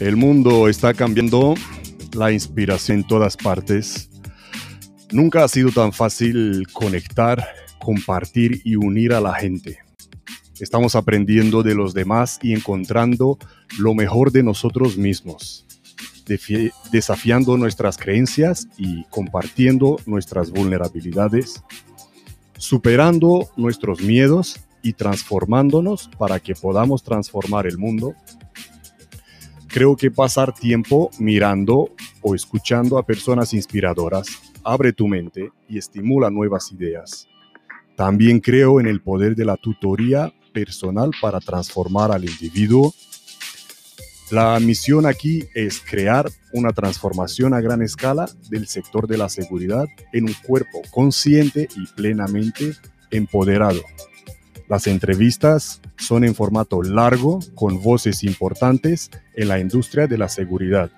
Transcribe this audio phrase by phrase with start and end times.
[0.00, 1.54] El mundo está cambiando,
[2.12, 4.10] la inspiración en todas partes.
[5.12, 7.46] Nunca ha sido tan fácil conectar,
[7.78, 9.78] compartir y unir a la gente.
[10.58, 13.38] Estamos aprendiendo de los demás y encontrando
[13.78, 15.64] lo mejor de nosotros mismos,
[16.90, 21.62] desafiando nuestras creencias y compartiendo nuestras vulnerabilidades,
[22.56, 28.16] superando nuestros miedos y transformándonos para que podamos transformar el mundo.
[29.68, 31.90] Creo que pasar tiempo mirando
[32.22, 34.26] o escuchando a personas inspiradoras
[34.64, 37.28] abre tu mente y estimula nuevas ideas.
[37.94, 42.94] También creo en el poder de la tutoría personal para transformar al individuo.
[44.30, 49.86] La misión aquí es crear una transformación a gran escala del sector de la seguridad
[50.12, 52.74] en un cuerpo consciente y plenamente
[53.10, 53.80] empoderado.
[54.68, 60.90] Las entrevistas son en formato largo con voces importantes en la industria de la seguridad.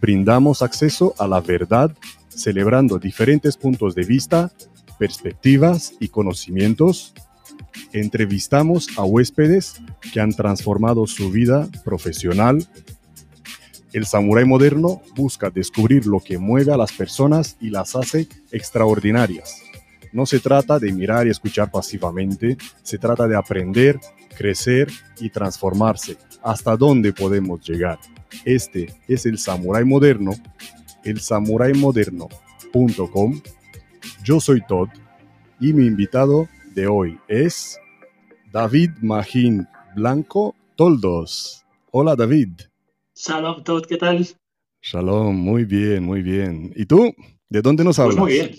[0.00, 1.94] Brindamos acceso a la verdad
[2.28, 4.50] celebrando diferentes puntos de vista,
[4.98, 7.12] perspectivas y conocimientos.
[7.92, 9.74] Entrevistamos a huéspedes
[10.12, 12.66] que han transformado su vida profesional.
[13.92, 19.61] El samurái moderno busca descubrir lo que mueve a las personas y las hace extraordinarias.
[20.12, 23.98] No se trata de mirar y escuchar pasivamente, se trata de aprender,
[24.36, 24.88] crecer
[25.18, 26.18] y transformarse.
[26.42, 27.98] ¿Hasta dónde podemos llegar?
[28.44, 30.32] Este es el Samurai Moderno,
[31.04, 33.40] el samuraimoderno.com.
[34.22, 34.88] Yo soy Todd
[35.60, 37.78] y mi invitado de hoy es
[38.52, 41.64] David Magín Blanco Toldos.
[41.90, 42.50] Hola David.
[43.14, 44.26] Shalom Todd, ¿qué tal?
[44.82, 46.70] Shalom, muy bien, muy bien.
[46.76, 47.14] ¿Y tú?
[47.48, 48.16] ¿De dónde nos hablas?
[48.16, 48.50] Pues muy bien.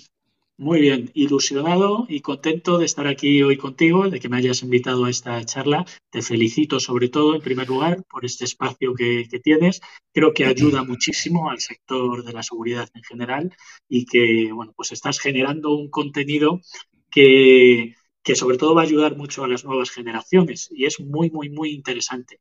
[0.58, 5.06] Muy bien, ilusionado y contento de estar aquí hoy contigo, de que me hayas invitado
[5.06, 5.84] a esta charla.
[6.12, 9.82] Te felicito sobre todo, en primer lugar, por este espacio que, tienes.
[10.14, 13.56] Creo que ayuda muchísimo al sector de la seguridad en general
[13.90, 16.62] y que, bueno, pues estás generando un contenido
[17.10, 21.32] que, que sobre todo va a ayudar mucho a las nuevas generaciones y es muy,
[21.32, 22.40] muy, muy interesante.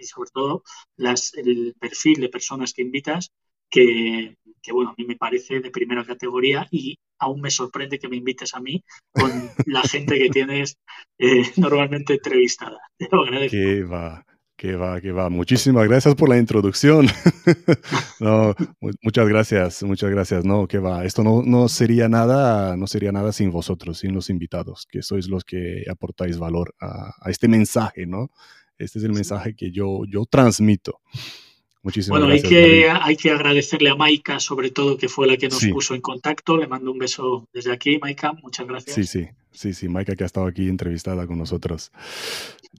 [0.00, 0.62] y sobre todo
[0.96, 3.32] las, el perfil de personas que invitas
[3.70, 8.08] que, que, bueno, a mí me parece de primera categoría y aún me sorprende que
[8.08, 8.82] me invites a mí
[9.12, 9.30] con
[9.66, 10.76] la gente que tienes
[11.18, 12.78] eh, normalmente entrevistada.
[12.96, 13.56] Te lo agradezco.
[13.56, 14.24] Que va,
[14.56, 15.30] que va, que va.
[15.30, 17.06] Muchísimas gracias por la introducción.
[18.20, 18.54] no,
[19.02, 20.44] muchas gracias, muchas gracias.
[20.44, 21.04] No, que va.
[21.04, 25.28] Esto no, no sería nada, no sería nada sin vosotros, sin los invitados, que sois
[25.28, 28.30] los que aportáis valor a, a este mensaje, ¿no?
[28.80, 31.00] Este es el mensaje que yo, yo transmito.
[31.82, 35.48] Muchísimas bueno, hay que, hay que agradecerle a Maika, sobre todo, que fue la que
[35.48, 36.58] nos puso en contacto.
[36.58, 38.34] Le mando un beso desde aquí, Maika.
[38.42, 38.94] Muchas gracias.
[38.94, 41.90] Sí, sí, sí, sí, Maika que ha estado aquí entrevistada con nosotros.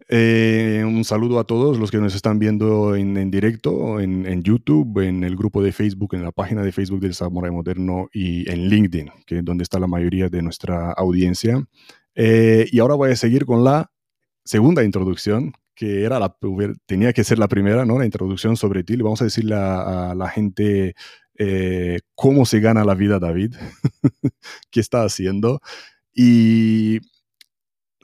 [0.07, 5.23] Eh, un saludo a todos los que nos están viendo en, directo, en, YouTube, en
[5.23, 9.09] el grupo de Facebook, en la página de Facebook del Samurai Moderno y en LinkedIn,
[9.25, 11.65] que es donde está la mayoría de nuestra audiencia.
[12.13, 13.91] Eh, y ahora voy a seguir con la
[14.43, 16.35] segunda introducción, que era la,
[16.85, 17.99] tenía que ser la primera, ¿no?
[17.99, 18.95] La introducción sobre ti.
[18.97, 20.95] Le vamos a decirle a, la gente
[21.37, 23.55] eh, cómo se gana la vida David,
[24.71, 25.61] qué está haciendo.
[26.13, 26.99] Y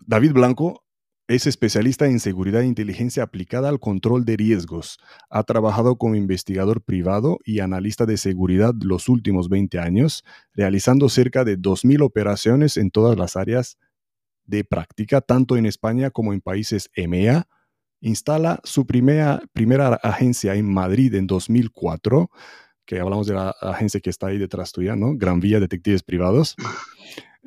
[0.05, 0.83] David Blanco
[1.27, 4.97] es especialista en seguridad e inteligencia aplicada al control de riesgos.
[5.29, 10.23] Ha trabajado como investigador privado y analista de seguridad los últimos 20 años,
[10.53, 13.77] realizando cerca de 2.000 operaciones en todas las áreas
[14.45, 17.49] de práctica, tanto en España como en países EMEA,
[18.01, 22.29] instala su primera, primera agencia en Madrid en 2004,
[22.85, 25.15] que hablamos de la agencia que está ahí detrás tuya, ¿no?
[25.15, 26.55] Gran Vía Detectives Privados.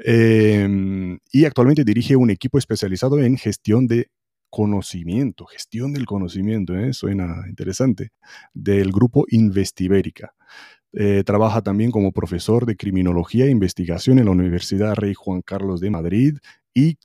[0.03, 4.09] Em, y actualmente dirige un equipo especializado en gestión de
[4.49, 6.93] conocimiento, gestión del conocimiento, ¿eh?
[6.93, 8.11] suena interesante,
[8.53, 10.35] del grupo Investibérica.
[10.93, 15.81] Eh, trabaja también como profesor de criminología e investigación en la Universidad Rey Juan Carlos
[15.81, 16.39] de Madrid
[16.75, 16.97] y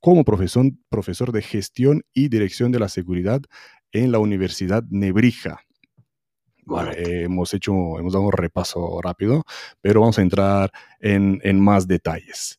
[0.00, 3.42] como profesor, profesor de gestión y dirección de la seguridad
[3.92, 5.60] en la Universidad Nebrija.
[6.96, 9.44] hemos hecho, hemos dado un repaso rápido,
[9.80, 12.58] pero vamos a entrar en, más detalles.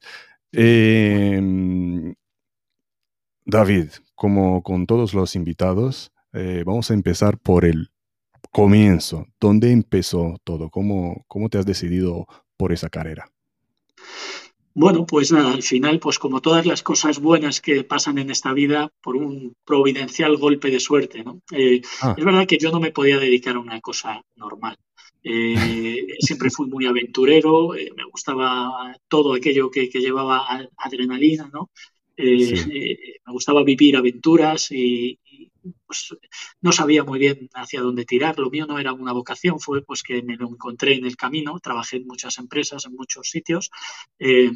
[0.52, 2.14] Em,
[3.46, 7.92] David, como con todos los invitados, eh, vamos a empezar por el
[8.52, 9.28] comienzo.
[9.40, 10.70] ¿Dónde empezó todo?
[10.70, 12.28] ¿Cómo, cómo te has decidido
[12.58, 13.32] por esa carrera?
[14.74, 18.54] Bueno, pues nada, al final, pues como todas las cosas buenas que pasan en esta
[18.54, 21.42] vida, por un providencial golpe de suerte, ¿no?
[21.52, 22.16] Eh, ah.
[22.18, 24.78] Es verdad que yo no me podía dedicar a una cosa normal.
[25.24, 30.48] Eh, siempre fui muy aventurero, eh, me gustaba todo aquello que, llevaba
[30.78, 31.70] adrenalina, ¿no?
[32.18, 35.18] me gustaba vivir aventuras y,
[35.86, 36.16] pues
[36.62, 38.40] no sabía muy bien hacia dónde tirar.
[38.40, 41.60] Lo mío no era una vocación, fue pues que me lo encontré en el camino.
[41.60, 43.72] Trabajé en muchas empresas, en muchos sitios.
[44.20, 44.52] Eh,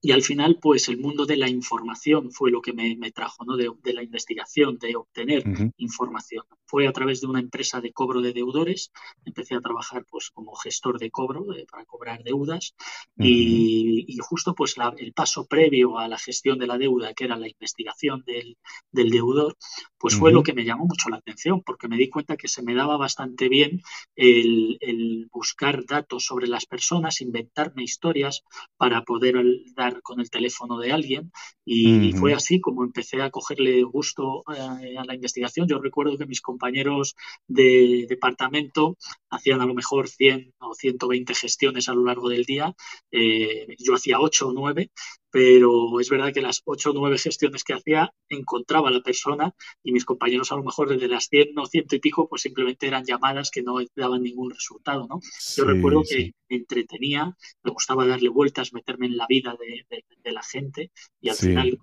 [0.00, 3.56] y al final, pues el mundo de la información fue lo que me, trajo, ¿no?
[3.56, 5.42] De, la investigación, de obtener
[5.78, 6.44] información.
[6.74, 8.90] Fue a través de una empresa de cobro de deudores.
[9.24, 12.74] Empecé a trabajar pues como gestor de cobro eh, para cobrar deudas.
[13.16, 17.46] y, justo pues el paso previo a la gestión de la deuda, que era la
[17.46, 18.56] investigación del,
[18.90, 19.56] deudor,
[19.96, 22.64] pues fue lo que me llamó mucho la atención, porque me di cuenta que se
[22.64, 23.80] me daba bastante bien
[24.16, 28.42] el, el buscar datos sobre las personas, inventarme historias
[28.76, 29.36] para poder
[29.76, 31.30] dar con el teléfono de alguien
[31.64, 35.66] y, fue así como empecé a cogerle gusto eh, a, la investigación.
[35.66, 37.16] Yo recuerdo que mis compañeros
[37.46, 38.96] de departamento
[39.30, 42.74] hacían a lo mejor 100 o 120 gestiones a lo largo del día.
[43.10, 44.90] Eh, yo hacía 8 o 9
[45.34, 49.52] pero es verdad que las ocho o nueve gestiones que hacía encontraba a la persona
[49.82, 52.86] y mis compañeros a lo mejor desde las 100 o ciento y pico pues simplemente
[52.86, 55.18] eran llamadas que no daban ningún resultado, ¿no?
[55.56, 60.42] Yo recuerdo que me entretenía, me gustaba darle vueltas, meterme en la vida de, la
[60.44, 61.80] gente y al final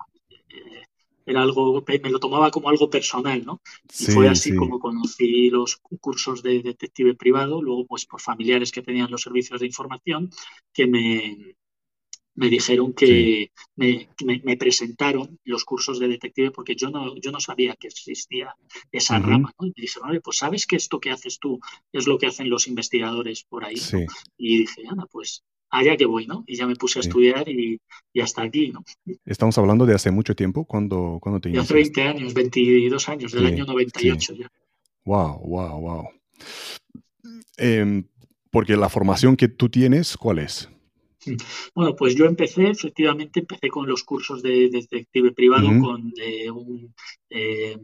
[0.47, 0.85] eh,
[1.25, 3.61] era algo, me lo tomaba como algo personal, ¿no?
[3.99, 8.81] Y fue así como conocí los cursos de detective privado, luego pues por familiares que
[8.81, 10.29] tenían los servicios de información
[10.71, 11.57] que me,
[12.35, 17.75] me dijeron que me, presentaron los cursos de detective porque yo no, yo no sabía
[17.75, 18.55] que existía
[18.91, 19.53] esa rama.
[19.59, 21.59] Y me dijeron, pues sabes que esto que haces tú
[21.91, 23.75] es lo que hacen los investigadores por ahí.
[24.37, 26.43] Y dije, Ana, pues allá que voy, ¿no?
[26.47, 27.79] Y ya me puse a estudiar y,
[28.21, 28.83] hasta aquí, ¿no?
[29.25, 33.45] Estamos hablando de hace mucho tiempo, cuando, cuando te Hace 20 años, 22 años, del
[33.45, 34.47] año 98 ya.
[35.03, 36.07] Wow, wow, wow.
[38.51, 40.69] porque la formación que tú tienes, ¿cuál es?
[41.75, 46.93] Bueno, pues yo empecé, efectivamente, empecé con los cursos de, detective privado, con eh, un,
[47.29, 47.77] eh,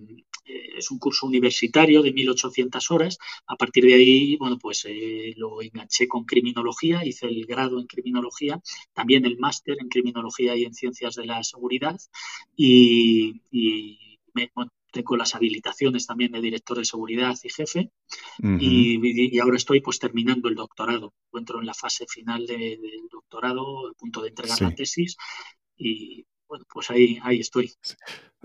[0.78, 3.18] es un curso universitario de 1800 horas.
[3.48, 7.88] A partir de ahí, bueno, pues eh, lo enganché con criminología, hice el grado en
[7.88, 8.62] criminología,
[8.94, 11.98] también el máster en criminología y en ciencias de la seguridad
[12.56, 13.42] y,
[14.34, 14.52] me,
[14.98, 17.92] tengo las habilitaciones también de director de seguridad y jefe
[18.40, 21.14] y, ahora estoy pues terminando el doctorado.
[21.28, 22.80] Encuentro en la fase final del
[23.12, 25.16] doctorado, a punto de entregar la tesis
[25.78, 27.74] y bueno, pues ahí, ahí estoy.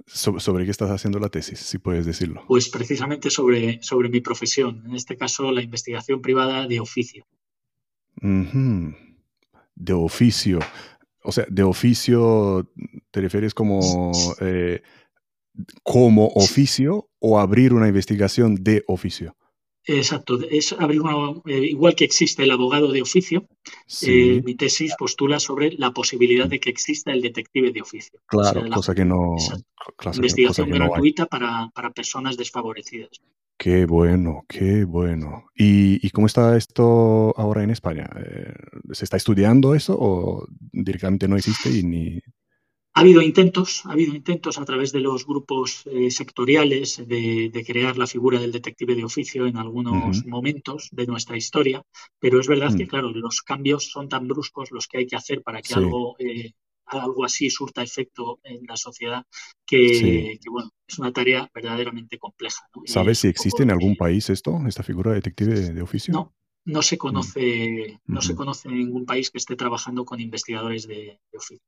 [0.07, 2.45] ¿Sobre qué estás haciendo la tesis, si puedes decirlo?
[2.49, 7.25] Pues precisamente sobre, sobre mi profesión, en este caso la investigación privada de oficio.
[8.21, 10.59] De oficio.
[11.25, 12.69] O sea, de oficio
[13.11, 14.11] te refieres como
[14.41, 14.83] eh,
[15.83, 19.37] como oficio o abrir una investigación de oficio.
[19.85, 23.49] Exacto, es abrir una, eh, igual que existe el abogado de oficio,
[24.03, 28.21] eh, mi tesis postula sobre la posibilidad de que exista el detective de oficio.
[28.27, 29.35] Claro, cosa que no.
[30.15, 33.11] investigación gratuita para, personas desfavorecidas.
[33.59, 35.47] Qué bueno, qué bueno.
[35.57, 38.09] ¿Y, cómo está esto ahora en España?
[38.25, 38.55] Eh,
[38.93, 42.21] ¿Se está estudiando eso o directamente no existe y ni
[42.95, 47.97] ha habido intentos, ha habido intentos a través de los grupos eh, sectoriales de, crear
[47.97, 51.83] la figura del detective de oficio en algunos momentos de nuestra historia,
[52.19, 52.89] pero es verdad que, mm.
[52.89, 56.53] claro, los cambios son tan bruscos los que hay que hacer para que algo, eh,
[56.87, 59.25] algo así surta efecto en la sociedad
[59.65, 62.69] que, bueno, es una tarea verdaderamente compleja.
[62.85, 66.13] ¿Sabes si existe en algún país esto, esta figura de detective de oficio?
[66.13, 66.35] No,
[66.65, 66.99] no se mm.
[66.99, 71.65] conoce, no se conoce en ningún país que esté trabajando con investigadores de, oficio.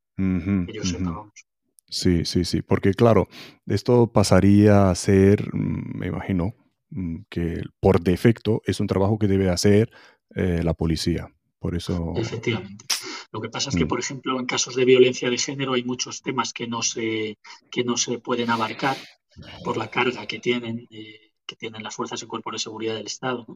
[1.88, 3.28] Sí, sí, sí, porque claro,
[3.66, 6.54] esto pasaría a ser, mm, me imagino,
[6.90, 9.90] mm, que por defecto es un trabajo que debe hacer
[10.34, 11.32] eh, la policía.
[11.58, 12.12] Por eso.
[12.16, 12.84] Efectivamente.
[13.32, 16.20] Lo que pasa es que, por ejemplo, en casos de violencia de género hay muchos
[16.20, 17.38] temas que no se,
[17.70, 18.96] que no se pueden abarcar
[19.64, 20.86] por la carga que tienen.
[20.90, 23.46] Eh, que tienen las fuerzas y cuerpos de seguridad del Estado.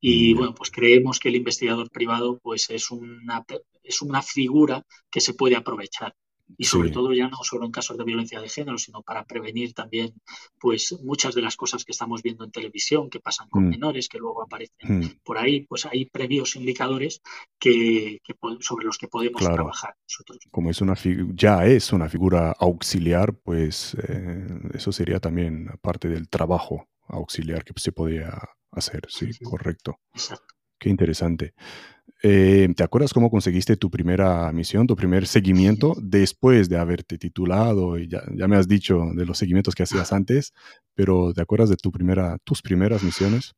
[0.00, 3.44] Y bueno, pues creemos que el investigador privado pues es una,
[3.82, 6.14] es una figura que se puede aprovechar
[6.56, 9.72] y sobre todo ya no solo en casos de violencia de género, sino para prevenir
[9.72, 10.12] también
[10.60, 13.70] pues muchas de las cosas que estamos viendo en televisión, que pasan con mm.
[13.70, 15.20] menores, que luego aparecen mm.
[15.24, 17.22] por ahí, pues hay previos indicadores
[17.58, 18.20] que,
[18.60, 20.38] sobre los que podemos trabajar nosotros.
[20.50, 20.94] Como es una
[21.34, 27.72] ya es una figura auxiliar, pues eh, eso sería también parte del trabajo auxiliar que
[27.76, 28.36] se podía
[28.70, 29.98] hacer, sí, correcto.
[30.78, 31.54] Qué interesante.
[32.22, 37.98] Eh, ¿Te acuerdas cómo conseguiste tu primera misión, tu primer seguimiento después de haberte titulado?
[37.98, 40.54] Y ya, me has dicho de los seguimientos que hacías antes,
[40.94, 43.54] pero ¿te acuerdas de tu primera, tus primeras misiones?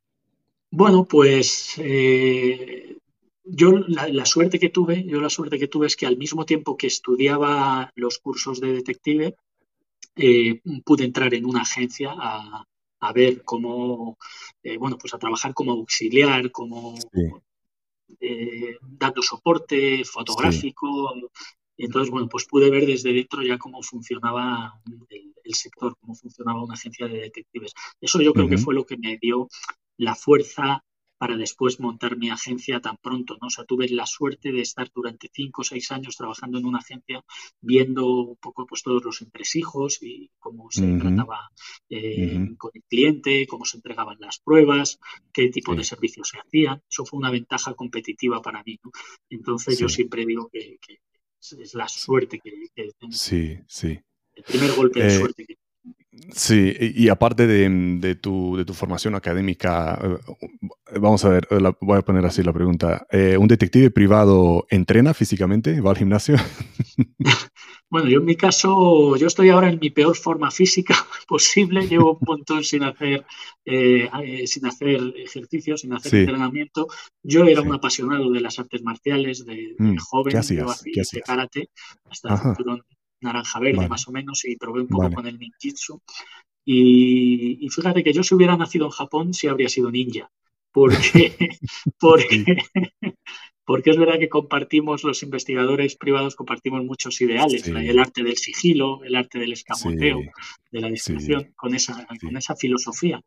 [0.70, 2.96] Bueno, pues eh,
[3.44, 6.76] yo la, suerte que tuve, yo la suerte que tuve es que al mismo tiempo
[6.76, 9.36] que estudiaba los cursos de detective,
[10.16, 12.64] eh, pude entrar en una agencia a,
[13.00, 14.18] a ver cómo,
[14.62, 16.94] eh, bueno, pues a trabajar como auxiliar, como
[18.20, 21.14] eh, dando soporte fotográfico.
[21.76, 24.80] Y entonces, bueno, pues pude ver desde dentro ya cómo funcionaba
[25.44, 27.72] el, sector, cómo funcionaba una agencia de detectives.
[28.00, 29.48] Eso yo creo que fue lo que me dio
[29.98, 30.82] la fuerza
[31.18, 33.46] para después montar mi agencia tan pronto, ¿no?
[33.48, 36.78] O sea, tuve la suerte de estar durante cinco o seis años trabajando en una
[36.78, 37.24] agencia,
[37.60, 41.50] viendo un poco pues todos los entresijos y cómo se trataba
[41.88, 44.98] eh, con el cliente, cómo se entregaban las pruebas,
[45.32, 46.82] qué tipo de servicios se hacían.
[46.88, 48.90] Eso fue una ventaja competitiva para mí, ¿no?
[49.30, 50.78] Entonces yo siempre digo que,
[51.40, 53.98] es la suerte que, que Sí, sí.
[54.34, 55.56] El primer golpe de eh, suerte que
[56.32, 61.48] Sí, y, aparte de, tu, de, tu, formación académica, eh, vamos a ver,
[61.80, 63.06] voy a poner así la pregunta.
[63.10, 65.80] Eh, ¿Un detective privado entrena físicamente?
[65.80, 66.36] ¿Va al gimnasio?
[67.88, 70.94] Bueno, yo en mi caso, yo estoy ahora en mi peor forma física
[71.28, 71.86] posible.
[71.86, 73.24] Llevo un montón sin hacer,
[73.64, 74.08] eh,
[74.46, 76.88] sin hacer ejercicio, sin hacer entrenamiento.
[77.22, 80.32] Yo era un apasionado de las artes marciales de, mm, joven.
[80.32, 80.82] ¿Qué hacías?
[80.92, 81.24] ¿Qué hacías?
[81.24, 81.70] karate,
[82.10, 82.56] hasta
[83.20, 86.00] naranja verde más o menos y probé un poco con el ninjitsu.
[86.64, 90.28] Y, fíjate que yo si hubiera nacido en Japón sí habría sido ninja,
[90.72, 91.36] porque,
[92.00, 92.56] porque,
[93.64, 99.04] porque es verdad que compartimos, los investigadores privados compartimos muchos ideales, el arte del sigilo,
[99.04, 100.20] el arte del escamoteo,
[100.72, 103.22] de la discreción, con, esa, con esa filosofía.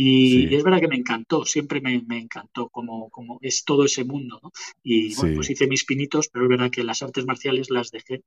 [0.00, 4.40] Y, es verdad que me encantó, siempre me, encantó como, como, es todo ese mundo.
[4.80, 8.22] Y bueno, pues hice mis pinitos, pero es verdad que las artes marciales las dejé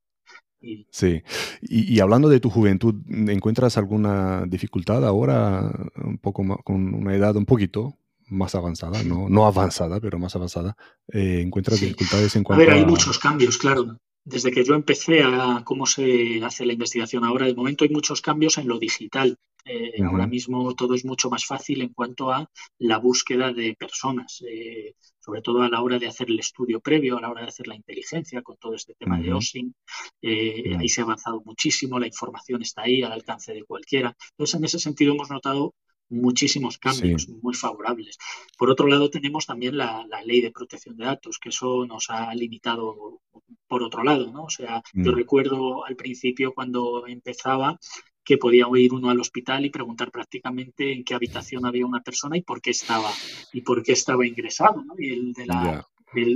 [0.91, 1.23] Sí,
[1.61, 7.45] y, hablando de tu juventud, ¿encuentras alguna dificultad ahora, un poco con una edad un
[7.45, 7.97] poquito
[8.27, 10.75] más avanzada, no, no avanzada, pero más avanzada?
[11.07, 12.65] Eh, ¿Encuentras dificultades en cuanto a...
[12.65, 13.97] ver, hay muchos cambios, claro.
[14.23, 18.21] Desde que yo empecé a cómo se hace la investigación ahora, de momento hay muchos
[18.21, 19.37] cambios en lo digital.
[19.65, 22.49] Eh, ahora mismo todo es mucho más fácil en cuanto a
[22.79, 24.43] la búsqueda de personas.
[24.47, 27.47] Eh, sobre todo a la hora de hacer el estudio previo, a la hora de
[27.47, 29.75] hacer la inteligencia con todo este tema de OSINT.
[30.21, 34.15] Eh, ahí se ha avanzado muchísimo, la información está ahí al alcance de cualquiera.
[34.31, 35.75] Entonces, en ese sentido hemos notado
[36.11, 38.17] muchísimos cambios muy favorables.
[38.57, 42.33] Por otro lado, tenemos también la, ley de protección de datos, que eso nos ha
[42.35, 43.21] limitado
[43.67, 44.43] por otro lado, ¿no?
[44.43, 45.15] O sea, yo mm.
[45.15, 47.79] recuerdo al principio cuando empezaba
[48.23, 52.37] que podía ir uno al hospital y preguntar prácticamente en qué habitación había una persona
[52.37, 53.09] y por qué estaba
[53.51, 54.93] y por qué estaba ingresado, ¿no?
[54.99, 55.87] Y el de la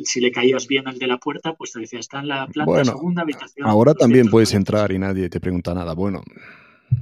[0.04, 2.86] si le caías bien al de la puerta, pues te decía, está en la planta
[2.86, 3.68] segunda habitación.
[3.68, 5.94] Ahora también puedes entrar y nadie te pregunta nada.
[5.94, 6.22] Bueno.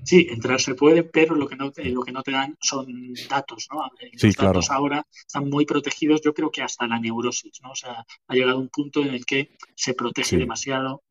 [0.04, 2.86] Sí, entrar se puede, pero lo que no te, lo que no te dan son
[3.30, 3.90] datos, ¿no?
[4.22, 7.72] Los datos ahora están muy protegidos, yo creo que hasta la neurosis, ¿no?
[7.72, 11.04] O sea, ha llegado un punto en el que se protege demasiado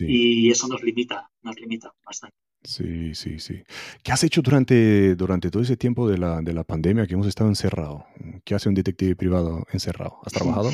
[0.00, 2.36] y eso nos limita, nos limita bastante.
[2.62, 3.62] Sí, sí, sí.
[4.02, 7.26] ¿Qué has hecho durante, durante todo ese tiempo de la, de la pandemia que hemos
[7.26, 8.02] estado encerrados?
[8.44, 10.18] ¿Qué hace un detective privado encerrado?
[10.24, 10.70] ¿Has trabajado?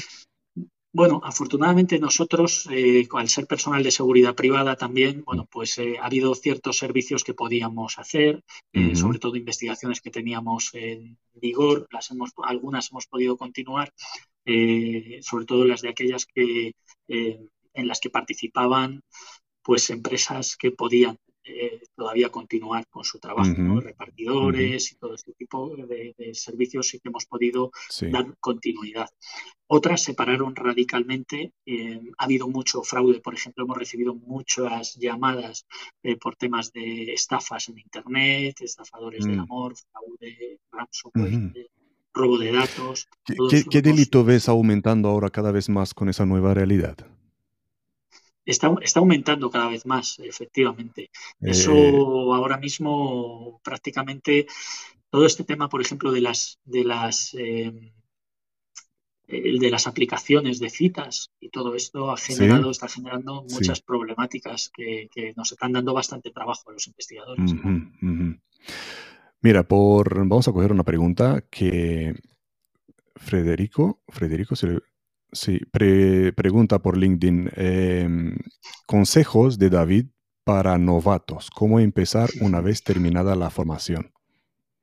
[0.97, 5.49] Bueno, afortunadamente nosotros, eh, al ser personal de seguridad privada también, bueno, mm.
[5.53, 10.71] pues eh, ha habido ciertos servicios que podíamos hacer, eh, sobre todo investigaciones que teníamos
[10.73, 13.93] en vigor, las hemos, algunas hemos podido continuar,
[15.21, 16.73] sobre todo las de aquellas que
[17.09, 19.03] en las que participaban
[19.63, 25.77] pues empresas que podían eh, todavía continuar con su trabajo, repartidores y todo este tipo
[25.77, 27.71] de, servicios sí que hemos podido
[28.11, 29.09] dar continuidad.
[29.69, 31.53] Otras se pararon radicalmente.
[31.65, 35.67] Eh, ha habido mucho fraude, por ejemplo, hemos recibido muchas llamadas
[36.03, 39.41] eh, por temas de estafas en Internet, estafadores del mm.
[39.41, 41.71] amor, fraude, ransomware.
[42.13, 43.09] robo de datos.
[43.71, 47.16] qué delito ves aumentando ahora cada vez más con esa nueva realidad?
[48.47, 51.11] Está, aumentando cada vez más, efectivamente.
[51.41, 51.93] Eso eh.
[52.33, 54.47] ahora mismo prácticamente
[55.11, 57.93] todo este tema, por ejemplo, de las de las eh,
[59.29, 65.09] de las aplicaciones de citas y todo esto ha generado, está generando muchas problemáticas que,
[65.37, 67.53] nos están dando bastante trabajo a los investigadores.
[69.41, 72.15] Mira, por vamos a coger una pregunta que
[73.17, 74.55] Federico, Federico
[75.33, 77.51] Sí, pregunta por LinkedIn.
[77.57, 78.37] Em,
[78.87, 80.07] consejos de David
[80.45, 81.51] para novatos.
[81.51, 84.13] ¿Cómo empezar una vez terminada la formación?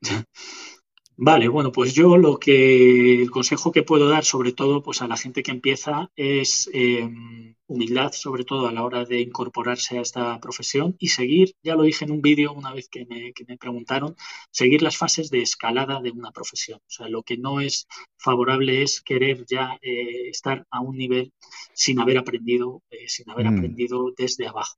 [1.15, 5.08] Vale, bueno, pues yo lo que el consejo que puedo dar, sobre todo, pues a
[5.08, 10.01] la gente que empieza, es em, humildad, sobre todo a la hora de incorporarse a
[10.01, 14.15] esta profesión y seguir, ya lo dije en un vídeo una vez que me, preguntaron,
[14.51, 16.79] seguir las fases de escalada de una profesión.
[16.79, 21.32] O sea, lo que no es favorable es querer ya eh, estar a un nivel
[21.74, 23.58] sin haber aprendido, eh, sin haber mm.
[23.58, 24.75] aprendido desde abajo.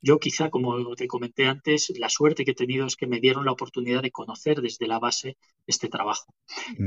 [0.00, 3.44] Yo quizá, como te comenté antes, la suerte que he tenido es que me dieron
[3.44, 6.34] la oportunidad de conocer desde la base este trabajo.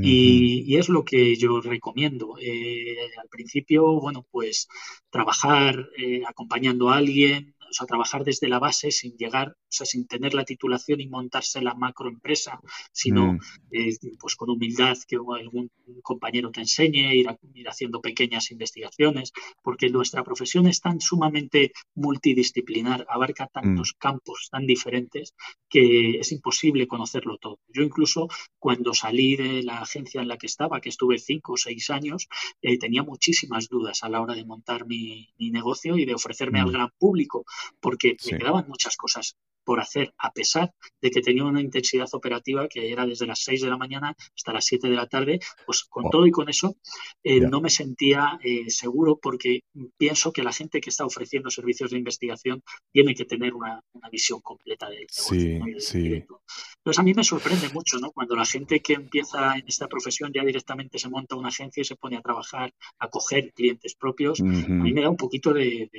[0.02, 2.36] y, es lo que yo recomiendo.
[2.40, 4.68] Eh, al principio, bueno, pues
[5.10, 9.86] trabajar eh, acompañando a alguien, o sea, trabajar desde la base sin llegar, o sea,
[9.86, 12.60] sin tener la titulación y montarse la macroempresa,
[12.92, 13.40] sino mm.
[13.72, 15.70] eh, pues con humildad que algún
[16.02, 19.32] compañero te enseñe, ir, ir, haciendo pequeñas investigaciones,
[19.62, 23.98] porque nuestra profesión es tan sumamente multidisciplinar, abarca tantos mm.
[23.98, 25.34] campos tan diferentes
[25.68, 27.60] que es imposible conocerlo todo.
[27.68, 31.56] Yo incluso cuando salí de la agencia en la que estaba, que estuve cinco o
[31.56, 32.28] seis años,
[32.62, 36.68] eh, tenía muchísimas dudas a la hora de montar mi, negocio y de ofrecerme al
[36.68, 36.72] mm.
[36.72, 37.44] gran público
[37.80, 42.68] porque me quedaban muchas cosas por hacer, a pesar de que tenía una intensidad operativa
[42.68, 45.82] que era desde las 6 de la mañana hasta las 7 de la tarde, pues
[45.82, 46.76] con todo y con eso
[47.24, 49.64] eh, no me sentía eh, seguro porque
[49.98, 53.82] pienso que la gente que está ofreciendo servicios de investigación tiene que tener una,
[54.12, 55.80] visión completa del negocio.
[55.80, 58.12] Sí, Entonces a mí me sorprende mucho ¿no?
[58.12, 61.84] cuando la gente que empieza en esta profesión ya directamente se monta una agencia y
[61.84, 65.90] se pone a trabajar, a coger clientes propios, a mí me da un poquito de,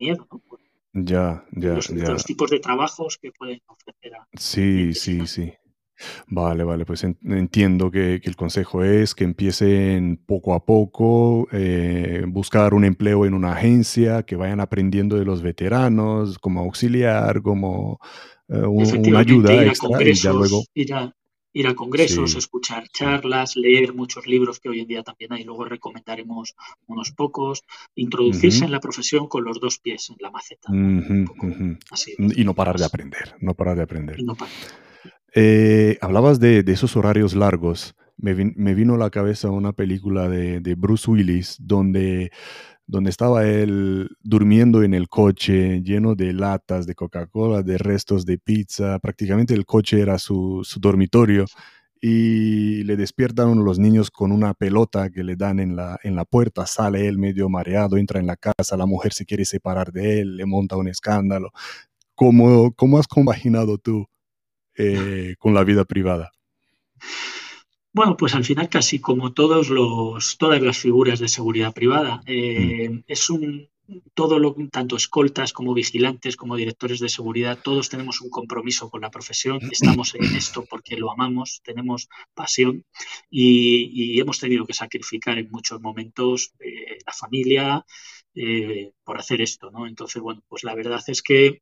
[0.00, 0.26] miedo.
[0.32, 0.42] ¿no?
[0.94, 2.10] Ya, ya, los, ya.
[2.10, 4.14] los tipos de trabajos que pueden ofrecer.
[4.14, 5.52] A sí, sí, sí.
[6.26, 12.74] Vale, vale, pues entiendo que, el consejo es que empiecen poco a poco, eh, buscar
[12.74, 18.00] un empleo en una agencia, que vayan aprendiendo de los veteranos, como auxiliar, como
[18.48, 21.14] eh, una ayuda extra y ya luego ir a
[21.76, 26.56] congresos, escuchar charlas, leer muchos libros que hoy en día también hay, luego recomendaremos
[26.86, 27.62] unos pocos,
[27.94, 30.68] introducirse en la profesión con los dos pies en la maceta.
[32.36, 34.16] y no parar de aprender, no parar de aprender.
[35.34, 37.94] Eh, hablabas de, esos horarios largos.
[38.16, 38.34] Me,
[38.74, 42.30] vino a la cabeza una película de, de Bruce Willis donde
[42.86, 48.38] donde estaba él durmiendo en el coche lleno de latas de Coca-Cola, de restos de
[48.38, 51.46] pizza, prácticamente el coche era su, dormitorio
[52.00, 56.26] y le despiertan los niños con una pelota que le dan en la, en la
[56.26, 60.20] puerta, sale él medio mareado, entra en la casa, la mujer se quiere separar de
[60.20, 61.52] él, le monta un escándalo.
[62.14, 64.06] ¿Cómo, cómo has compaginado tú
[64.76, 66.30] eh, con la vida privada?
[67.94, 72.90] Bueno, pues al final casi como todos los, todas las figuras de seguridad privada, eh,
[72.90, 73.04] mm.
[73.06, 73.68] es un
[74.14, 79.02] todo lo tanto escoltas como vigilantes como directores de seguridad, todos tenemos un compromiso con
[79.02, 82.84] la profesión, estamos en esto porque lo amamos, tenemos pasión
[83.30, 87.84] y, hemos tenido que sacrificar en muchos momentos eh, la familia
[88.34, 89.86] eh, por hacer esto, ¿no?
[89.86, 91.60] Entonces, bueno, pues la verdad es que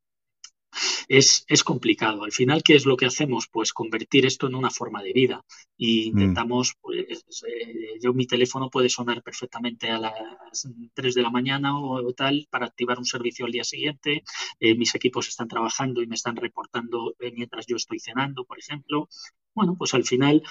[1.07, 2.23] es, es, complicado.
[2.23, 3.47] Al final, ¿qué es lo que hacemos?
[3.47, 5.45] Pues convertir esto en una forma de vida.
[5.77, 6.07] Y mm.
[6.07, 11.79] intentamos, pues, eh, yo mi teléfono puede sonar perfectamente a las 3 de la mañana
[11.79, 14.23] o, tal para activar un servicio al día siguiente.
[14.59, 18.59] Eh, mis equipos están trabajando y me están reportando eh, mientras yo estoy cenando, por
[18.59, 19.09] ejemplo
[19.55, 20.41] bueno, pues al final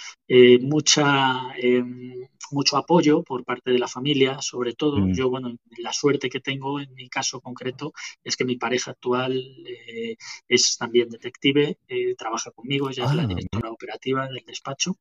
[0.61, 4.99] mucha, em, mucho apoyo por parte de la familia, sobre todo.
[4.99, 5.15] Mm.
[5.15, 9.43] Yo, bueno, la suerte que tengo en mi caso concreto es que mi pareja actual
[9.67, 10.12] eh,
[10.48, 14.98] es también detective, eh, trabaja conmigo, ella es la ah, directora operativa del despacho.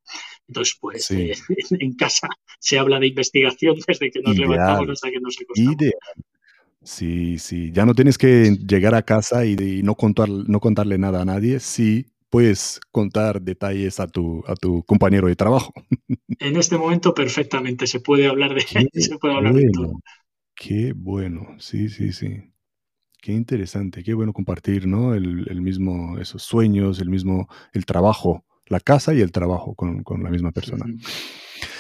[0.48, 1.10] Entonces, pues
[1.72, 2.28] en casa
[2.60, 5.78] se habla de investigación desde que nos levantamos hasta que nos acostamos.
[6.84, 10.98] Sí, sí, ya no tienes que llegar a casa y, y no, contar, no contarle
[10.98, 11.60] nada a nadie.
[11.60, 15.74] Sí, puedes contar detalles a tu, a tu compañero de trabajo.
[16.40, 18.62] En este momento perfectamente se puede hablar de,
[18.94, 20.02] se puede hablar de todo.
[20.56, 22.51] Qué bueno, sí, sí, sí.
[23.22, 25.14] Qué interesante, qué bueno compartir, ¿no?
[25.14, 30.32] El, mismo, esos sueños, el mismo, el trabajo, la casa y el trabajo con, la
[30.32, 30.88] misma persona.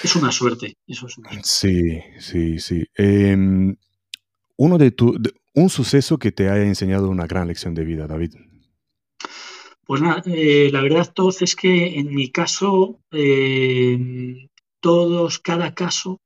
[0.03, 1.49] Es una suerte, eso es una suerte.
[1.49, 2.85] Sí, sí, sí.
[2.93, 3.75] Em,
[4.57, 5.17] uno de tu,
[5.55, 8.35] un suceso que te haya enseñado una gran lección de vida, David.
[9.83, 14.47] Pues nada, eh, la verdad, todos es que en mi caso, eh,
[14.79, 16.21] todos, cada caso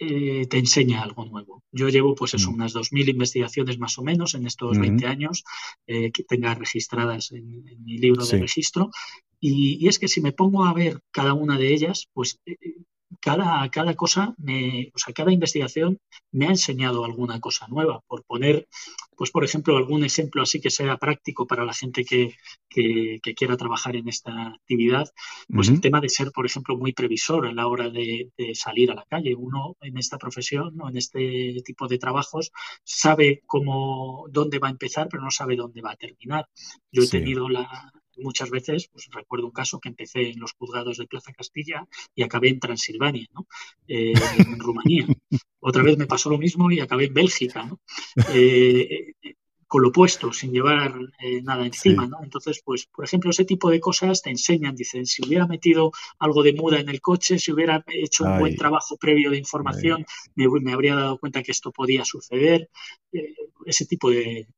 [0.00, 1.62] eh, te enseña algo nuevo.
[1.70, 2.54] Yo llevo, pues eso, mm.
[2.54, 5.44] unas 2.000 investigaciones más o menos en estos 20 años
[5.86, 8.90] que tenga registradas en, mi libro de registro.
[9.38, 12.40] Y, y, es que si me pongo a ver cada una de ellas, pues
[13.20, 15.98] cada, cada cosa, me, o sea, cada investigación
[16.30, 18.00] me ha enseñado alguna cosa nueva.
[18.06, 18.68] Por poner,
[19.16, 22.34] pues por ejemplo, algún ejemplo así que sea práctico para la gente que,
[23.36, 25.08] quiera trabajar en esta actividad,
[25.48, 28.94] pues el tema de ser, por ejemplo, muy previsor a la hora de, salir a
[28.94, 29.34] la calle.
[29.34, 32.52] Uno en esta profesión o en este tipo de trabajos
[32.84, 36.46] sabe cómo, dónde va a empezar, pero no sabe dónde va a terminar.
[36.92, 40.98] Yo he tenido la, muchas veces, pues recuerdo un caso que empecé en los juzgados
[40.98, 43.46] de Plaza Castilla y acabé en Transilvania, ¿no?
[43.88, 45.06] Eh, en Rumanía.
[45.60, 47.80] Otra vez me pasó lo mismo y acabé en Bélgica, ¿no?
[48.34, 49.12] Eh,
[49.70, 52.18] con lo puesto, sin llevar eh, nada encima, ¿no?
[52.24, 56.42] Entonces, pues, por ejemplo, ese tipo de cosas te enseñan, dicen, si hubiera metido algo
[56.42, 60.04] de muda en el coche, si hubiera hecho un buen trabajo previo de información,
[60.34, 62.68] me, habría dado cuenta que esto podía suceder,
[63.12, 63.32] eh,
[63.64, 64.48] ese tipo de,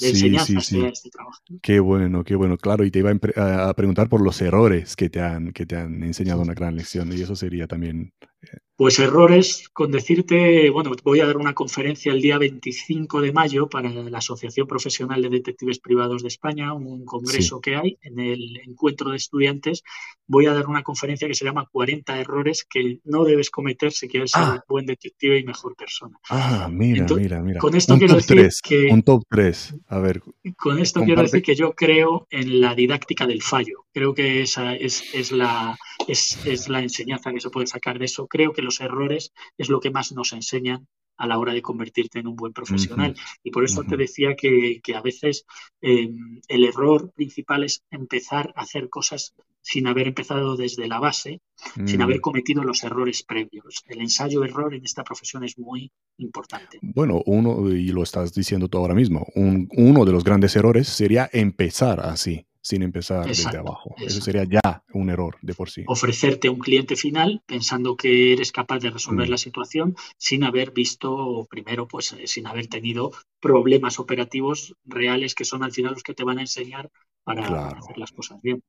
[0.00, 1.38] de, enseñanzas este trabajo.
[1.62, 5.20] Qué bueno, qué bueno, claro, y te iba a, preguntar por los errores que te
[5.20, 9.68] han, que te han enseñado una gran lección, y eso sería también eh, pues errores
[9.74, 14.16] con decirte, bueno, voy a dar una conferencia el día 25 de mayo para la
[14.16, 19.18] Asociación Profesional de Detectives Privados de España, un congreso que hay en el encuentro de
[19.18, 19.82] estudiantes.
[20.26, 24.08] Voy a dar una conferencia que se llama 40 errores que no debes cometer si
[24.08, 24.52] quieres ser ah.
[24.54, 26.16] un buen detective y mejor persona.
[26.30, 27.60] Ah, mira, mira, mira.
[27.60, 29.74] Con esto quiero decir que un top 3.
[29.88, 30.22] A ver.
[30.56, 33.84] Con esto quiero decir que yo creo en la didáctica del fallo.
[33.92, 38.28] Creo que esa es, la, es, la enseñanza que se puede sacar de eso.
[38.28, 40.86] Creo que los errores es lo que más nos enseñan
[41.20, 43.14] a la hora de convertirte en un buen profesional.
[43.44, 45.44] Y por eso te decía que, a veces
[45.82, 51.42] em, el error principal es empezar a hacer cosas sin haber empezado desde la base,
[51.84, 52.22] sin haber mm.
[52.22, 53.84] cometido los errores previos.
[53.86, 56.78] El ensayo-error en esta profesión es muy importante.
[56.80, 61.28] Bueno, uno, y lo estás diciendo tú ahora mismo, uno de los grandes errores sería
[61.32, 63.94] empezar así sin empezar desde abajo.
[63.98, 65.84] Eso sería ya un error de por sí.
[65.86, 69.30] Ofrecerte un cliente final pensando que eres capaz de resolver mm.
[69.30, 75.44] la situación sin haber visto primero, pues eh, sin haber tenido problemas operativos reales que
[75.44, 76.90] son al final los que te van a enseñar
[77.24, 78.62] para hacer las cosas bien.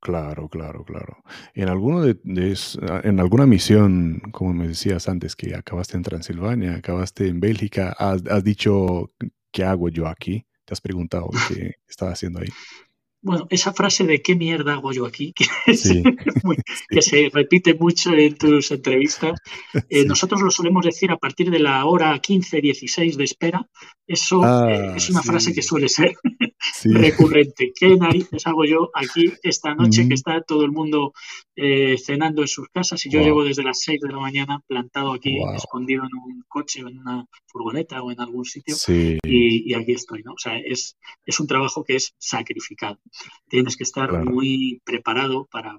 [0.00, 1.16] Claro, claro, claro.
[1.54, 2.18] En, alguno de,
[3.04, 8.22] en alguna misión, como me decías antes, que acabaste en Transilvania, acabaste en Bélgica, has,
[8.26, 9.12] has dicho,
[9.50, 10.44] ¿qué hago yo aquí?
[10.66, 12.48] ¿Te has preguntado qué estaba haciendo ahí?
[13.24, 15.46] Bueno, esa frase de qué mierda hago yo aquí, que,
[17.00, 19.40] se repite mucho en tus entrevistas,
[19.88, 23.66] eh, nosotros lo solemos decir a partir de la hora 15, 16 de espera.
[24.06, 26.14] Eso eh, ah, es una frase que suele ser
[26.84, 27.72] recurrente.
[27.74, 31.14] ¿Qué narices hago yo aquí esta noche que está todo el mundo
[31.56, 35.14] eh, cenando en sus casas y yo llevo desde las 6 de la mañana plantado
[35.14, 38.76] aquí, escondido en un coche o en una furgoneta o en algún sitio
[39.22, 40.32] y, aquí estoy, ¿no?
[40.32, 42.98] O sea, es, es un trabajo que es sacrificado.
[43.48, 45.78] Tienes que estar muy preparado para,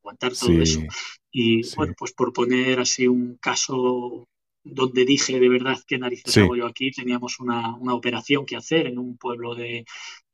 [0.00, 0.80] aguantar todo eso.
[1.30, 4.28] Y bueno, pues por poner así un caso
[4.62, 8.88] donde dije de verdad qué narices hago yo aquí, teníamos una, una, operación que hacer
[8.88, 9.84] en un pueblo de,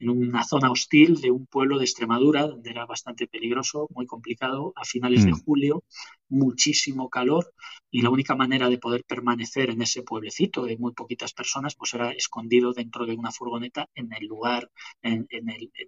[0.02, 4.72] en una zona hostil de un pueblo de Extremadura, donde era bastante peligroso, muy complicado,
[4.76, 5.42] a finales de mm.
[5.44, 5.84] julio,
[6.28, 7.52] muchísimo calor,
[7.90, 11.94] y la única manera de poder permanecer en ese pueblecito de muy poquitas personas, pues
[11.94, 14.70] era escondido dentro de una furgoneta en el lugar,
[15.02, 15.28] en,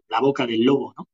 [0.09, 1.09] la boca del lobo, ¿no?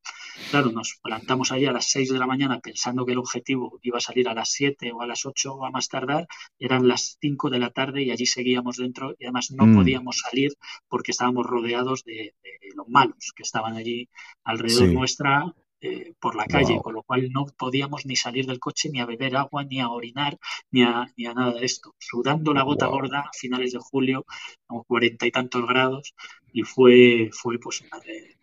[0.49, 3.97] Claro, nos plantamos allí a las 6 de la mañana pensando que el objetivo iba
[3.97, 6.27] a salir a las 7 o a las 8 o a más tardar,
[6.59, 9.75] eran las 5 de la tarde y allí seguíamos dentro y además no mm.
[9.75, 10.51] podíamos salir
[10.87, 12.33] porque estábamos rodeados de,
[12.75, 14.09] los malos que estaban allí
[14.43, 18.91] alrededor nuestra eh, por la calle, con lo cual no podíamos ni salir del coche,
[18.91, 20.37] ni a beber agua, ni a orinar,
[20.69, 21.95] ni a, ni a nada de esto.
[21.97, 24.27] Sudando la gota gorda a finales de julio,
[24.67, 26.13] como cuarenta y tantos grados,
[26.53, 27.83] y fue, fue pues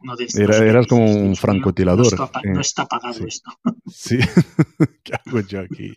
[0.00, 0.60] uno de estos.
[0.60, 2.12] eras como un francotirador.
[2.42, 3.52] No está, pagado esto.
[3.86, 4.18] Sí,
[5.04, 5.94] ¿qué hago yo aquí?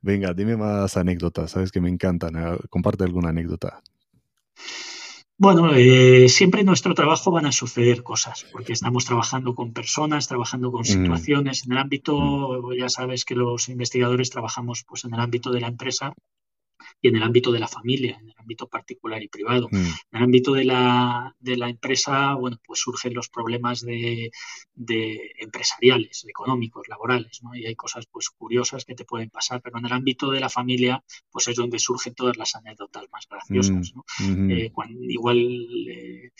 [0.00, 2.58] Venga, dime más anécdotas, sabes que me encantan.
[2.70, 3.82] Comparte alguna anécdota.
[5.40, 10.28] Bueno, eh, siempre en nuestro trabajo van a suceder cosas, porque estamos trabajando con personas,
[10.28, 10.84] trabajando con mm.
[10.84, 11.64] situaciones.
[11.64, 12.74] En el ámbito, mm.
[12.78, 16.12] ya sabes que los investigadores trabajamos pues, en el ámbito de la empresa
[17.00, 19.68] y en el ámbito de la familia, en el ámbito particular y privado.
[19.70, 19.76] Mm.
[19.76, 24.30] En el ámbito de la, de la, empresa, bueno, pues surgen los problemas de,
[24.74, 27.54] de empresariales, económicos, laborales, ¿no?
[27.54, 30.48] Y hay cosas pues curiosas que te pueden pasar, pero en el ámbito de la
[30.48, 34.50] familia, pues es donde surgen todas las anécdotas más graciosas, mm.
[34.50, 35.38] Eh, cuando, igual,
[35.88, 36.30] eh,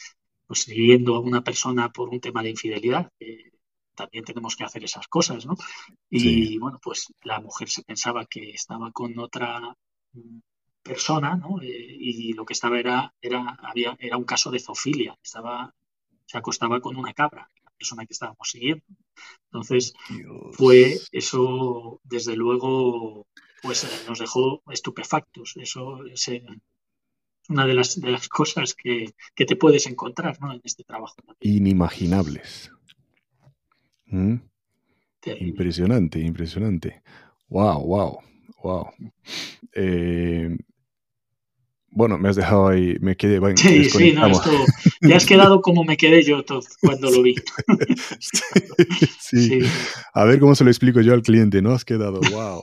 [0.46, 3.10] pues siguiendo a una persona por un tema de infidelidad,
[4.00, 5.54] también tenemos que hacer esas cosas, ¿no?
[6.08, 9.76] Y bueno, pues la mujer se pensaba que estaba con otra
[10.82, 11.60] persona, ¿no?
[11.62, 15.74] Eh, y lo que estaba era, era, había, era un caso de zoofilia, estaba,
[16.26, 18.84] se acostaba con una cabra, la persona que estábamos siguiendo.
[19.46, 19.94] Entonces,
[20.52, 23.26] fue eso, desde luego,
[23.62, 25.54] pues eh, nos dejó estupefactos.
[25.56, 26.44] Eso es eh,
[27.48, 30.52] una de las, de las cosas que, que te puedes encontrar ¿no?
[30.52, 31.16] en este trabajo.
[31.40, 32.70] Inimaginables.
[34.06, 34.36] ¿Mm?
[35.38, 37.02] Impresionante, impresionante.
[37.48, 38.18] Wow, wow,
[38.62, 38.88] wow.
[39.74, 40.56] Eh,
[41.92, 43.40] bueno, me has dejado ahí, me quedé.
[43.56, 44.50] sí, sí, no, esto,
[45.00, 46.44] te has quedado como me quedé yo
[46.80, 47.34] cuando lo vi.
[49.20, 49.60] sí,
[50.14, 51.72] A ver cómo se lo explico yo al cliente, ¿no?
[51.72, 52.62] Has quedado, wow,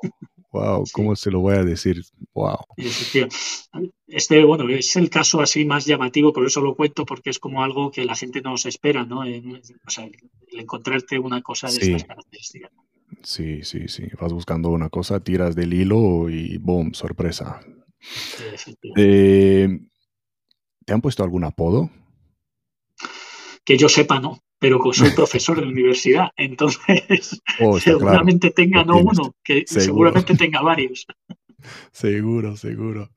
[0.51, 2.01] Wow, ¿cómo se lo voy a decir?
[2.33, 2.59] Wow.
[4.07, 7.63] Este, bueno, es el caso así más llamativo, por eso lo cuento, porque es como
[7.63, 9.19] algo que la gente no se espera, ¿no?
[9.19, 12.71] o sea, el encontrarte una cosa de estas características.
[13.23, 14.03] Sí, sí, sí.
[14.19, 17.59] Vas buscando una cosa, tiras del hilo y boom, sorpresa.
[18.95, 19.79] Eh,
[20.85, 21.89] ¿Te han puesto algún apodo?
[23.63, 29.35] Que yo sepa, no pero soy profesor de universidad, entonces oh, seguramente tenga no uno,
[29.43, 31.05] que seguramente tenga varios.
[31.91, 33.09] Seguro, seguro.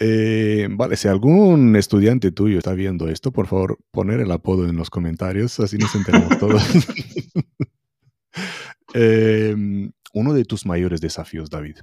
[0.00, 4.76] Eh, vale, si algún estudiante tuyo está viendo esto, por favor, poner el apodo en
[4.76, 6.62] los comentarios, así nos enteramos todos.
[8.94, 11.78] Em, uno de tus mayores desafíos, David.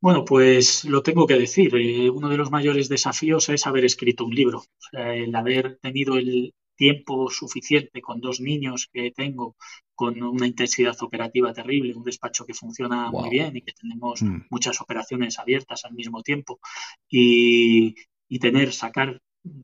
[0.00, 1.74] Bueno, pues lo tengo que decir.
[1.76, 4.62] Eh, uno de los mayores desafíos es haber escrito un libro.
[4.92, 9.54] el haber tenido el, tiempo suficiente con dos niños que tengo,
[9.94, 14.44] con una intensidad operativa terrible, un despacho que funciona muy bien y que tenemos mm.
[14.48, 16.58] muchas operaciones abiertas al mismo tiempo
[17.06, 17.94] y,
[18.40, 19.20] tener, sacar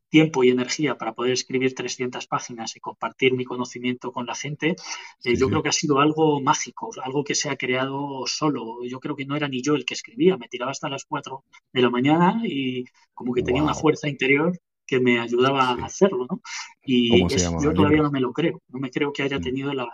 [0.08, 4.76] tiempo y energía para poder escribir 300 páginas y compartir mi conocimiento con la gente,
[5.24, 8.82] eh, yo creo que ha sido algo mágico, algo que se ha creado solo.
[8.84, 11.44] Yo creo que no era ni yo el que escribía, me tiraba hasta las 4
[11.72, 12.84] de la mañana y
[13.14, 16.40] como que tenía una fuerza interior que me ayudaba a hacerlo, ¿no?
[16.84, 19.42] Y yo todavía no me lo creo, no me creo que haya mm.
[19.42, 19.88] tenido la,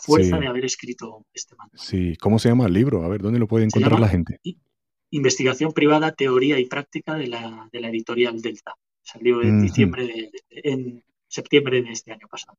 [0.00, 1.78] fuerza de haber escrito este manual.
[1.78, 3.02] Sí, ¿cómo se llama el libro?
[3.02, 4.40] A ver, ¿dónde lo puede encontrar la gente?
[5.10, 8.74] Investigación privada, teoría y práctica de la, editorial Delta.
[9.02, 12.58] Salió en diciembre de, en septiembre de este año pasado.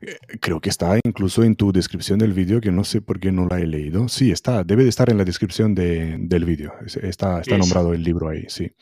[0.00, 3.30] Eh, creo que está incluso en tu descripción del vídeo, que no sé por qué
[3.30, 4.08] no la he leído.
[4.08, 6.72] Sí, está, debe de estar en la descripción del vídeo.
[7.02, 8.72] Está, está nombrado el libro ahí, sí.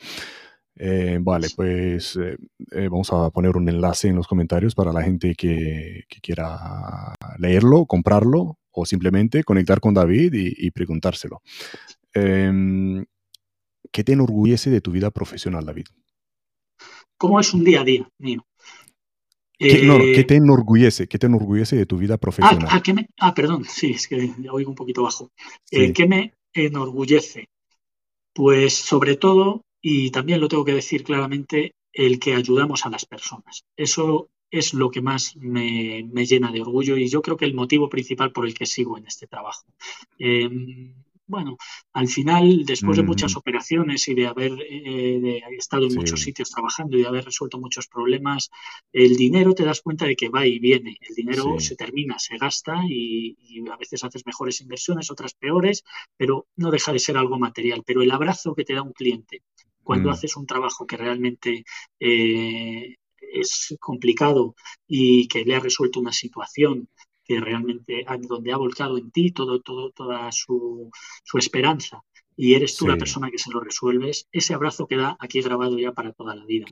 [0.75, 2.35] Eh, vale, pues eh,
[2.71, 7.85] eh, vamos a poner un enlace en los comentarios para la gente que, quiera leerlo,
[7.85, 11.41] comprarlo o simplemente conectar con David y, preguntárselo.
[12.13, 13.05] Em,
[13.91, 15.85] ¿Qué te enorgullece de tu vida profesional, David?
[17.17, 18.45] ¿Cómo es un día a día mío?
[19.57, 21.07] ¿Qué, te enorgullece?
[21.07, 22.67] ¿Qué te enorgullece de tu vida ah, profesional?
[22.69, 22.81] Ah,
[23.19, 25.31] ah perdón, sí, es que oigo un poquito bajo.
[25.69, 27.47] ¿Qué me enorgullece?
[28.33, 33.05] Pues sobre todo y también lo tengo que decir claramente, el que ayudamos a las
[33.05, 33.65] personas.
[33.75, 37.89] Eso es lo que más me, llena de orgullo y yo creo que el motivo
[37.89, 39.65] principal por el que sigo en este trabajo.
[40.17, 40.93] Em,
[41.25, 41.57] bueno,
[41.93, 46.97] al final, después de muchas operaciones y de haber eh, estado en muchos sitios trabajando
[46.97, 48.49] y de haber resuelto muchos problemas,
[48.91, 50.97] el dinero te das cuenta de que va y viene.
[51.01, 53.37] El dinero se termina, se gasta y,
[53.71, 55.83] a veces haces mejores inversiones, otras peores,
[56.17, 57.83] pero no deja de ser algo material.
[57.85, 59.43] Pero el abrazo que te da un cliente
[59.81, 60.11] cuando mm.
[60.11, 61.63] haces un trabajo que realmente
[61.99, 62.95] eh,
[63.33, 64.55] es complicado
[64.87, 66.89] y que le ha resuelto una situación
[67.33, 70.89] que realmente donde ha volcado en ti todo, todo, toda su,
[71.33, 72.03] esperanza
[72.35, 75.91] y eres tú la persona que se lo resuelves, ese abrazo queda aquí grabado ya
[75.91, 76.65] para toda la vida.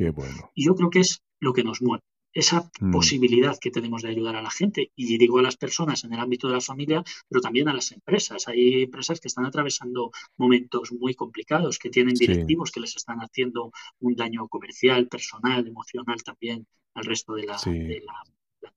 [0.55, 2.91] Y yo creo que es lo que nos mueve esa mm.
[2.91, 4.91] posibilidad que tenemos de ayudar a la gente.
[4.95, 7.91] Y digo a las personas en el ámbito de la familia, pero también a las
[7.91, 8.47] empresas.
[8.47, 13.71] Hay empresas que están atravesando momentos muy complicados, que tienen directivos que les están haciendo
[13.99, 17.57] un daño comercial, personal, emocional también al resto de la,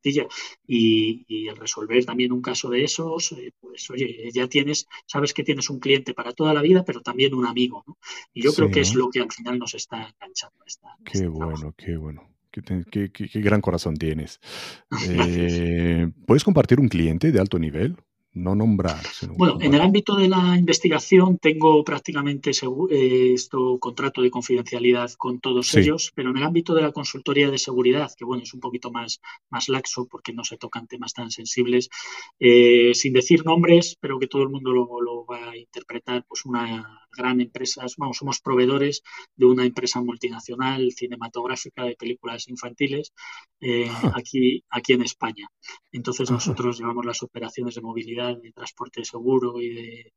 [0.04, 0.26] plantilla.
[0.66, 5.42] Y, el resolver también un caso de esos, eh, pues oye, ya tienes, sabes que
[5.42, 7.84] tienes un cliente para toda la vida, pero también un amigo.
[8.32, 10.64] Y yo creo que es lo que al final nos está enganchando.
[11.04, 12.28] qué este bueno, qué bueno.
[12.50, 14.40] Qué, gran corazón tienes.
[15.10, 17.96] Eh, ¿Puedes compartir un cliente de alto nivel?
[18.34, 19.00] No nombrar.
[19.36, 22.50] bueno, en el ámbito de la investigación tengo prácticamente
[22.90, 27.48] eh, esto contrato de confidencialidad con todos ellos, pero en el ámbito de la consultoría
[27.48, 29.20] de seguridad, que bueno, es un poquito más,
[29.50, 31.88] más laxo porque no se tocan temas tan sensibles,
[32.40, 36.44] eh, sin decir nombres, pero que todo el mundo lo, lo va a interpretar, pues
[36.44, 39.02] una gran empresa, vamos, somos proveedores
[39.36, 43.12] de una empresa multinacional cinematográfica de películas infantiles
[43.60, 44.12] eh, ah.
[44.16, 45.48] aquí, aquí en España.
[45.92, 50.12] Entonces nosotros llevamos las operaciones de movilidad, de transporte seguro y de,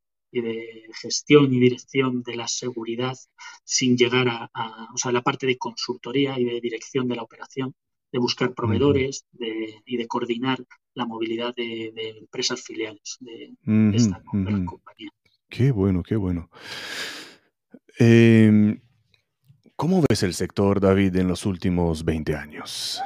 [1.00, 3.16] gestión y dirección de la seguridad
[3.64, 7.74] sin llegar a, o sea, la parte de consultoría y de dirección de la operación,
[8.12, 9.24] de buscar proveedores
[9.86, 10.62] y de coordinar
[10.94, 13.54] la movilidad de, empresas filiales de,
[13.94, 15.10] esta compañía.
[15.48, 16.50] Qué bueno, qué bueno.
[17.98, 18.80] Em,
[19.76, 23.00] ¿Cómo ves el sector, David, en los últimos 20 años?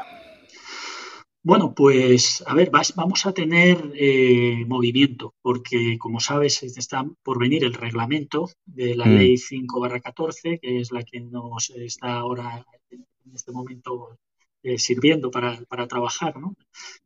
[1.44, 7.64] Bueno, pues a ver, vamos a tener eh, movimiento, porque como sabes, está por venir
[7.64, 9.14] el reglamento de la mm.
[9.16, 14.18] ley 5 14, que es la que nos está ahora en este momento
[14.62, 16.54] eh, sirviendo para, trabajar, ¿no?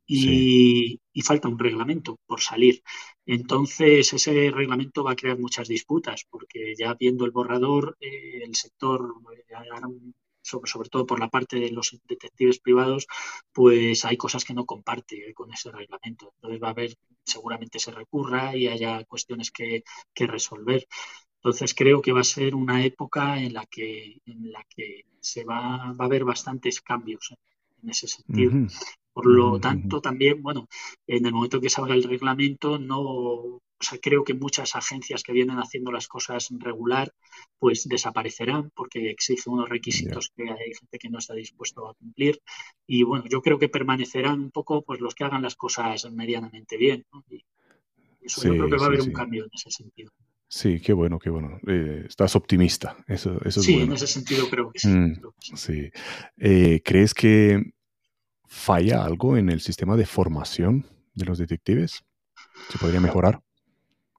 [0.06, 2.82] Y, falta un reglamento por salir.
[3.24, 8.54] Entonces, ese reglamento va a crear muchas disputas, porque ya viendo el borrador, eh, el
[8.54, 9.14] sector,
[10.42, 13.06] sobre, sobre, todo por la parte de los detectives privados,
[13.52, 16.32] pues hay cosas que no comparte con ese reglamento.
[16.36, 19.82] Entonces va a haber, seguramente se recurra y haya cuestiones que,
[20.14, 20.86] que resolver.
[21.46, 25.44] Entonces creo que va a ser una época en la que, en la que se
[25.44, 27.36] va, va a haber bastantes cambios
[27.84, 28.66] en ese sentido.
[29.12, 30.66] Por lo tanto, también, bueno,
[31.06, 35.30] en el momento que salga el reglamento, no, o sea, creo que muchas agencias que
[35.30, 37.12] vienen haciendo las cosas regular,
[37.60, 42.42] pues desaparecerán porque exigen unos requisitos que hay gente que no está dispuesto a cumplir.
[42.88, 46.76] Y bueno, yo creo que permanecerán un poco pues los que hagan las cosas medianamente
[46.76, 47.04] bien.
[47.30, 47.44] Y
[48.20, 50.10] eso yo creo que va a haber un cambio en ese sentido.
[50.48, 51.58] Sí, qué bueno, qué bueno.
[51.66, 52.96] Eh, estás optimista.
[53.08, 54.88] Eso, eso sí, en ese sentido creo que sí.
[54.88, 55.14] Mm,
[55.56, 55.90] sí.
[56.38, 57.60] Eh, ¿Crees que
[58.46, 62.04] falla algo en el sistema de formación de los detectives?
[62.70, 63.40] ¿Se podría mejorar?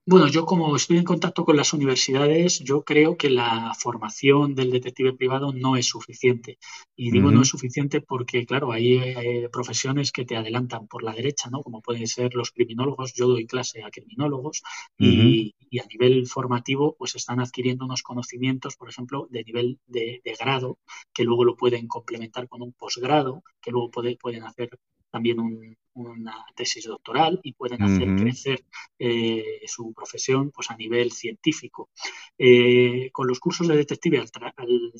[0.09, 4.71] Bueno, yo como estoy en contacto con las universidades, yo creo que la formación del
[4.71, 6.59] detective privado no es suficiente.
[6.95, 11.11] Y digo no es suficiente porque, claro, hay, eh, profesiones que te adelantan por la
[11.11, 11.61] derecha, ¿no?
[11.61, 13.13] Como pueden ser los criminólogos.
[13.15, 14.63] Yo doy clase a criminólogos
[14.97, 20.79] y, a nivel formativo, pues están adquiriendo unos conocimientos, por ejemplo, de nivel de, grado,
[21.13, 24.69] que luego lo pueden complementar con un posgrado, que luego pueden hacer
[25.17, 28.63] también una tesis doctoral y pueden hacer crecer
[28.99, 31.89] eh, su profesión pues, a nivel científico.
[32.37, 34.29] Eh, con los cursos de detective, al,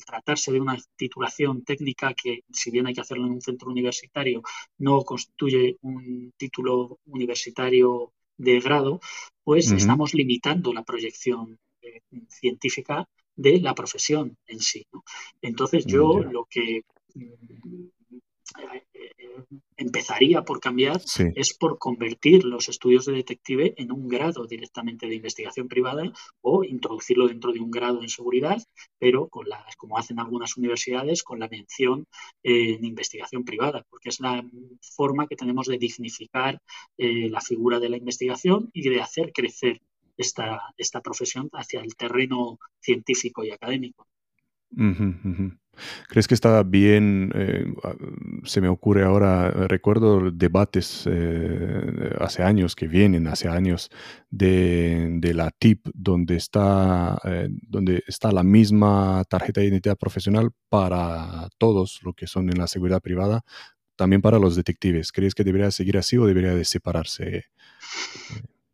[0.04, 4.42] tratarse de una titulación técnica que, si bien hay que hacerlo en un centro universitario,
[4.78, 9.00] no constituye un título universitario de grado,
[9.44, 14.84] pues estamos limitando la proyección eh, científica de la profesión en sí.
[15.42, 16.82] Entonces yo lo que
[17.14, 17.86] mm,
[19.76, 21.00] empezaría por cambiar
[21.34, 26.64] es por convertir los estudios de detective en un grado directamente de investigación privada o
[26.64, 28.62] introducirlo dentro de un grado en seguridad,
[28.98, 32.06] pero con las, como hacen algunas universidades, con la mención
[32.42, 34.44] en investigación privada, porque es la
[34.96, 36.60] forma que tenemos de dignificar
[36.96, 39.80] eh, la figura de la investigación y de hacer crecer
[40.16, 44.06] esta, esta profesión hacia el terreno científico y académico.
[46.08, 47.32] ¿Crees que está bien?
[47.34, 47.64] Eh,
[48.44, 53.90] se me ocurre ahora, recuerdo debates eh, hace años que vienen, hace años,
[54.30, 61.48] de, la TIP, donde está, eh, donde está la misma tarjeta de identidad profesional para
[61.58, 63.42] todos lo que son en la seguridad privada,
[63.96, 65.12] también para los detectives.
[65.12, 67.46] ¿Crees que debería seguir así o debería de separarse?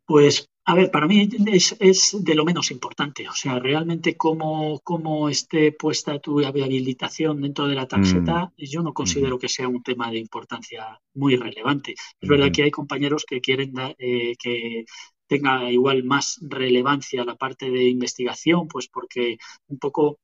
[0.05, 3.29] Pues a ver, para mí es, de lo menos importante.
[3.29, 8.63] O sea, realmente cómo, cómo esté puesta tu habilitación dentro de la tarjeta, mm.
[8.63, 11.93] yo no considero que sea un tema de importancia muy relevante.
[12.19, 14.85] Es verdad que hay compañeros que quieren eh, que
[15.27, 20.19] tenga igual más relevancia la parte de investigación, pues porque un poco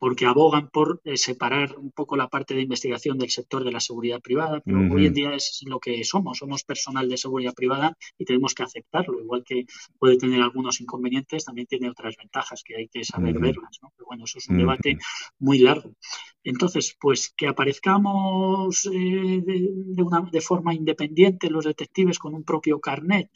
[0.00, 3.80] porque abogan por eh, separar un poco la parte de investigación del sector de la
[3.80, 7.94] seguridad privada, pero hoy en día es lo que somos, somos personal de seguridad privada
[8.16, 9.66] y tenemos que aceptarlo, igual que
[9.98, 13.92] puede tener algunos inconvenientes, también tiene otras ventajas que hay que saber verlas, ¿no?
[13.94, 14.96] Pero bueno, eso es un debate
[15.38, 15.92] muy largo.
[16.42, 22.80] Entonces, pues que aparezcamos eh, de, una, de forma independiente los detectives con un propio
[22.80, 23.30] carnet,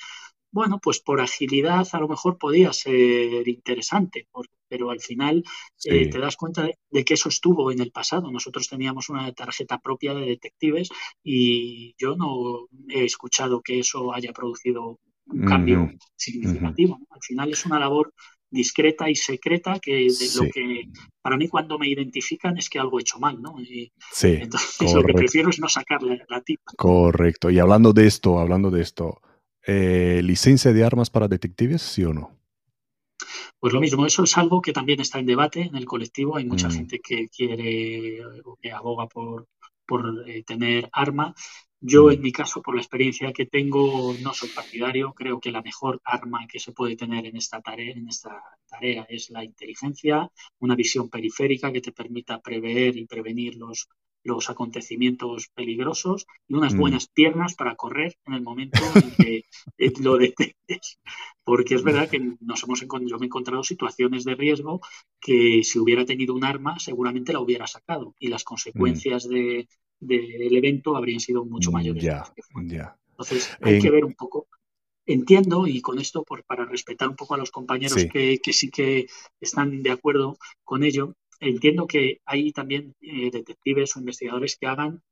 [0.55, 4.29] bueno, pues por agilidad a lo mejor podía ser interesante,
[4.69, 5.43] pero al final
[5.85, 8.31] eh, te das cuenta de, que eso estuvo en el pasado.
[8.31, 10.91] Nosotros teníamos una tarjeta propia de detectives
[11.25, 17.01] y yo no he escuchado que eso haya producido un cambio significativo.
[17.11, 18.15] Al final es una labor
[18.49, 20.85] discreta y secreta que lo que
[21.21, 23.57] para mí cuando me identifican es que algo he hecho mal, ¿no?
[24.13, 26.71] sí, entonces lo que prefiero es no sacarle la, la tipa.
[26.77, 27.51] Correcto.
[27.51, 29.21] Y hablando de esto, hablando de esto,
[29.67, 32.31] eh, ¿licencia de armas para detectives, sí o no?
[33.59, 36.37] Pues lo mismo, eso es algo que también está en debate en el colectivo.
[36.37, 36.73] Hay mucha mm.
[36.73, 39.49] gente que quiere o que aboga por,
[39.87, 41.35] por eh, tener arma.
[41.81, 42.11] Yo, mm.
[42.13, 45.15] en mi caso, por la experiencia que tengo, no soy partidario.
[45.15, 49.07] Creo que la mejor arma que se puede tener en esta tarea, en esta tarea
[49.09, 53.89] es la inteligencia, una visión periférica que te permita prever y prevenir los
[54.25, 56.79] los acontecimientos peligrosos y unas mm.
[56.79, 59.45] buenas piernas para correr en el momento en que
[59.79, 60.99] eh, lo detectes.
[61.45, 64.81] Porque es verdad que nos hemos yo me he encontrado situaciones de riesgo
[65.21, 69.69] que si hubiera tenido un arma seguramente la hubiera sacado y las consecuencias del
[70.01, 72.05] evento habrían sido mucho mm, mayores.
[73.11, 74.49] Entonces hay que ver un poco
[75.07, 78.71] entiendo, y con esto por, para respetar un poco a los compañeros Que, que, sí
[78.71, 79.07] que
[79.41, 81.15] están de acuerdo con ello,
[81.49, 85.03] entiendo que hay también eh, detectives o investigadores que hagan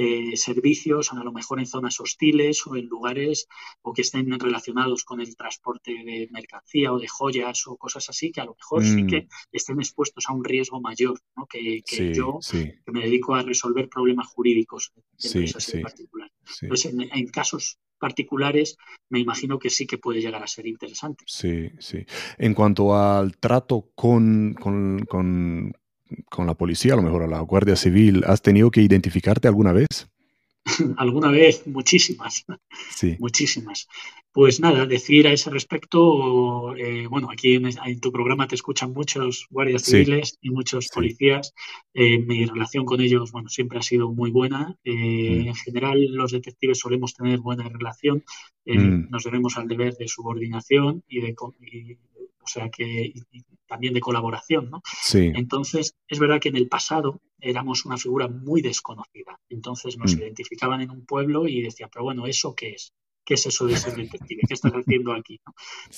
[0.00, 3.48] eh, servicios, a lo mejor en zonas hostiles o en lugares
[3.82, 8.30] o que estén relacionados con el transporte de mercancía o de joyas o cosas así,
[8.30, 9.28] que a lo mejor sí que mm.
[9.50, 11.46] estén expuestos a un riesgo mayor ¿no?
[11.46, 11.82] que,
[12.14, 16.30] yo, que me dedico a resolver problemas jurídicos de en particular.
[16.62, 18.76] Entonces, en, casos particulares,
[19.08, 21.24] me imagino que sí que puede llegar a ser interesante.
[21.26, 22.06] Sí, sí.
[22.38, 25.72] En cuanto al trato con, con, con,
[26.30, 29.72] con la policía, a lo mejor a la Guardia Civil, ¿has tenido que identificarte alguna
[29.72, 30.08] vez?
[30.96, 32.44] alguna vez, muchísimas.
[32.90, 33.16] Sí.
[33.18, 33.88] Muchísimas.
[34.32, 39.46] Pues nada, decir a ese respecto, eh, bueno, aquí en, tu programa te escuchan muchos
[39.50, 41.54] guardias civiles y muchos policías.
[41.94, 44.76] Eh, mi relación con ellos, bueno, siempre ha sido muy buena.
[44.84, 45.48] Eh, mm.
[45.48, 48.22] En general, los detectives solemos tener buena relación.
[48.66, 49.10] Mm.
[49.10, 51.34] Nos debemos al deber de subordinación y de,
[52.48, 53.12] o sea que
[53.66, 54.82] también de colaboración, ¿no?
[55.02, 55.30] Sí.
[55.34, 59.38] Entonces, es verdad que en el pasado éramos una figura muy desconocida.
[59.50, 60.20] Entonces nos mm.
[60.20, 62.94] identificaban en un pueblo y decían, pero bueno, ¿eso qué es?
[63.24, 64.40] ¿Qué es eso de ser detective?
[64.48, 65.38] ¿Qué estás haciendo aquí?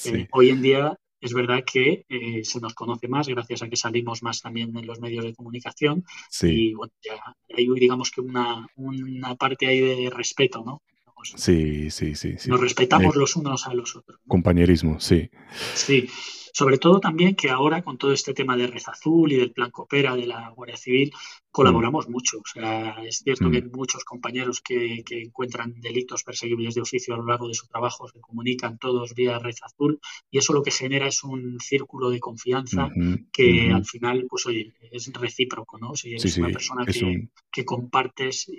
[0.07, 3.77] Eh, hoy en día es verdad que eh, se nos conoce más gracias a que
[3.77, 6.03] salimos más también en los medios de comunicación
[6.43, 7.23] y bueno, ya
[7.57, 10.83] hay digamos que una, una parte ahí de respeto, ¿no?
[11.23, 12.49] Sí, sí, sí, sí.
[12.49, 14.21] Nos respetamos los unos a los otros.
[14.27, 15.31] Compañerismo, sí.
[15.75, 16.09] Sí,
[16.53, 19.71] sobre todo también que ahora con todo este tema de Red Azul y del plan
[19.71, 21.13] Coopera de la Guardia Civil
[21.51, 22.13] colaboramos mm.
[22.13, 22.39] mucho.
[22.39, 23.73] O sea, es cierto que hay mm.
[23.73, 28.21] muchos compañeros que, encuentran delitos perseguibles de oficio a lo largo de su trabajo, se
[28.21, 32.89] comunican todos vía Red Azul y eso lo que genera es un círculo de confianza
[33.33, 35.95] que al final, pues oye, es recíproco, ¿no?
[35.95, 38.51] Si eres una persona que, compartes,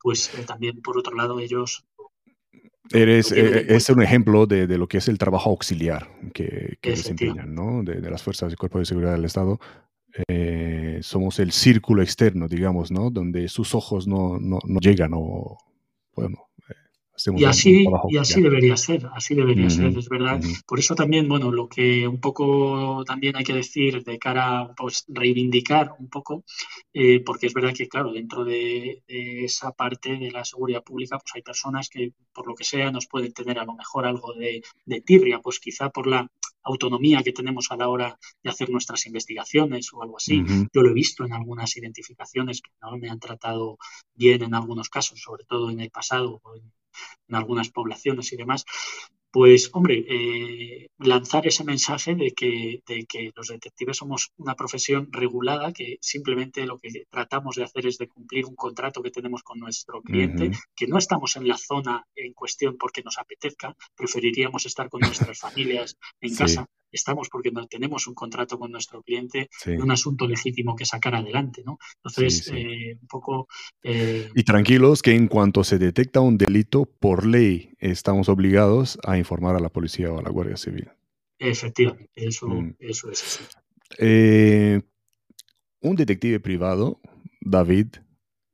[0.00, 1.84] pues eh, también por otro lado ellos
[2.92, 7.82] Eres, eh, es un ejemplo de, lo que es el trabajo auxiliar que, desempeñan, ¿no?
[7.82, 9.58] De, las fuerzas y cuerpos de seguridad del Estado.
[10.28, 13.10] Eh, somos el círculo externo, digamos, ¿no?
[13.10, 15.58] Donde sus ojos no, no, no llegan o,
[16.14, 16.48] bueno,
[17.36, 20.40] y así, y así debería ser, así debería ser, es verdad.
[20.66, 24.74] Por eso también, bueno, lo que un poco también hay que decir de cara a
[24.74, 26.44] pues, reivindicar un poco,
[26.92, 31.32] eh, porque es verdad que, claro, dentro de, esa parte de la seguridad pública, pues
[31.34, 34.62] hay personas que, por lo que sea, nos pueden tener a lo mejor algo de,
[34.84, 36.30] de tirria, pues quizá por la
[36.66, 40.42] autonomía que tenemos a la hora de hacer nuestras investigaciones o algo así.
[40.72, 43.78] Yo lo he visto en algunas identificaciones que no me han tratado
[44.14, 46.72] bien en algunos casos, sobre todo en el pasado, en
[47.30, 48.64] algunas poblaciones y demás,
[49.36, 55.08] pues hombre, eh, lanzar ese mensaje de que, de que, los detectives somos una profesión
[55.12, 59.42] regulada, que simplemente lo que tratamos de hacer es de cumplir un contrato que tenemos
[59.42, 64.64] con nuestro cliente, que no estamos en la zona en cuestión porque nos apetezca, preferiríamos
[64.64, 69.48] estar con nuestras familias en casa, estamos porque no tenemos un contrato con nuestro cliente,
[69.66, 71.78] un asunto legítimo que sacar adelante, ¿no?
[71.96, 73.48] Entonces, eh, un poco...
[73.82, 79.18] Eh, y tranquilos que en cuanto se detecta un delito, por ley estamos obligados a
[79.18, 80.90] informar a la policía o a la Guardia Civil.
[81.38, 82.76] Efectivamente, eso, mm.
[82.78, 83.44] eso es así.
[83.98, 84.80] Eh,
[85.80, 87.00] un detective privado,
[87.40, 87.88] David,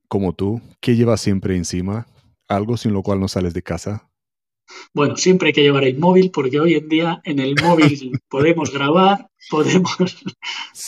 [0.08, 2.06] como tú, ¿qué lleva siempre encima?
[2.48, 4.10] ¿Algo sin lo cual no sales de casa?
[4.94, 8.72] Bueno, siempre hay que llevar el móvil porque hoy en día en el móvil podemos
[8.72, 9.96] grabar, podemos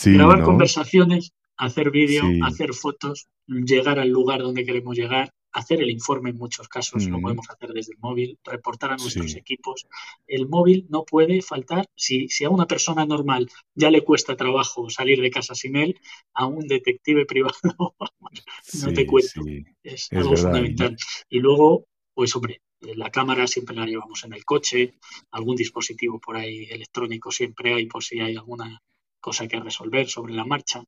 [0.05, 6.31] grabar conversaciones, hacer vídeo, hacer fotos, llegar al lugar donde queremos llegar, hacer el informe
[6.31, 9.87] en muchos casos lo podemos hacer desde el móvil, reportar a nuestros equipos.
[10.27, 11.85] El móvil no puede faltar.
[11.95, 15.97] Si, si, a una persona normal ya le cuesta trabajo salir de casa sin él,
[16.33, 17.55] a un detective privado,
[18.83, 19.41] no te cuento.
[19.81, 20.97] Es, algo fundamental.
[21.29, 22.59] Y luego, pues hombre,
[22.95, 24.95] la cámara siempre la llevamos en el coche,
[25.31, 28.81] algún dispositivo por ahí electrónico siempre hay por si hay alguna
[29.19, 30.83] cosa que resolver sobre la marcha.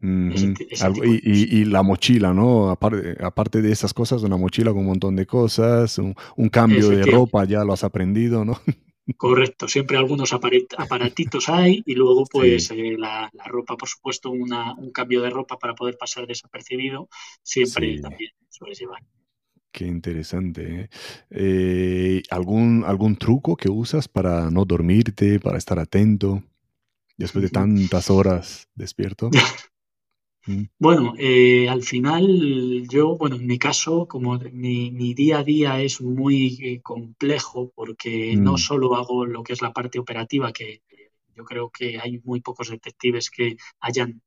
[0.00, 2.70] y, la mochila, ¿no?
[2.70, 6.14] Aparte, aparte, de esas cosas, una mochila con un montón de cosas, un,
[6.50, 8.60] cambio de ropa, ya lo has aprendido, ¿no?
[9.16, 14.90] Correcto, siempre algunos aparatitos hay y luego pues eh, la, ropa, por supuesto, una, un
[14.92, 17.08] cambio de ropa para poder pasar desapercibido,
[17.42, 19.02] siempre también sueles llevar.
[19.70, 20.80] Qué interesante.
[20.80, 20.88] ¿eh?
[21.30, 26.42] Eh, algún algún truco que usas para no dormirte, para estar atento
[27.16, 29.30] después de tantas horas despierto?
[30.46, 30.62] Mm.
[30.78, 35.82] Bueno, eh, al final yo, bueno, en mi caso, como mi, mi día a día
[35.82, 38.58] es muy complejo porque no mm.
[38.58, 40.80] solo hago lo que es la parte operativa, que
[41.36, 44.22] yo creo que hay muy pocos detectives que hayan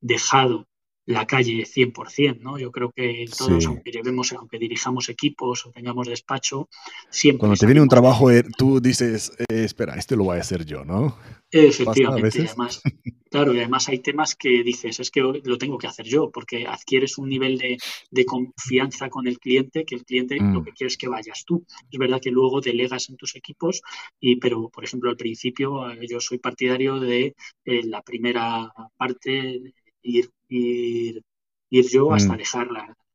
[0.00, 0.66] dejado
[1.06, 2.58] la calle 100%, ¿no?
[2.58, 6.68] Yo creo que todos, aunque llevemos, aunque dirijamos equipos o tengamos despacho,
[7.10, 7.40] siempre...
[7.40, 10.64] Cuando te viene un trabajo, eh, tú dices, eh, espera, este lo voy a hacer
[10.64, 11.16] yo, ¿no?
[11.48, 12.82] Efectivamente, además,
[13.30, 16.66] claro, y además hay temas que dices, es que lo tengo que hacer yo, porque
[16.66, 20.64] adquieres un nivel de, confianza con el cliente, que el cliente lo mm.
[20.64, 21.64] que quiere es que vayas tú.
[21.90, 23.82] Es verdad que luego delegas en tus equipos,
[24.18, 29.60] y, pero por ejemplo al principio eh, yo soy partidario de eh, la primera parte,
[30.06, 31.22] ir, ir,
[31.70, 32.38] ir yo hasta mm.
[32.38, 32.68] dejar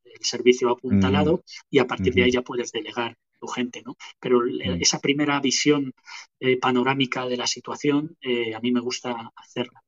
[0.04, 1.40] el servicio apuntalado mm.
[1.70, 3.16] y a partir de ahí ya puedes delegar
[3.48, 3.96] gente, ¿no?
[4.20, 4.80] Pero mm.
[4.80, 5.92] esa primera visión
[6.44, 9.80] eh, panorámica de la situación, eh, a mí me gusta hacerla.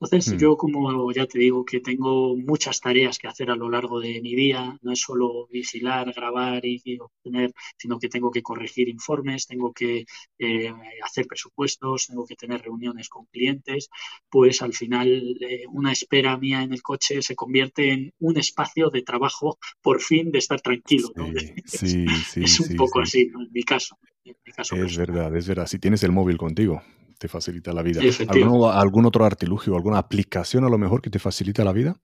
[0.00, 0.36] Entonces, mm.
[0.36, 4.20] yo como ya te digo que tengo muchas tareas que hacer a lo largo de
[4.20, 9.46] mi día, no es solo vigilar, grabar y, obtener, sino que tengo que corregir informes,
[9.46, 10.04] tengo que
[10.40, 10.74] eh,
[11.04, 13.88] hacer presupuestos, tengo que tener reuniones con clientes,
[14.28, 15.38] pues al final
[15.70, 20.32] una espera mía en el coche se convierte en un espacio de trabajo por fin
[20.32, 21.12] de estar tranquilo.
[21.64, 23.96] Sí, sí, es un poco así, en mi caso.
[24.24, 25.66] Es verdad, es verdad.
[25.66, 26.82] Si tienes el móvil contigo,
[27.18, 28.00] te facilita la vida.
[28.28, 32.00] ¿Algún, otro artilugio, alguna aplicación a lo mejor que te facilita la vida?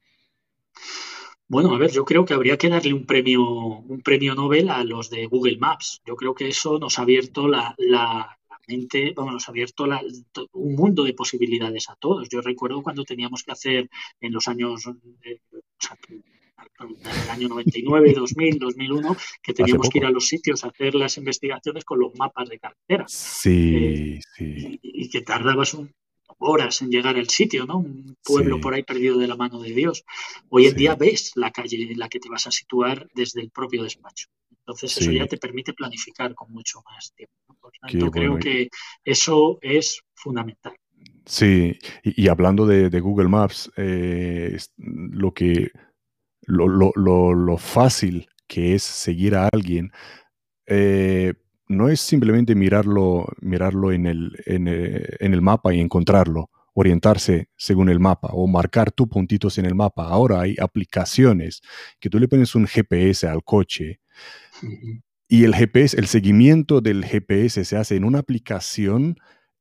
[1.49, 4.85] Bueno, a ver, yo creo que habría que darle un premio, un premio Nobel a
[4.85, 6.03] los de Google Maps.
[6.07, 7.75] Yo creo que eso nos ha abierto la,
[8.67, 9.87] mente, vamos, nos ha abierto
[10.53, 12.29] un mundo de posibilidades a todos.
[12.29, 13.91] Yo recuerdo cuando teníamos que hacer
[14.21, 14.85] en los años,
[15.25, 15.41] eh,
[16.79, 21.17] el año 99, 2000, 2001, que teníamos que ir a los sitios a hacer las
[21.17, 23.05] investigaciones con los mapas de carretera.
[23.09, 24.79] Sí, eh, sí.
[24.83, 25.77] Y, que tardabas
[26.39, 27.79] horas en llegar al sitio, ¿no?
[27.79, 30.05] Un pueblo por ahí perdido de la mano de Dios.
[30.49, 33.51] Hoy en día ves la calle en la que te vas a situar desde el
[33.51, 34.29] propio despacho.
[34.51, 37.35] Entonces eso ya te permite planificar con mucho más tiempo.
[37.59, 37.73] Por
[38.11, 38.69] creo que
[39.05, 40.75] eso es fundamental.
[41.25, 45.71] Sí, y, hablando de, Google Maps, eh, lo que
[46.49, 49.93] lo, fácil que es seguir a alguien,
[50.67, 51.35] eh,
[51.69, 57.91] no es simplemente mirarlo, mirarlo en, el, eh, en, el mapa y encontrarlo, orientarse según
[57.91, 60.09] el mapa o marcar tus puntitos en el mapa.
[60.09, 61.61] Ahora hay aplicaciones
[62.01, 64.01] que tú le pones un GPS al coche
[65.29, 69.19] y el GPS, el seguimiento del GPS se hace en una aplicación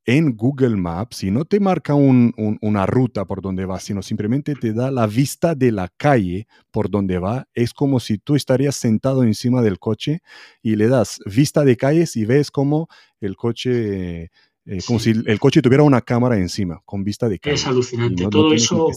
[0.07, 4.71] en Google Maps y no te marca una ruta por donde va, sino simplemente te
[4.71, 7.45] da la vista de la calle por donde va.
[7.53, 10.21] Es como si tú estarías sentado encima del coche
[10.61, 12.87] y le das vista de calles y ves cómo
[13.19, 14.31] el coche
[14.69, 18.27] eh, como si el coche tuviera una cámara encima, con vista de Es alucinante.
[18.27, 18.89] Todo eso,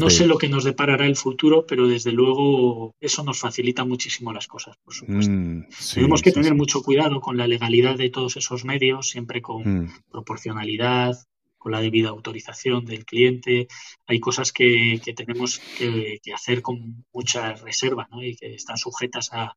[0.00, 4.32] no sé lo que nos deparará el futuro, pero desde luego eso nos facilita muchísimo
[4.32, 5.32] las cosas, por supuesto.
[5.32, 9.84] Mm, Tenemos que tener mucho cuidado con la legalidad de todos esos medios, siempre con
[9.84, 9.92] mm.
[10.10, 11.16] proporcionalidad,
[11.62, 13.68] con la debida autorización del cliente.
[14.06, 18.20] Hay cosas que, tenemos que, hacer con mucha reserva ¿no?
[18.20, 19.54] y que están sujetas a,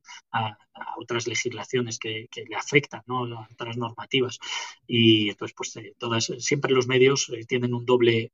[0.98, 3.24] otras legislaciones que, le afectan, ¿no?
[3.26, 4.38] a otras normativas.
[4.86, 8.32] Y entonces, pues eh, todas, siempre los medios eh, tienen un doble,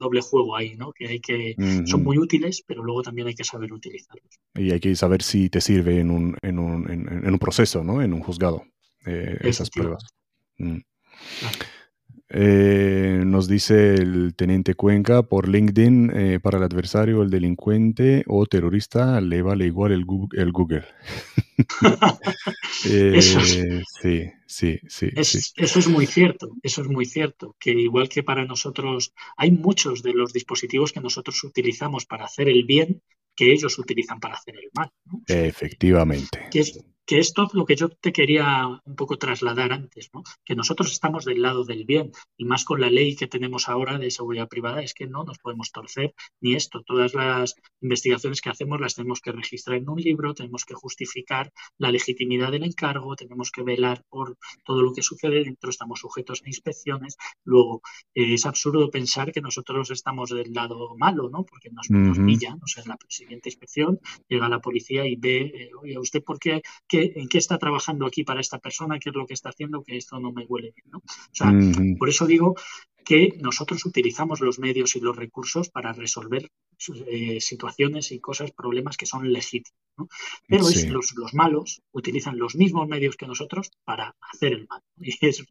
[0.00, 0.92] doble juego ahí, ¿no?
[0.92, 1.54] Que hay que
[1.86, 4.40] son muy útiles, pero luego también hay que saber utilizarlos.
[4.54, 8.02] Y hay que saber si te sirve en un, en un, en, un proceso, ¿no?
[8.02, 8.64] En un juzgado,
[9.06, 10.02] eh, esas pruebas.
[10.58, 10.78] Mm.
[12.28, 18.46] Eh, nos dice el teniente Cuenca por LinkedIn, eh, para el adversario, el delincuente o
[18.46, 20.84] terrorista le vale igual el Google.
[22.88, 28.22] Eh, sí, sí, sí, Eso es muy cierto, eso es muy cierto, que igual que
[28.22, 33.02] para nosotros hay muchos de los dispositivos que nosotros utilizamos para hacer el bien
[33.34, 34.90] que ellos utilizan para hacer el mal.
[35.26, 36.64] Efectivamente que
[37.08, 40.24] esto es lo que yo te quería un poco trasladar antes, ¿no?
[40.44, 43.98] que nosotros estamos del lado del bien y más con la ley que tenemos ahora
[43.98, 46.82] de seguridad privada es que no nos podemos torcer ni esto.
[46.82, 51.52] Todas las investigaciones que hacemos las tenemos que registrar en un libro, tenemos que justificar
[51.78, 56.42] la legitimidad del encargo, tenemos que velar por todo lo que sucede dentro, estamos sujetos
[56.44, 57.16] a inspecciones.
[57.44, 57.82] Luego,
[58.14, 61.44] eh, es absurdo pensar que nosotros estamos del lado malo, ¿no?
[61.44, 65.70] porque nos, pillan, o sea, en la siguiente inspección llega la policía y ve, eh,
[65.80, 66.62] oye, ¿usted por qué
[67.02, 69.96] en qué está trabajando aquí para esta persona, qué es lo que está haciendo, que
[69.96, 70.90] esto no me huele bien.
[70.90, 70.98] ¿no?
[70.98, 71.52] O sea,
[71.98, 72.54] por eso digo
[73.04, 76.50] que nosotros utilizamos los medios y los recursos para resolver
[77.06, 79.78] eh, situaciones y cosas, problemas que son legítimos.
[79.96, 80.08] ¿no?
[80.48, 84.82] Pero los, malos utilizan los mismos medios que nosotros para hacer el mal.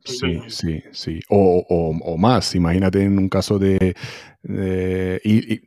[0.05, 1.19] sí, sí, sí.
[1.29, 3.95] O, más, imagínate en un caso de...
[5.23, 5.61] y,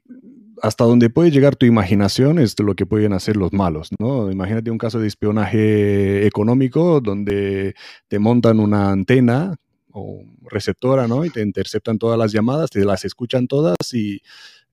[0.63, 4.31] hasta donde puede llegar tu imaginación es lo que pueden hacer los malos, ¿no?
[4.31, 7.75] Imagínate un caso de espionaje económico donde
[8.09, 9.57] te montan una antena
[9.93, 11.25] o receptora, ¿no?
[11.25, 14.21] Y te interceptan todas las llamadas, te las escuchan todas y,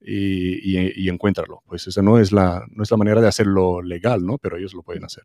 [0.00, 1.62] y, encuéntralo.
[1.66, 4.38] Pues esa no es, la, no es la manera de hacerlo legal, ¿no?
[4.38, 5.24] Pero ellos lo pueden hacer.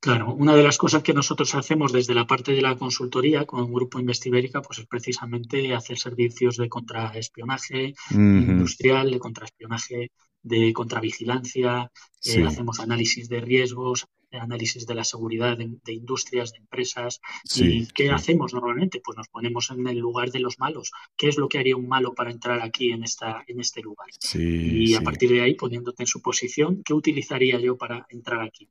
[0.00, 3.72] Claro, una de las cosas que nosotros hacemos desde la parte de la consultoría con
[3.72, 11.90] Grupo Investibérica pues es precisamente hacer servicios de contraespionaje industrial, de contraespionaje, de contravigilancia,
[12.24, 17.20] eh, hacemos análisis de riesgos, análisis de la seguridad de, industrias, de empresas.
[17.56, 19.00] ¿Y qué hacemos normalmente?
[19.02, 20.92] Pues nos ponemos en el lugar de los malos.
[21.16, 24.08] ¿Qué es lo que haría un malo para entrar aquí en, esta, en este lugar?
[24.34, 28.68] y a partir de ahí, poniéndote en su posición, ¿qué utilizaría yo para entrar aquí?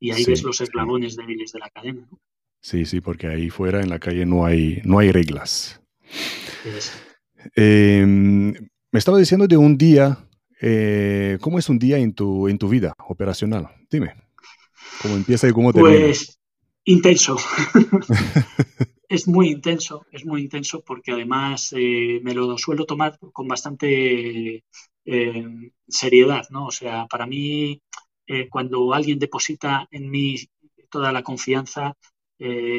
[0.00, 2.08] Y ahí ves los eslabones débiles de la cadena.
[2.62, 5.80] Sí, sí, porque ahí fuera en la calle no hay, no hay reglas.
[7.54, 8.52] Em,
[8.90, 10.18] me estaba diciendo de un día,
[10.60, 13.68] eh, ¿cómo es un día en tu, en tu vida operacional?
[13.90, 14.14] Dime.
[15.02, 16.06] ¿Cómo empieza y cómo termina?
[16.06, 16.38] Pues
[16.84, 17.36] intenso.
[19.08, 24.64] es muy intenso, es muy intenso porque además eh, me lo suelo tomar con bastante
[25.04, 26.66] eh, seriedad, ¿no?
[26.66, 27.82] O sea, para mí,
[28.32, 30.36] eh, cuando alguien deposita en mí
[30.88, 31.96] toda la confianza,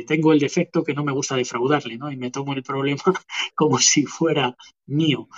[0.08, 2.12] tengo el defecto que no me gusta defraudarle, ¿no?
[2.12, 3.04] Y me tomo el problema
[3.56, 4.56] como si fuera
[4.88, 5.30] mío.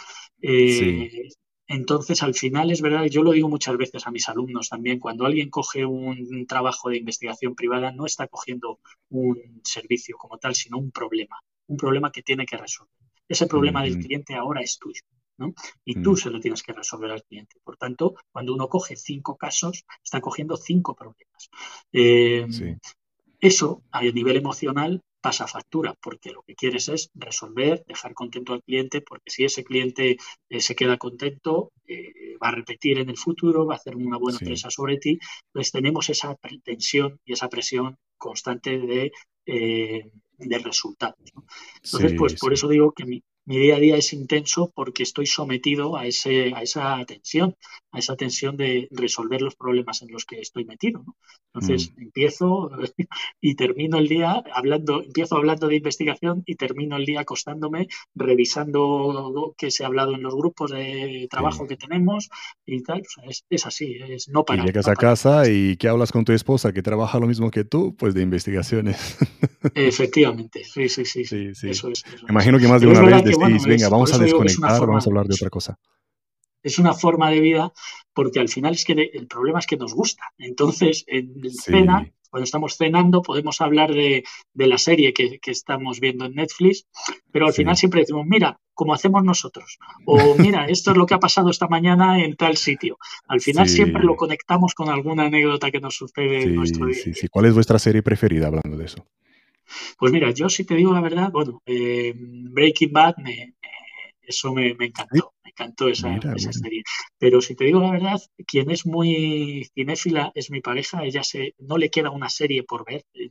[0.42, 1.10] Sí.
[1.68, 5.26] Entonces, al final es verdad, yo lo digo muchas veces a mis alumnos también, cuando
[5.26, 10.78] alguien coge un trabajo de investigación privada, no está cogiendo un servicio como tal, sino
[10.78, 12.94] un problema, un problema que tiene que resolver.
[13.28, 15.02] Ese problema del cliente ahora es tuyo.
[15.38, 15.54] ¿No?
[15.86, 17.58] Y tú se lo tienes que resolver al cliente.
[17.64, 21.50] Por tanto, cuando uno coge cinco casos, está cogiendo cinco problemas.
[21.92, 22.48] Eh,
[23.40, 28.62] eso, a nivel emocional, pasa factura, porque lo que quieres es resolver, dejar contento al
[28.62, 30.18] cliente, porque si ese cliente
[30.50, 34.18] eh, se queda contento, eh, va a repetir en el futuro, va a hacer una
[34.18, 35.18] buena empresa sobre ti.
[35.48, 39.12] Entonces tenemos esa tensión y esa presión constante de,
[39.46, 41.16] eh, resultados.
[41.84, 45.26] Entonces, pues por eso digo que mi, mi día a día es intenso porque estoy
[45.26, 47.56] sometido a, ese, a esa tensión,
[47.92, 51.04] a esa tensión de resolver los problemas en los que estoy metido.
[51.54, 52.02] Entonces mm.
[52.02, 52.72] empiezo
[53.42, 59.54] y termino el día hablando, empiezo hablando de investigación y termino el día acostándome revisando
[59.58, 62.30] que se ha hablado en los grupos de trabajo que tenemos
[62.66, 63.04] y tal.
[63.50, 64.64] es, así, es no para.
[64.64, 67.66] Y llegas a casa y que hablas con tu esposa que trabaja lo mismo que
[67.66, 69.18] tú, pues de investigaciones.
[69.76, 71.24] Efectivamente, sí, sí, sí.
[71.64, 75.28] Eso es, imagino que más de una vez venga, vamos a desconectar, vamos a hablar
[75.28, 75.78] de otra cosa.
[76.62, 77.74] Es una forma de vida
[78.14, 80.24] porque al final es que el problema es que nos gusta.
[80.38, 84.24] Entonces, en cena, cuando estamos cenando, podemos hablar de,
[84.56, 86.88] la serie que, estamos viendo en Netflix,
[87.32, 89.78] pero al final siempre decimos, mira, como hacemos nosotros,
[90.08, 92.98] o mira, esto es lo que ha pasado esta mañana en tal sitio.
[93.28, 97.04] Al final siempre lo conectamos con alguna anécdota que nos sucede en nuestro día.
[97.30, 99.06] ¿Cuál es vuestra serie preferida hablando de eso?
[99.98, 103.56] Pues mira, yo si te digo la verdad, bueno, eh, Breaking Bad me,
[104.22, 106.20] eso me, encantó, me encantó esa,
[106.52, 106.84] serie.
[107.18, 111.56] Pero si te digo la verdad, quien es muy cinéfila es mi pareja, ella se,
[111.60, 113.30] no le queda una serie por ver, eh,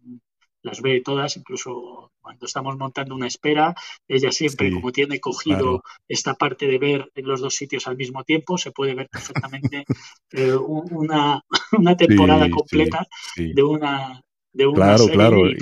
[0.63, 3.75] las ve todas, incluso cuando estamos montando una espera,
[4.07, 8.23] ella siempre, como tiene cogido esta parte de ver en los dos sitios al mismo
[8.23, 9.85] tiempo, se puede ver perfectamente
[10.31, 11.43] eh, una,
[11.99, 14.23] temporada completa de una
[14.53, 15.51] de una claro, claro.
[15.51, 15.57] Y,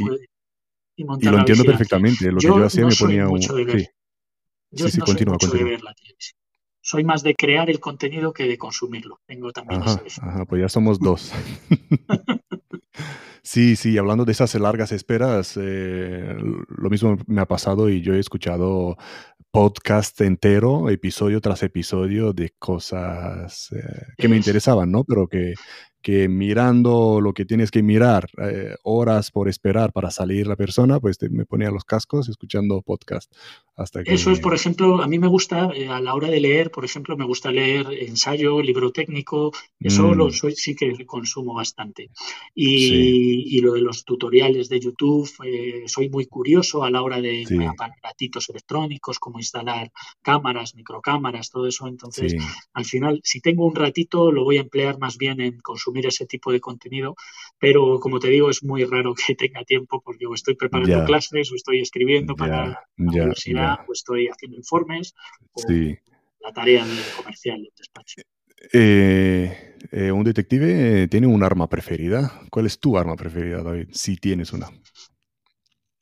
[1.05, 2.31] lo entiendo perfectamente.
[2.31, 3.41] Lo que yo hacía me ponía un.
[3.41, 6.39] Yo no soy mucho de ver la televisión.
[6.83, 9.21] Soy más de crear el contenido que de consumirlo.
[9.27, 11.31] Tengo también ajá, ajá, pues ya somos dos.
[13.43, 16.35] sí, sí, hablando de esas largas esperas, eh,
[16.69, 18.97] lo mismo me ha pasado y yo he escuchado
[19.51, 25.05] podcast entero, episodio tras episodio, de cosas eh, que me interesaban, ¿no?
[25.05, 25.55] Pero que
[26.03, 31.01] que mirando lo que tienes que mirar, eh, horas por esperar para salir la persona,
[31.01, 33.33] pues me ponía los cascos escuchando podcast.
[33.81, 34.12] Hasta que...
[34.12, 36.85] Eso es, por ejemplo, a mí me gusta, eh, a la hora de leer, por
[36.85, 40.33] ejemplo, me gusta leer ensayo, libro técnico, eso lo mm.
[40.33, 42.11] soy, sí que consumo bastante.
[42.55, 47.22] Y, y, lo de los tutoriales de YouTube, eh, soy muy curioso a la hora
[47.22, 47.57] de sí.
[47.64, 51.89] aparatitos electrónicos, cómo instalar cámaras, microcámaras, todo eso.
[51.89, 52.37] Entonces,
[52.74, 56.26] al final, si tengo un ratito, lo voy a emplear más bien en consumir ese
[56.26, 57.16] tipo de contenido,
[57.59, 61.51] pero como te digo, es muy raro que tenga tiempo porque o estoy preparando clases
[61.51, 65.14] o estoy escribiendo para la universidad o estoy haciendo informes
[65.53, 65.62] o
[66.41, 68.23] la tarea comercial del despacho.
[68.73, 72.43] Eh, eh, un detective tiene un arma preferida.
[72.51, 73.89] ¿Cuál es tu arma preferida, David?
[73.93, 74.71] Si tienes una.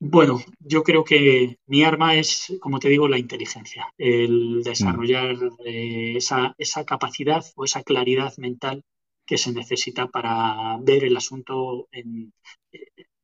[0.01, 5.57] Bueno, yo creo que mi arma es, como te digo, la inteligencia, el desarrollar mm.
[5.65, 8.85] eh, esa, esa, capacidad o esa claridad mental
[9.27, 12.33] que se necesita para ver el asunto en,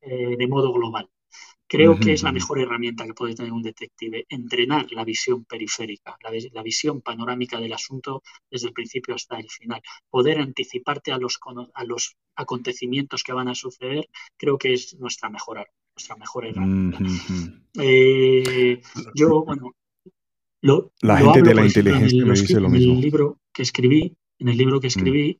[0.01, 1.09] eh, de modo global.
[1.67, 6.17] Creo que es la mejor herramienta que puede tener un detective, entrenar la visión periférica,
[6.21, 9.81] la, visión panorámica del asunto desde el principio hasta el final.
[10.09, 11.39] Poder anticiparte a los,
[11.73, 14.07] a los acontecimientos que van a suceder,
[14.37, 16.99] creo que es nuestra mejor, nuestra mejor herramienta.
[17.77, 18.81] Eh,
[19.15, 19.75] yo, bueno,
[20.61, 22.91] lo, la gente de la inteligencia me dice lo mismo.
[22.91, 24.95] En el libro que escribí, en el libro que mm.
[24.95, 25.37] escribí,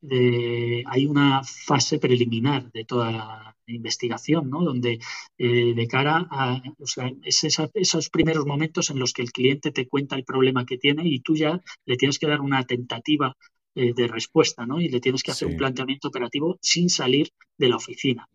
[0.86, 4.62] hay una fase preliminar de toda la investigación, ¿no?
[4.62, 4.98] Donde
[5.38, 7.44] eh, de cara a, o sea, es
[7.74, 11.20] esos primeros momentos en los que el cliente te cuenta el problema que tiene y
[11.20, 13.36] tú ya le tienes que dar una tentativa
[13.74, 14.80] eh, de respuesta, ¿no?
[14.80, 18.28] Y le tienes que hacer un planteamiento operativo sin salir de la oficina.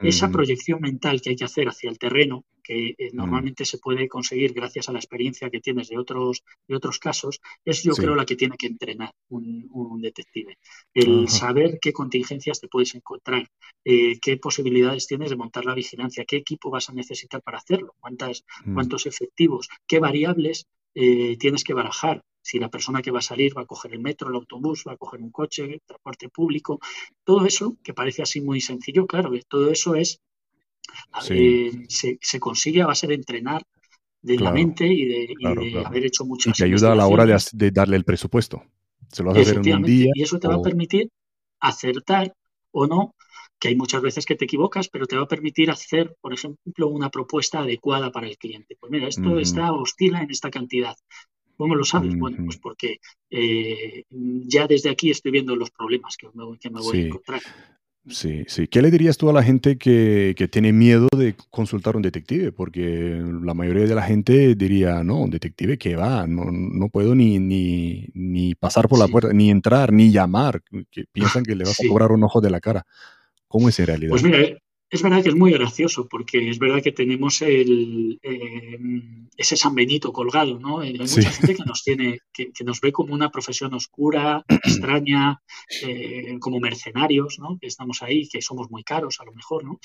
[0.00, 4.08] Esa proyección mental que hay que hacer hacia el terreno, que eh, normalmente se puede
[4.08, 8.16] conseguir gracias a la experiencia que tienes de otros, de otros casos, es yo creo
[8.16, 10.58] la que tiene que entrenar un, detective.
[10.92, 13.48] El saber qué contingencias te puedes encontrar,
[13.84, 17.94] eh, qué posibilidades tienes de montar la vigilancia, qué equipo vas a necesitar para hacerlo,
[18.00, 18.74] cuántas, mm.
[18.74, 22.22] cuántos efectivos, qué variables eh, tienes que barajar.
[22.44, 24.92] Si la persona que va a salir va a coger el metro, el autobús, va
[24.92, 26.78] a coger un coche, el transporte público,
[27.24, 30.20] todo eso que parece así muy sencillo, claro, que todo eso es
[31.30, 33.62] eh, se, consigue a base de entrenar
[34.20, 37.70] de la mente y de, haber hecho muchas Y te ayuda a la hora de,
[37.70, 38.62] darle el presupuesto.
[39.10, 40.10] Se lo vas a hacer en un día.
[40.14, 41.08] Y eso te va a permitir
[41.60, 42.34] acertar
[42.72, 43.14] o no
[43.58, 46.88] que hay muchas veces que te equivocas, pero te va a permitir hacer, por ejemplo,
[46.88, 48.76] una propuesta adecuada para el cliente.
[48.78, 50.94] Pues mira, esto está oscila en esta cantidad.
[51.56, 52.16] ¿Cómo lo sabes?
[52.16, 52.98] Bueno, pues porque
[53.30, 57.40] eh, ya desde aquí estoy viendo los problemas que me, voy a encontrar.
[58.06, 58.68] Sí, sí.
[58.68, 62.52] ¿Qué le dirías tú a la gente que, tiene miedo de consultar a un detective?
[62.52, 67.14] Porque la mayoría de la gente diría, no, un detective que va, no, no puedo
[67.14, 71.64] ni, ni, ni pasar por la puerta, ni entrar, ni llamar, que piensan que le
[71.64, 72.84] vas a cobrar un ojo de la cara.
[73.48, 74.10] ¿Cómo es en realidad?
[74.10, 74.38] Pues mira,
[74.94, 78.78] es verdad que es muy gracioso, porque es verdad que tenemos el, eh,
[79.36, 80.80] ese San Benito colgado, ¿no?
[80.80, 85.42] Hay mucha gente que nos tiene, que, nos ve como una profesión oscura, extraña,
[85.82, 87.58] eh, como mercenarios, ¿no?
[87.60, 89.80] Que estamos ahí, que somos muy caros a lo mejor, ¿no?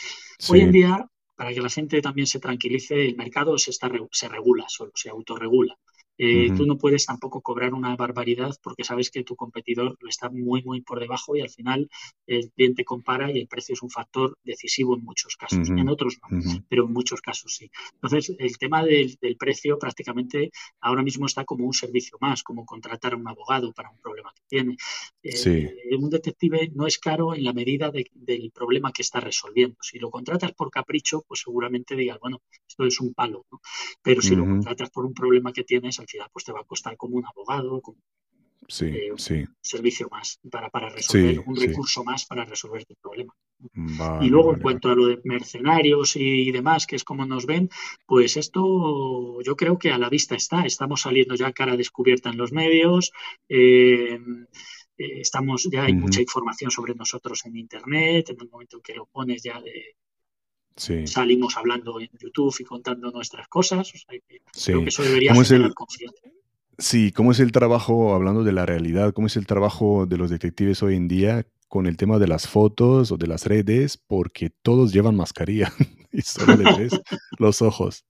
[0.47, 4.30] Hoy en día, para que la gente también se tranquilice, el mercado se, está, se
[4.30, 5.76] regula solo, se autorregula.
[6.22, 10.61] Eh, tú no puedes tampoco cobrar una barbaridad porque sabes que tu competidor está muy,
[10.63, 11.89] muy por debajo y al final
[12.28, 15.70] el cliente compara y el precio es un factor decisivo en muchos casos.
[15.70, 17.72] En otros no, pero en muchos casos sí.
[17.93, 20.51] Entonces, el tema del, precio prácticamente
[20.82, 24.34] ahora mismo está como un servicio más, como contratar a un abogado para un problema
[24.36, 24.76] que tiene.
[25.24, 29.78] Eh, un detective no es caro en la medida del problema que está resolviendo.
[29.82, 33.61] Si lo contratas por capricho, pues seguramente digas, bueno, esto es un palo, ¿no?
[34.01, 36.97] Pero si lo contratas por un problema que tienes, al pues te va a costar
[36.97, 37.99] como un abogado, como
[38.82, 39.18] eh, un
[39.62, 43.34] servicio más para, para resolver, un recurso más para resolver tu problema.
[44.22, 47.70] y luego, en cuanto a lo de mercenarios y demás, que es como nos ven,
[48.05, 50.66] pues esto yo creo que a la vista está.
[50.66, 53.12] Estamos saliendo ya cara descubierta en los medios.
[53.47, 54.20] Eh,
[54.97, 58.30] eh, estamos, ya hay mucha información sobre nosotros en Internet.
[58.30, 59.95] En el momento que lo pones ya de,
[61.05, 63.91] Salimos hablando en YouTube y contando nuestras cosas.
[64.07, 65.73] Creo que eso debería ser el...
[65.73, 66.21] confianza.
[66.77, 70.30] Sí, ¿cómo es el trabajo, hablando de la realidad, cómo es el trabajo de los
[70.30, 73.97] detectives hoy en día con el tema de las fotos o de las redes?
[73.97, 75.73] Porque todos llevan mascarilla
[76.13, 76.93] y solo le ves
[77.38, 78.05] los ojos.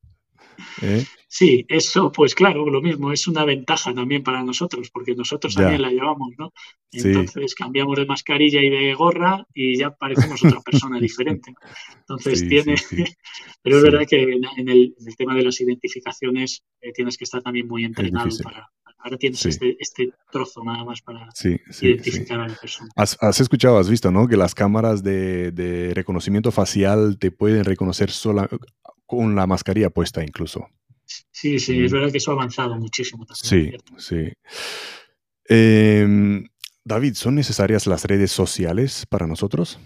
[0.82, 1.06] ¿Eh?
[1.28, 5.82] Sí, eso, pues claro, lo mismo, es una ventaja también para nosotros, porque nosotros también
[5.82, 6.52] la llevamos, ¿no?
[6.92, 11.54] entonces cambiamos de mascarilla y de gorra y ya parecemos otra persona diferente.
[12.00, 12.76] Entonces tiene,
[13.62, 17.68] pero es verdad que en el, tema de las identificaciones eh, tienes que estar también
[17.68, 18.68] muy entrenado para,
[19.02, 21.30] Ahora tienes este, este, trozo nada más para
[21.82, 22.90] identificar a la persona.
[22.98, 24.28] Has, escuchado, has visto, ¿no?
[24.28, 28.50] Que las cámaras de, de reconocimiento facial te pueden reconocer sola,
[29.10, 30.70] con la mascarilla puesta incluso.
[31.04, 31.96] Sí, sí, es mm.
[31.96, 33.82] verdad que eso ha avanzado muchísimo también.
[33.98, 34.32] Sí, sí.
[35.46, 36.48] Em,
[36.84, 39.80] David, ¿son necesarias las redes sociales para nosotros?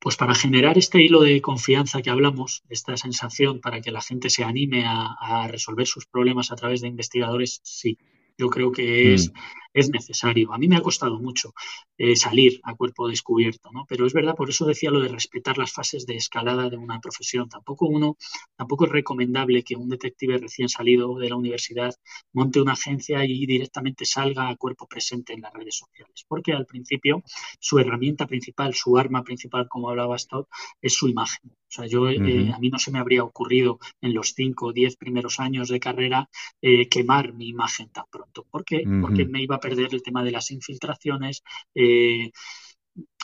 [0.00, 4.28] Pues para generar este hilo de confianza que hablamos, esta sensación para que la gente
[4.28, 7.96] se anime a resolver sus problemas a través de investigadores, sí.
[8.38, 9.32] Yo creo que es, mm.
[9.80, 10.52] Es necesario.
[10.52, 11.52] A mí me ha costado mucho
[11.96, 13.84] eh, salir a cuerpo descubierto, ¿no?
[13.88, 17.00] Pero es verdad, por eso decía lo de respetar las fases de escalada de una
[17.00, 17.48] profesión.
[17.48, 18.16] Tampoco uno,
[18.56, 21.94] tampoco es recomendable que un detective recién salido de la universidad
[22.32, 26.24] monte una agencia y directamente salga a cuerpo presente en las redes sociales.
[26.26, 27.22] Porque al principio
[27.60, 30.48] su herramienta principal, su arma principal, como hablaba Stott,
[30.80, 31.50] es su imagen.
[31.68, 34.72] O sea, yo, eh, a mí no se me habría ocurrido en los cinco o
[34.72, 36.30] diez primeros años de carrera
[36.62, 38.46] eh, quemar mi imagen tan pronto.
[38.50, 38.84] ¿Por qué?
[39.02, 41.42] Porque me iba a perder el tema de las infiltraciones.
[41.74, 42.30] Eh,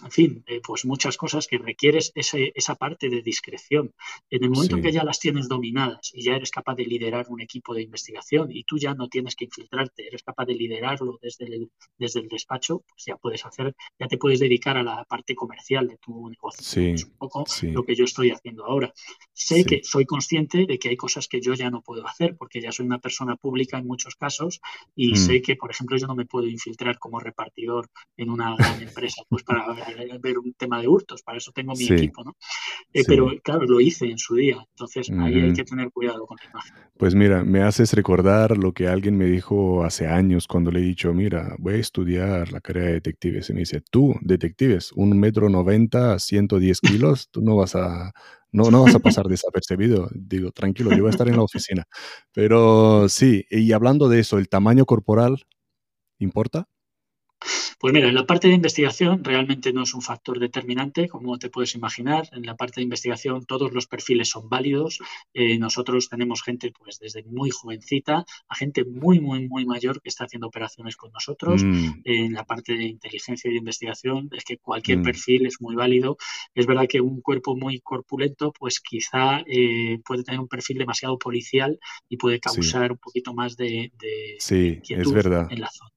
[0.03, 3.93] en fin, eh, pues muchas cosas que requieres esa parte de discreción.
[4.29, 7.27] En el momento en que ya las tienes dominadas y ya eres capaz de liderar
[7.29, 11.19] un equipo de investigación y tú ya no tienes que infiltrarte, eres capaz de liderarlo
[11.23, 15.05] desde el, desde el despacho, pues ya puedes hacer, ya te puedes dedicar a la
[15.05, 16.93] parte comercial de tu negocio.
[16.93, 18.93] es un poco lo que yo estoy haciendo ahora.
[19.33, 22.61] Sé que soy consciente de que hay cosas que yo ya no puedo hacer porque
[22.61, 24.61] ya soy una persona pública en muchos casos
[24.97, 25.17] y mm.
[25.17, 29.23] sé que, por ejemplo, yo no me puedo infiltrar como repartidor en una gran empresa
[29.29, 29.84] pues para
[30.21, 32.37] ver un tema de hurtos, para eso tengo mi equipo, ¿no?
[32.93, 36.37] Eh, pero claro, lo hice en su día, entonces ahí hay que tener cuidado con
[36.43, 36.75] la imagen.
[36.97, 40.83] Pues mira, me haces recordar lo que alguien me dijo hace años cuando le he
[40.83, 43.51] dicho, mira, voy a estudiar la carrera de detectives.
[43.51, 48.13] Y me dice, tú, detectives, un metro noventa, 110 kilos, tú no vas a
[48.55, 50.09] no, no vas a pasar desapercibido.
[50.15, 51.85] Digo, tranquilo, yo voy a estar en la oficina.
[52.33, 55.45] Pero sí, y hablando de eso, ¿el tamaño corporal
[56.21, 56.69] importa?
[57.79, 61.51] Pues mira, en la parte de investigación realmente no es un factor determinante, como te
[61.51, 62.29] puedes imaginar.
[62.33, 64.99] En la parte de investigación todos los perfiles son válidos.
[65.35, 70.09] Eh, nosotros tenemos gente pues desde muy jovencita a gente muy, muy, muy mayor que
[70.09, 71.63] está haciendo operaciones con nosotros.
[71.65, 72.01] Mm.
[72.05, 75.03] en la parte de inteligencia y de investigación es que cualquier mm.
[75.03, 76.17] perfil es muy válido.
[76.55, 81.19] Es verdad que un cuerpo muy corpulento pues quizá eh, puede tener un perfil demasiado
[81.19, 81.79] policial
[82.09, 85.49] y puede causar un poquito más de, de sí, es verdad.
[85.51, 85.94] en la zona.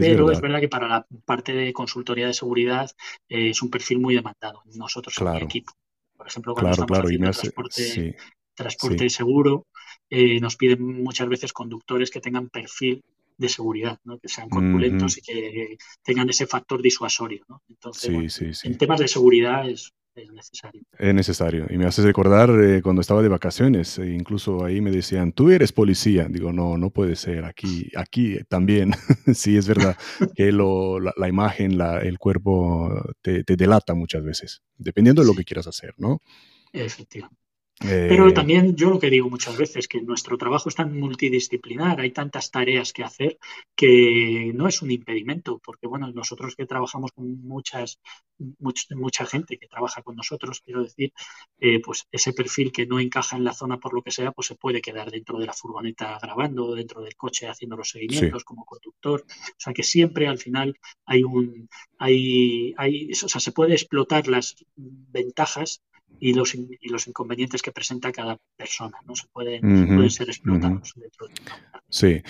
[0.00, 2.90] Pero es verdad que para la parte de consultoría de seguridad
[3.28, 4.62] eh, es un perfil muy demandado.
[4.74, 5.72] Nosotros en mi equipo.
[6.16, 8.16] Por ejemplo, cuando estamos haciendo transporte,
[8.54, 9.66] transporte seguro,
[10.08, 13.02] eh, nos piden muchas veces conductores que tengan perfil
[13.36, 14.18] de seguridad, ¿no?
[14.18, 17.44] que sean corpulentos y que tengan ese factor disuasorio.
[17.48, 17.62] ¿no?
[17.68, 20.82] Entonces, en temas de seguridad es, es necesario.
[20.98, 21.66] Es necesario.
[21.70, 25.50] Y me haces recordar eh, cuando estaba de vacaciones, e incluso ahí me decían, tú
[25.50, 26.26] eres policía.
[26.28, 27.44] Digo, no, no puede ser.
[27.44, 28.92] Aquí, aquí también.
[29.34, 29.96] sí, es verdad
[30.34, 32.90] que lo, la, imagen, la, el cuerpo
[33.22, 36.20] te, te, delata muchas veces, dependiendo de lo que quieras hacer, ¿no?
[36.72, 37.41] Efectivamente.
[37.82, 42.00] Pero eh, también yo lo que digo muchas veces, que nuestro trabajo es tan multidisciplinar,
[42.00, 43.38] hay tantas tareas que hacer
[43.74, 48.00] que no es un impedimento, porque bueno, nosotros que trabajamos con muchas,
[48.90, 51.12] mucha gente que trabaja con nosotros, quiero decir,
[51.58, 54.46] eh, pues ese perfil que no encaja en la zona por lo que sea, pues
[54.48, 58.64] se puede quedar dentro de la furgoneta grabando, dentro del coche haciendo los seguimientos como
[58.64, 59.24] conductor.
[59.28, 61.68] O sea que siempre al final hay un,
[61.98, 65.82] hay, hay, o sea, se puede explotar las ventajas
[66.20, 69.16] y los, y los inconvenientes que presenta cada persona, ¿no?
[69.16, 71.34] Se pueden, pueden ser explotados dentro de
[71.88, 72.22] Sí,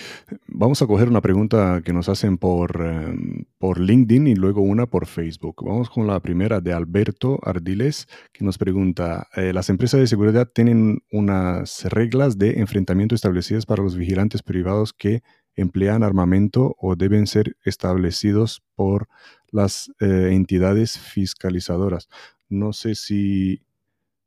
[0.47, 4.87] vamos a coger una pregunta que nos hacen por, em, por LinkedIn y luego una
[4.87, 5.63] por Facebook.
[5.63, 10.51] Vamos con la primera de Alberto Ardiles, que nos pregunta, eh, ¿las empresas de seguridad
[10.53, 15.23] tienen unas reglas de enfrentamiento establecidas para los vigilantes privados que
[15.55, 19.07] emplean armamento o deben ser establecidos por
[19.51, 22.09] las eh, entidades fiscalizadoras?
[22.49, 23.61] No sé si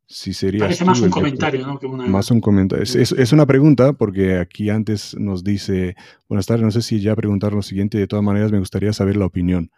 [0.06, 0.60] sería.
[0.60, 1.80] Parece más un comentario, ¿no?
[2.06, 2.84] Más un comentario.
[2.84, 5.96] Es, una pregunta, porque aquí antes nos dice,
[6.28, 9.16] buenas tardes, no sé si ya preguntar lo siguiente, de todas maneras me gustaría saber
[9.16, 9.70] la opinión.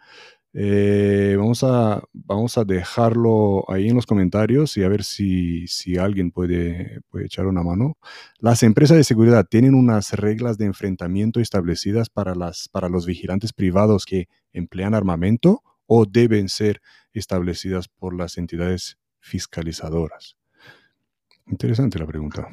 [0.53, 5.97] Eh, vamos, a, vamos a dejarlo ahí en los comentarios y a ver si, si
[5.97, 7.97] alguien puede, puede echar una mano.
[8.39, 13.53] Las empresas de seguridad tienen unas reglas de enfrentamiento establecidas para, las, para los vigilantes
[13.53, 16.81] privados que emplean armamento o deben ser
[17.13, 20.37] establecidas por las entidades fiscalizadoras?
[21.47, 22.47] Interesante la pregunta.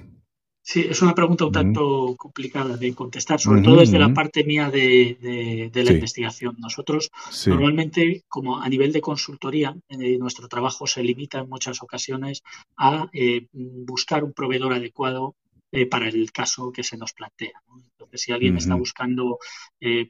[0.68, 4.68] Sí, es una pregunta un tanto complicada de contestar, sobre todo desde la parte mía
[4.68, 6.56] de, la investigación.
[6.58, 7.08] Nosotros
[7.46, 12.42] normalmente, como a nivel de consultoría, eh, nuestro trabajo se limita en muchas ocasiones
[12.76, 15.36] a eh, buscar un proveedor adecuado
[15.70, 17.62] eh, para el caso que se nos plantea.
[17.92, 19.38] Entonces, si alguien está buscando,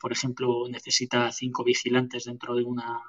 [0.00, 3.02] por ejemplo, necesita cinco vigilantes dentro de una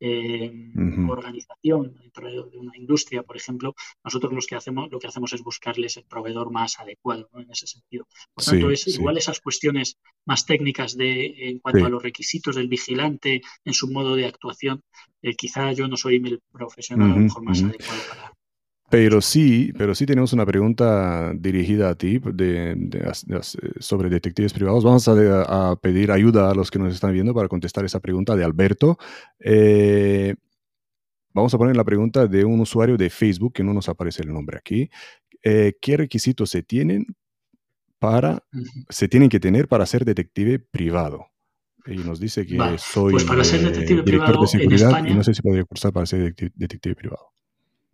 [0.00, 5.42] organización, dentro de, una industria, por ejemplo, nosotros los que hacemos, lo que hacemos es
[5.42, 8.06] buscarles el proveedor más adecuado en ese sentido.
[8.34, 12.68] Por tanto, es igual esas cuestiones más técnicas de en cuanto a los requisitos del
[12.68, 14.82] vigilante en su modo de actuación,
[15.22, 18.33] eh, quizá yo no soy el profesional a lo mejor más adecuado para,
[18.94, 23.10] pero sí, pero sí tenemos una pregunta dirigida a ti de,
[23.80, 24.84] sobre detectives privados.
[24.84, 28.44] Vamos a, pedir ayuda a los que nos están viendo para contestar esa pregunta de
[28.44, 28.96] Alberto.
[29.40, 30.36] Eh,
[31.32, 34.32] vamos a poner la pregunta de un usuario de Facebook, que no nos aparece el
[34.32, 34.88] nombre aquí.
[35.42, 37.16] Eh, ¿Qué requisitos se tienen
[37.98, 38.44] para,
[38.90, 41.26] se tienen que tener para ser detective privado?
[41.84, 45.34] Y nos dice que soy pues para ser detective privado de seguridad y no sé
[45.34, 47.33] si podría cursar para ser detective privado.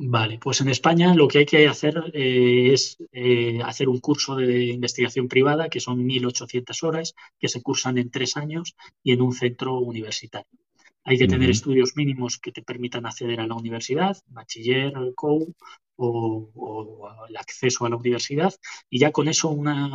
[0.03, 4.34] Vale, pues en España lo que hay que hacer eh, es eh, hacer un curso
[4.34, 9.20] de investigación privada, que son 1.800 horas, que se cursan en tres años y en
[9.20, 10.59] un centro universitario.
[11.05, 15.55] Hay que tener estudios mínimos que te permitan acceder a la universidad, bachiller, COU
[16.03, 18.55] o, el acceso a la universidad
[18.88, 19.90] y ya con eso una,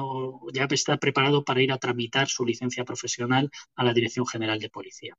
[0.53, 4.69] ya está preparado para ir a tramitar su licencia profesional a la Dirección General de
[4.69, 5.15] Policía.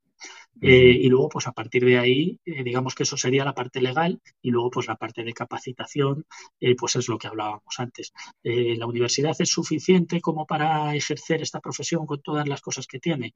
[0.61, 3.81] Eh, y luego, pues a partir de ahí, eh, digamos que eso sería la parte
[3.81, 6.25] legal y luego, pues la parte de capacitación,
[6.61, 8.13] eh, pues es lo que hablábamos antes.
[8.43, 13.35] la universidad es suficiente como para ejercer esta profesión con todas las cosas que tiene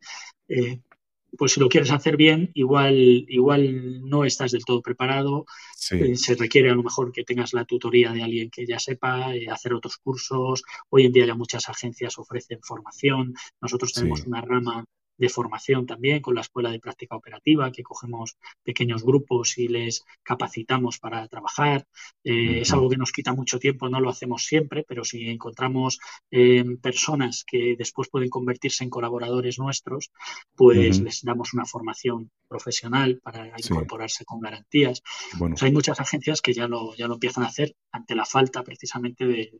[1.37, 2.95] pues si lo quieres hacer bien, igual,
[3.29, 5.47] igual no estás del todo preparado.
[5.91, 9.35] Eh, se requiere a lo mejor que tengas la tutoría de alguien que ya sepa,
[9.35, 10.63] eh, hacer otros cursos.
[10.89, 13.35] Hoy en día ya muchas agencias ofrecen formación.
[13.61, 14.85] Nosotros tenemos una rama
[15.21, 20.03] de formación también con la Escuela de Práctica Operativa, que cogemos pequeños grupos y les
[20.23, 21.87] capacitamos para trabajar.
[22.25, 25.99] Eh, es algo que nos quita mucho tiempo, no lo hacemos siempre, pero si encontramos
[26.31, 30.11] eh, personas que después pueden convertirse en colaboradores nuestros,
[30.57, 35.03] pues les damos una formación profesional para incorporarse con garantías.
[35.39, 35.55] Bueno.
[35.61, 39.27] hay muchas agencias que ya lo, ya lo empiezan a hacer ante la falta precisamente
[39.27, 39.51] de,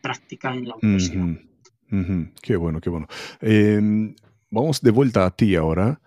[0.00, 1.26] práctica en la universidad.
[2.42, 3.06] Qué bueno, qué bueno.
[3.40, 4.14] Em,
[4.50, 6.00] Vamos de vuelta a ti ahora.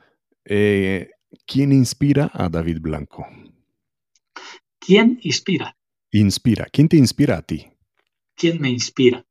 [0.46, 1.12] Eh,
[1.46, 3.26] ¿Quién inspira a David Blanco?
[4.80, 5.78] ¿Quién inspira?
[6.12, 6.68] Inspira.
[6.72, 7.68] ¿Quién te inspira a ti?
[8.36, 9.24] ¿Quién me inspira?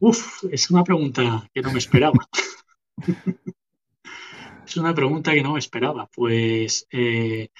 [0.00, 2.28] Uf, es una pregunta que no me esperaba.
[4.66, 6.08] es una pregunta que no me esperaba.
[6.12, 7.50] Pues, eh,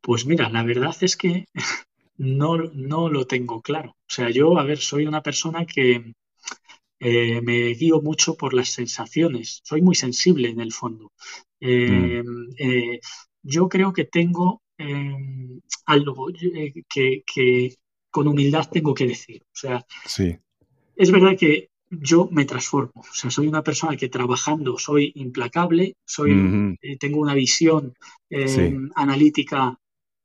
[0.00, 1.44] pues mira, la verdad es que
[2.16, 3.90] no, no lo tengo claro.
[3.90, 6.14] O sea, yo, a ver, soy una persona que,
[7.00, 11.12] eh, me guío mucho por las sensaciones, soy muy sensible en el fondo.
[11.60, 12.48] Eh, mm.
[12.58, 13.00] eh,
[13.42, 14.62] yo creo que tengo
[15.86, 16.28] algo
[16.88, 17.74] que,
[18.10, 19.42] con humildad tengo que decir.
[19.42, 19.84] O sea,
[20.96, 22.92] es verdad que yo me transformo.
[23.00, 27.94] O sea, soy una persona que trabajando soy implacable, soy, tengo una visión
[28.94, 29.76] analítica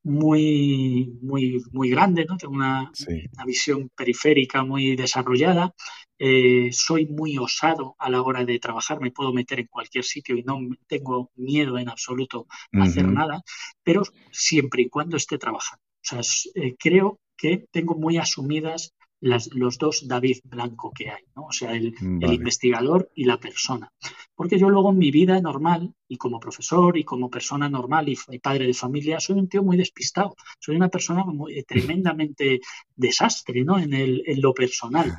[0.03, 2.38] muy, muy, muy grande, ¿no?
[2.38, 5.74] Tengo una, una, visión periférica muy desarrollada
[6.20, 10.36] eh, soy muy osado a la hora de trabajar, me puedo meter en cualquier sitio
[10.36, 13.41] y no tengo miedo en absoluto a hacer nada,
[13.84, 15.84] pero siempre y cuando esté trabajando.
[15.84, 16.22] O sea,
[16.55, 18.93] eh, creo que tengo muy asumidas
[19.24, 21.45] los dos David Blanco que hay, ¿no?
[21.45, 23.89] O sea, el, investigador y la persona.
[24.36, 28.39] Porque yo luego en mi vida normal, y como profesor y como persona normal y,
[28.39, 30.36] padre de familia, soy un tío muy despistado.
[30.59, 32.59] Soy una persona muy, eh, tremendamente
[32.95, 33.80] desastre, ¿no?
[33.80, 35.18] En, el, en lo personal.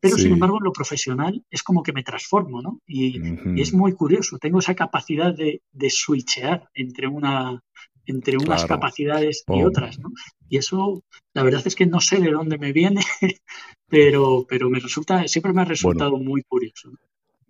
[0.00, 2.80] Pero sin embargo, en lo profesional es como que me transformo, ¿no?
[2.86, 3.20] Y,
[3.60, 4.38] es muy curioso.
[4.38, 7.62] Tengo esa capacidad de, de switchear entre una,
[8.06, 10.10] entre unas capacidades y otras, ¿no?
[10.48, 13.00] Y eso, la verdad es que no sé de dónde me viene,
[13.88, 16.90] pero, pero me resulta, siempre me ha resultado muy curioso.
[16.90, 16.98] No,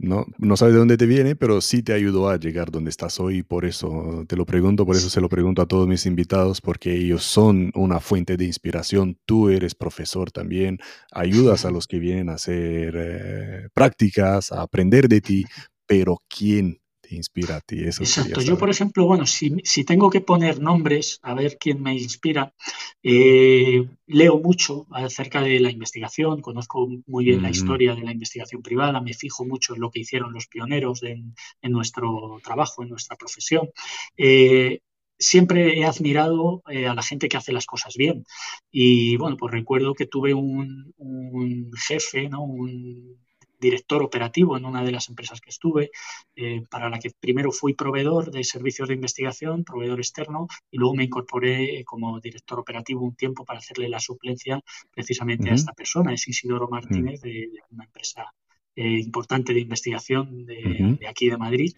[0.00, 3.42] no sabes de dónde te viene, pero sí te ayudó a llegar donde estás hoy.
[3.42, 6.94] Por eso te lo pregunto, por eso se lo pregunto a todos mis invitados, porque
[6.94, 9.18] ellos son una fuente de inspiración.
[9.26, 10.78] Tú eres profesor también,
[11.12, 15.44] ayudas a los que vienen a hacer eh, prácticas, a aprender de ti,
[15.86, 16.79] pero ¿quién
[17.16, 17.84] inspira a ti?
[17.84, 18.40] Eso Exacto.
[18.40, 19.50] Yo, por ejemplo, bueno, si,
[19.84, 22.54] tengo que poner nombres, a ver quién me inspira,
[23.02, 28.62] eh, leo mucho acerca de la investigación, conozco muy bien la historia de la investigación
[28.62, 33.16] privada, me fijo mucho en lo que hicieron los pioneros en, nuestro trabajo, en nuestra
[33.16, 33.70] profesión.
[34.16, 34.80] Eh,
[35.18, 38.24] siempre he admirado eh, a la gente que hace las cosas bien.
[38.70, 42.42] Y bueno, pues recuerdo que tuve un, un jefe, ¿no?
[42.42, 43.18] un
[43.60, 45.90] director operativo en una de las empresas que estuve,
[46.34, 50.94] eh, para la que primero fui proveedor de servicios de investigación, proveedor externo, y luego
[50.94, 54.60] me incorporé como director operativo un tiempo para hacerle la suplencia
[54.92, 58.32] precisamente a esta persona, es Isidoro Martínez, de, una empresa
[58.76, 61.72] eh, importante de investigación de, aquí de Madrid.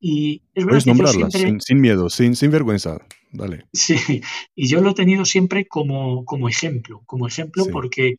[0.00, 2.98] Y es Puedes nombrarla sin, miedo, sin, sin vergüenza.
[3.30, 3.66] Dale.
[3.72, 3.94] Sí,
[4.54, 8.16] y yo lo he tenido siempre como, como ejemplo, como ejemplo porque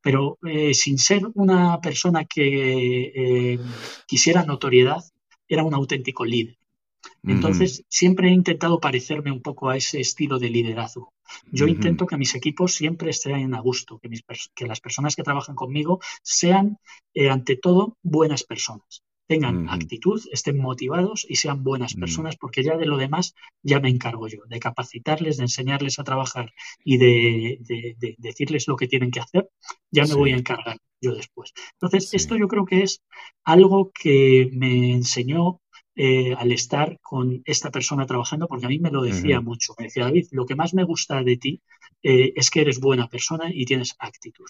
[0.00, 3.58] pero eh, sin ser una persona que eh,
[4.06, 5.02] quisiera notoriedad,
[5.48, 6.56] era un auténtico líder.
[7.22, 11.12] Entonces, siempre he intentado parecerme un poco a ese estilo de liderazgo.
[11.50, 14.08] Yo intento que mis equipos siempre estén a gusto, que,
[14.54, 16.78] que, las personas que trabajan conmigo sean,
[17.14, 22.00] eh, ante todo, buenas personas tengan actitud, estén motivados y sean buenas mm.
[22.00, 26.04] personas, porque ya de lo demás ya me encargo yo, de capacitarles, de enseñarles a
[26.04, 26.52] trabajar
[26.84, 29.48] y de, decirles lo que tienen que hacer,
[29.92, 31.52] ya me voy a encargar yo después.
[31.74, 33.02] Entonces, esto yo creo que es
[33.44, 35.60] algo que me enseñó
[36.02, 39.74] eh, al estar con esta persona trabajando, porque a mí me lo decía mucho.
[39.78, 41.60] Me decía, David, lo que más me gusta de ti
[42.02, 44.46] eh, es que eres buena persona y tienes actitud.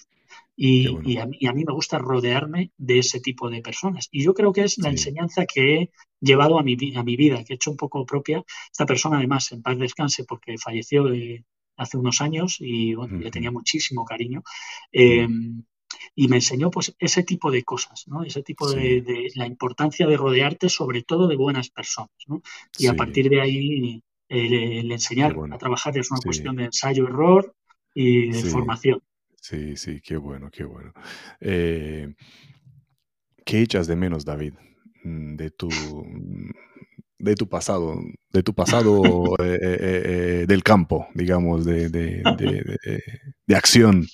[0.55, 4.07] Y, a mí, me gusta rodearme de ese tipo de personas.
[4.11, 5.89] Y yo creo que es la enseñanza que he
[6.21, 8.41] llevado a mi, a mi vida, que he hecho un poco propia.
[8.71, 11.03] Esta persona, además, en paz descanse, porque falleció
[11.75, 14.41] hace unos años y le tenía muchísimo cariño.
[14.89, 15.63] Em,
[16.15, 18.23] y me enseñó pues ese tipo de cosas, ¿no?
[18.23, 22.41] Ese tipo de, la importancia de rodearte sobre todo de buenas personas, ¿no?
[22.77, 27.53] Y a partir de ahí el, enseñar a trabajar es una cuestión de ensayo-error
[27.93, 29.01] y de formación.
[29.41, 30.93] Sí, sí, qué bueno, qué bueno.
[31.39, 32.13] Eh,
[33.43, 34.53] ¿Qué echas de menos, David,
[35.03, 35.69] mm, de tu,
[37.17, 37.99] de tu pasado,
[38.31, 39.01] de tu pasado
[39.43, 44.07] eh, eh, del campo, digamos, de, de acción?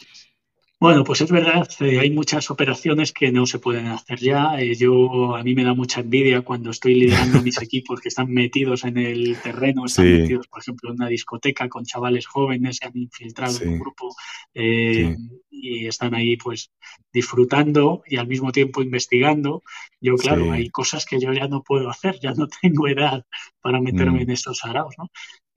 [0.80, 4.59] Bueno, pues es verdad, eh, hay muchas operaciones que no se pueden hacer ya.
[4.59, 8.32] Eh, yo a mí me da mucha envidia cuando estoy liderando mis equipos que están
[8.32, 12.88] metidos en el terreno, están metidos, por ejemplo, en una discoteca con chavales jóvenes que
[12.89, 14.15] han infiltrado en un grupo
[14.53, 15.15] eh,
[15.49, 16.71] y están ahí, pues,
[17.11, 19.63] disfrutando y al mismo tiempo investigando.
[19.99, 23.25] Yo, claro, hay cosas que yo ya no puedo hacer, ya no tengo edad
[23.61, 24.21] para meterme mm.
[24.21, 25.09] en esos araos, ¿no?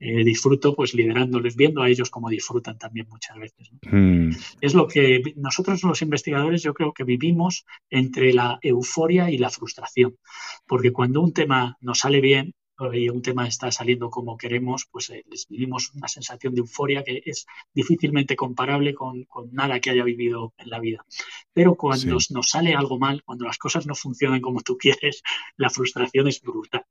[0.03, 3.69] Eh, disfruto pues liderándoles, viendo a ellos cómo disfrutan también muchas veces.
[3.83, 4.31] Mm.
[4.59, 9.51] Es lo que nosotros los investigadores yo creo que vivimos entre la euforia y la
[9.51, 10.17] frustración,
[10.65, 12.55] porque cuando un tema nos sale bien,
[12.93, 17.03] y un tema está saliendo como queremos, pues eh, les vivimos una sensación de euforia
[17.03, 21.05] que es difícilmente comparable con, nada que haya vivido en la vida.
[21.53, 25.21] Pero cuando nos sale algo mal, cuando las cosas no funcionan como tú quieres,
[25.57, 26.85] la frustración es brutal.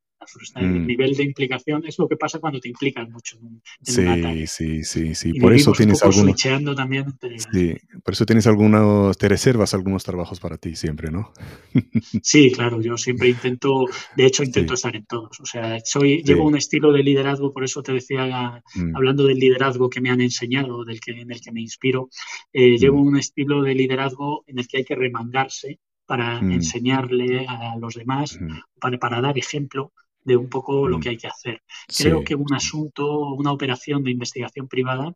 [0.56, 0.86] El mm.
[0.86, 5.14] nivel de implicación es lo que pasa cuando te implicas mucho en, sí, Sí, sí,
[5.14, 5.40] sí.
[5.40, 6.36] por eso tienes algunos.
[6.76, 7.06] También
[7.52, 11.32] Sí, por eso tienes algunos, te reservas algunos trabajos para ti siempre, ¿no?
[12.22, 15.40] sí, claro, yo siempre intento, de hecho intento estar en todos.
[15.40, 18.96] O sea, soy, llevo un estilo de liderazgo, por eso te decía, mm.
[18.96, 22.10] hablando del liderazgo que me han enseñado, del que, en el que me inspiro,
[22.52, 23.06] eh, llevo mm.
[23.06, 28.36] un estilo de liderazgo en el que hay que remangarse para enseñarle a los demás,
[28.80, 29.92] para, para dar ejemplo
[30.22, 31.00] de un poco lo mm.
[31.00, 31.62] que hay que hacer.
[31.96, 35.12] Creo que un asunto, una operación de investigación privada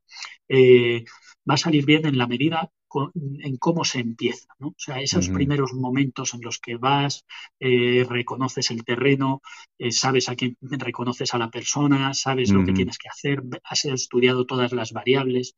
[0.49, 1.05] eh,
[1.49, 2.71] va a salir bien en la medida
[3.14, 4.55] en cómo se empieza.
[4.59, 4.68] ¿no?
[4.68, 7.24] O sea, esos primeros momentos en los que vas,
[7.61, 9.42] eh, reconoces el terreno,
[9.78, 13.84] eh, sabes a quién reconoces a la persona, sabes lo que tienes que hacer, has
[13.84, 15.55] estudiado todas las variables.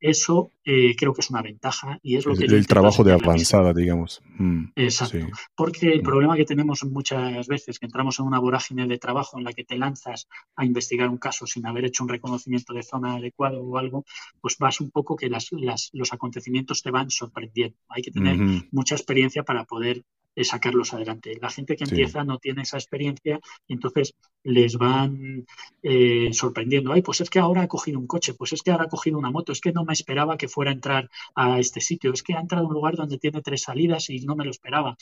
[0.00, 2.44] Eso eh, creo que es una ventaja y es lo que...
[2.44, 4.20] El, trabajo de avanzada, digamos.
[4.38, 5.26] Mm, Exacto.
[5.54, 6.04] Porque el mm.
[6.04, 9.64] problema que tenemos muchas veces, que entramos en una vorágine de trabajo en la que
[9.64, 13.78] te lanzas a investigar un caso sin haber hecho un reconocimiento de zona adecuado o
[13.78, 14.04] algo,
[14.40, 15.48] pues vas un poco que las,
[15.92, 17.76] los acontecimientos te van sorprendiendo.
[17.88, 18.38] Hay que tener
[18.70, 20.04] mucha experiencia para poder
[20.36, 21.36] eh, sacarlos adelante.
[21.40, 24.14] La gente que empieza no tiene esa experiencia y entonces
[24.44, 25.44] les van
[25.82, 26.92] eh, sorprendiendo.
[26.92, 29.18] Ay, pues es que ahora ha cogido un coche, pues es que ahora ha cogido
[29.18, 32.22] una moto, es que no me esperaba que fuera a entrar a este sitio, es
[32.22, 34.96] que ha entrado a un lugar donde tiene tres salidas y no me lo esperaba.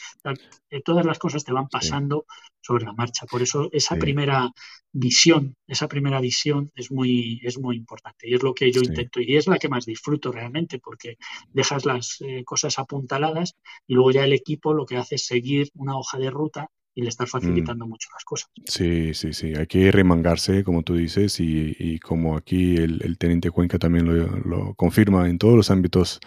[0.71, 2.25] Eh, todas las cosas te van pasando
[2.59, 3.27] sobre la marcha.
[3.27, 4.51] Por eso esa primera
[4.91, 9.21] visión, esa primera visión es muy, es muy importante y es lo que yo intento
[9.21, 11.17] y es la que más disfruto realmente porque
[11.53, 13.55] dejas las cosas apuntaladas
[13.87, 17.09] y luego ya el equipo lo que hace seguir una hoja de ruta y le
[17.09, 17.31] estás mm.
[17.31, 18.49] facilitando mucho las cosas.
[18.65, 19.53] Sí, sí, sí.
[19.55, 25.29] Hay que remangarse, como tú dices, y, como aquí el, teniente Cuenca también lo, confirma,
[25.29, 26.19] en todos los ámbitos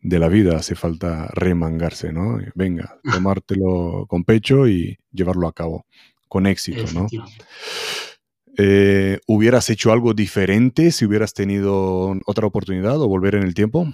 [0.00, 2.38] de la vida hace falta remangarse, ¿no?
[2.54, 5.86] Venga, tomártelo con pecho y llevarlo a cabo
[6.28, 7.06] con éxito, ¿no?
[8.60, 13.86] Eh, ¿Hubieras hecho algo diferente si hubieras tenido otra oportunidad o volver en el tiempo?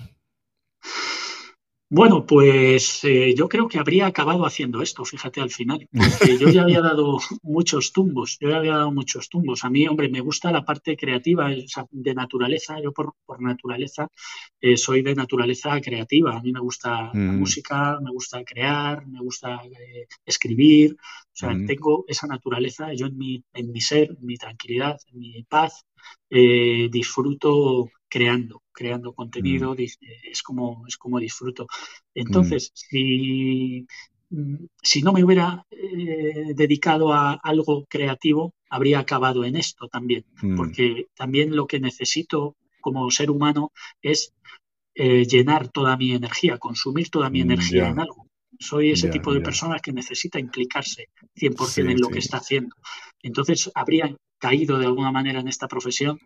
[1.90, 6.48] Bueno, pues eh, yo creo que habría acabado haciendo esto, fíjate al final, porque yo
[6.48, 9.64] ya había dado muchos tumbos, yo ya había dado muchos tumbos.
[9.64, 11.50] A mí, hombre, me gusta la parte creativa,
[11.90, 14.08] de naturaleza, yo por, naturaleza
[14.60, 17.38] eh, soy de naturaleza creativa, a mí me gusta la mm.
[17.38, 21.66] música, me gusta crear, me gusta eh, escribir, o sea, mm.
[21.66, 25.84] tengo esa naturaleza, yo en mi, en mi ser, en mi tranquilidad, en mi paz,
[26.30, 29.80] disfruto creando, creando contenido, mm.
[30.30, 31.66] es, como, es como disfruto.
[32.14, 32.76] Entonces, mm.
[32.76, 33.86] si,
[34.30, 40.24] mm, si no me hubiera eh, dedicado a algo creativo, habría acabado en esto también,
[40.56, 44.32] porque también lo que necesito como ser humano es
[44.94, 48.28] eh, llenar toda mi energía, consumir toda mi energía en algo.
[48.60, 52.76] Soy ese tipo de persona que necesita implicarse 100% en lo que está haciendo.
[53.22, 56.20] Entonces, habría caído de alguna manera en esta profesión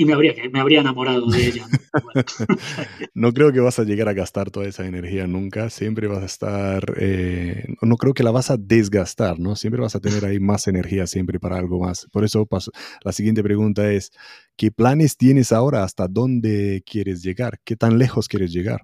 [0.00, 1.66] y me habría, me habría enamorado de ella.
[3.14, 3.32] ¿no?
[3.32, 6.94] creo que vas a llegar a gastar toda esa energía nunca, siempre vas a estar,
[7.00, 9.56] eh, no creo que la vas a desgastar, ¿no?
[9.56, 12.06] Siempre vas a tener ahí más energía siempre para algo más.
[12.12, 12.70] Por eso paso,
[13.02, 14.12] la siguiente pregunta es,
[14.56, 15.82] ¿qué planes tienes ahora?
[15.82, 17.58] ¿Hasta dónde quieres llegar?
[17.64, 18.82] ¿Qué tan lejos quieres llegar?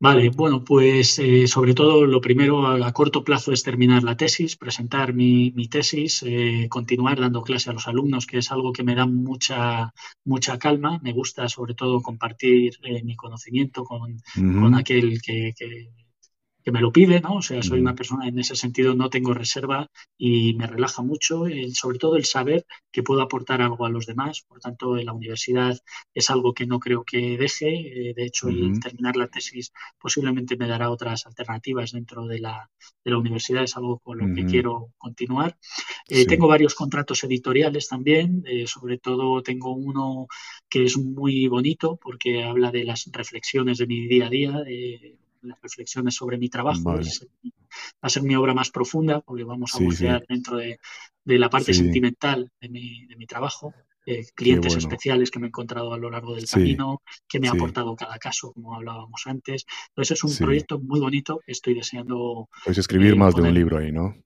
[0.00, 4.56] Vale, bueno, pues eh, sobre todo lo primero a, corto plazo es terminar la tesis,
[4.56, 8.94] presentar mi, tesis, eh, continuar dando clase a los alumnos, que es algo que me
[8.94, 9.92] da mucha,
[10.24, 11.00] mucha calma.
[11.02, 14.22] Me gusta sobre todo compartir eh, mi conocimiento con,
[14.76, 15.90] aquel que, que
[16.72, 17.36] me lo pide, ¿no?
[17.36, 21.44] O sea, soy una persona en ese sentido, no tengo reserva y me relaja mucho,
[21.72, 24.42] sobre todo el saber que puedo aportar algo a los demás.
[24.46, 25.78] Por tanto, en la universidad
[26.14, 28.10] es algo que no creo que deje.
[28.10, 32.70] Eh, de hecho, el terminar la tesis posiblemente me dará otras alternativas dentro de la,
[33.04, 33.64] de la universidad.
[33.64, 35.56] Es algo con lo que quiero continuar.
[36.08, 38.42] Eh, tengo varios contratos editoriales también.
[38.46, 40.26] Eh, sobre todo tengo uno
[40.68, 44.52] que es muy bonito porque habla de las reflexiones de mi día a día.
[44.52, 46.82] De, las reflexiones sobre mi trabajo.
[46.84, 47.00] Va
[48.02, 50.78] a ser mi obra más profunda porque vamos a bucear dentro de,
[51.24, 53.74] la parte sentimental de mi, de mi trabajo.
[54.06, 57.50] Eh, clientes especiales que me he encontrado a lo largo del camino, que me ha
[57.50, 59.66] aportado cada caso, como hablábamos antes.
[59.88, 62.48] Entonces es un proyecto muy bonito estoy deseando.
[62.64, 64.16] Pues escribir más de un libro ahí, ¿no?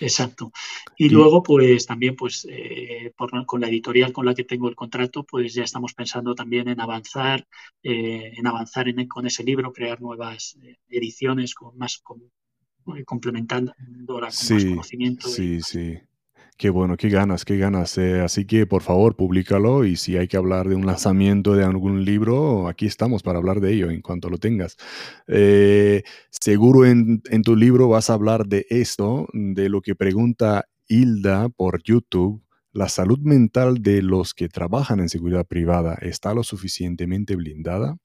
[0.00, 0.50] Exacto.
[0.96, 3.12] Y, luego, pues también, pues eh,
[3.46, 6.80] con la editorial con la que tengo el contrato, pues ya estamos pensando también en
[6.80, 7.46] avanzar,
[7.82, 12.22] eh, en avanzar en, con ese libro, crear nuevas eh, ediciones con más, con,
[13.04, 13.74] complementando
[14.06, 15.28] con más conocimiento.
[15.28, 15.98] Sí, sí.
[16.60, 17.96] Qué bueno, qué ganas, qué ganas.
[17.96, 21.64] Eh, así que por favor, públicalo y si hay que hablar de un lanzamiento de
[21.64, 24.76] algún libro, aquí estamos para hablar de ello en cuanto lo tengas.
[25.26, 31.48] Eh, seguro en, tu libro vas a hablar de esto, de lo que pregunta Hilda
[31.48, 32.42] por YouTube.
[32.72, 37.96] ¿La salud mental de los que trabajan en seguridad privada está lo suficientemente blindada?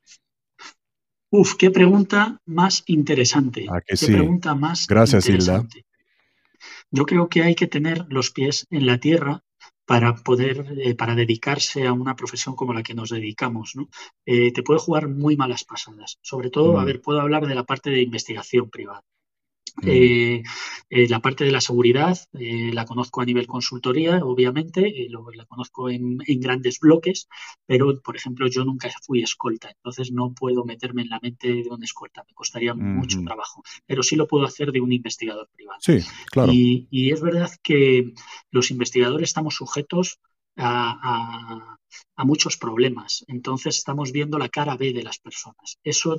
[1.30, 3.66] Uf, qué pregunta más interesante.
[3.86, 5.68] qué pregunta más Gracias, Hilda.
[6.92, 9.42] Yo creo que hay que tener los pies en la tierra
[9.86, 13.88] para poder, eh, para dedicarse a una profesión como la que nos dedicamos, ¿no?
[14.26, 16.18] Eh, te puede jugar muy malas pasadas.
[16.22, 16.86] Sobre todo, a mm.
[16.86, 19.04] ver, puedo hablar de la parte de investigación privada.
[19.82, 19.88] Mm.
[19.88, 20.44] Eh,
[20.90, 25.46] eh, la parte de la seguridad eh, la conozco a nivel consultoría, obviamente, lo, la
[25.46, 27.28] conozco en, grandes bloques,
[27.66, 31.70] pero, por ejemplo, yo nunca fui escolta, entonces no puedo meterme en la mente de
[31.70, 35.80] un escolta, me costaría mucho trabajo, pero sí lo puedo hacer de un investigador privado.
[35.82, 36.00] Sí,
[36.32, 36.52] claro.
[36.54, 38.14] Y, y es verdad que
[38.52, 40.20] los investigadores estamos sujetos
[40.58, 41.78] a,
[42.26, 43.24] muchos problemas.
[43.28, 45.78] Entonces estamos viendo la cara B de las personas.
[45.84, 46.18] Eso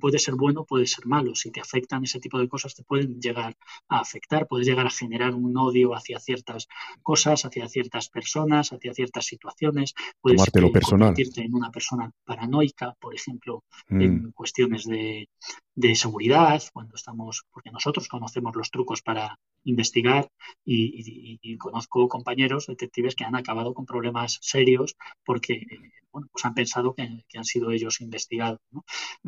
[0.00, 1.34] puede ser bueno, puede ser malo.
[1.34, 3.56] Si te afectan ese tipo de cosas, te pueden llegar
[3.88, 6.68] a afectar, puedes llegar a generar un odio hacia ciertas
[7.02, 9.94] cosas, hacia ciertas personas, hacia ciertas situaciones.
[10.20, 11.08] Puedes Tomártelo personal.
[11.08, 14.32] convertirte en una persona paranoica, por ejemplo, en mm.
[14.32, 15.28] cuestiones de,
[15.76, 20.28] de seguridad, cuando estamos, porque nosotros conocemos los trucos para investigar
[20.64, 25.66] y, conozco compañeros detectives que han acabado con problemas serios porque
[26.16, 28.58] bueno, pues han pensado que, han sido ellos investigados.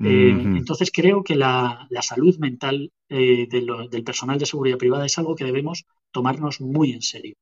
[0.02, 5.34] Eh, entonces creo que la, salud mental eh, del personal de seguridad privada es algo
[5.34, 7.36] que debemos tomarnos muy en serio.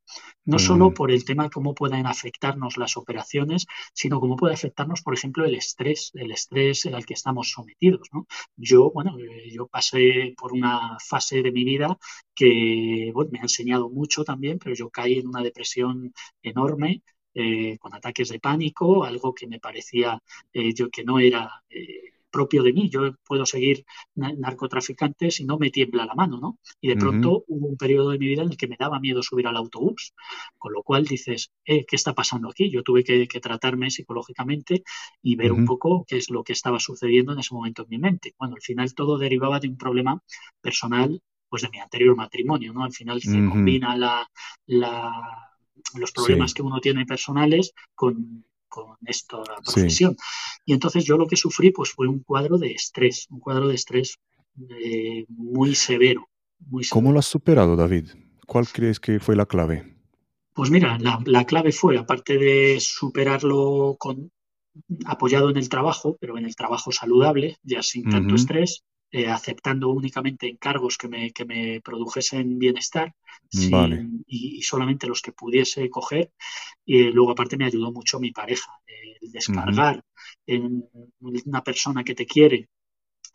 [0.44, 0.94] No solo mm.
[0.94, 5.44] por el tema de cómo pueden afectarnos las operaciones, sino cómo puede afectarnos, por ejemplo,
[5.44, 8.08] el estrés, el estrés al que estamos sometidos.
[8.56, 11.96] Yo, bueno, eh, yo pasé por una fase de mi vida
[12.34, 16.12] que me ha enseñado mucho también, pero yo caí en una depresión
[16.42, 17.04] enorme
[17.38, 20.22] eh, con ataques de pánico, algo que me parecía
[20.54, 22.88] eh, yo que no era eh, propio de mí.
[22.88, 23.84] Yo puedo seguir
[24.14, 26.58] narcotraficante si no me tiembla la mano, ¿no?
[26.80, 29.22] Y de pronto hubo un periodo de mi vida en el que me daba miedo
[29.22, 30.14] subir al autobús,
[30.56, 32.70] con lo cual dices, ¿qué está pasando aquí?
[32.70, 34.82] Yo tuve que, tratarme psicológicamente
[35.22, 37.98] y ver un poco qué es lo que estaba sucediendo en ese momento en mi
[37.98, 38.34] mente.
[38.38, 40.22] Bueno, al final todo derivaba de un problema
[40.62, 42.84] personal pues de mi anterior matrimonio, ¿no?
[42.84, 44.28] Al final se combina la,
[45.94, 50.16] los problemas que uno tiene personales con, con esta profesión.
[50.64, 53.74] Y entonces yo lo que sufrí pues fue un cuadro de estrés, un cuadro de
[53.74, 54.18] estrés
[54.82, 56.28] eh, muy severo,
[56.58, 58.10] muy ¿Cómo lo has superado, David?
[58.46, 59.96] ¿Cuál crees que fue la clave?
[60.54, 64.30] Pues mira, la, clave fue, aparte de superarlo con,
[65.04, 69.88] apoyado en el trabajo, pero en el trabajo saludable, ya sin tanto estrés, eh, aceptando
[69.90, 73.14] únicamente encargos que me, que me produjesen bienestar
[73.50, 76.32] y, solamente los que pudiese coger.
[76.84, 78.72] Y luego aparte me ayudó mucho mi pareja,
[79.20, 80.02] el descargar
[80.46, 80.84] en
[81.20, 82.68] una persona que te quiere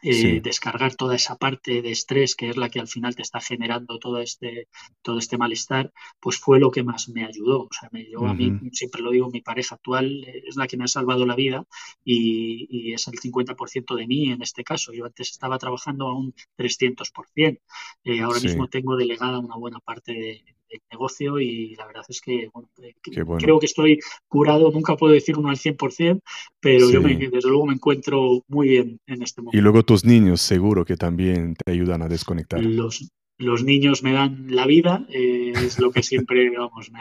[0.03, 3.39] eh, descargar toda esa parte de estrés que es la que al final te está
[3.39, 4.67] generando todo este,
[5.01, 7.63] todo este malestar, pues fue lo que más me ayudó.
[7.63, 10.77] O sea, me, yo a mí, siempre lo digo, mi pareja actual es la que
[10.77, 11.65] me ha salvado la vida
[12.03, 14.91] y, es el 50% de mí en este caso.
[14.91, 17.59] Yo antes estaba trabajando a un 300%.
[18.03, 22.21] Eh, ahora mismo tengo delegada una buena parte de, el negocio y la verdad es
[22.21, 22.93] que eh,
[23.39, 26.21] creo que estoy curado, nunca puedo decir uno al 100%,
[26.59, 29.57] pero yo desde luego me encuentro muy bien en este momento.
[29.57, 32.61] Y luego tus niños seguro que también te ayudan a desconectar.
[32.63, 33.11] Los,
[33.41, 36.99] los niños me dan la vida, eh, es lo que siempre, vamos, me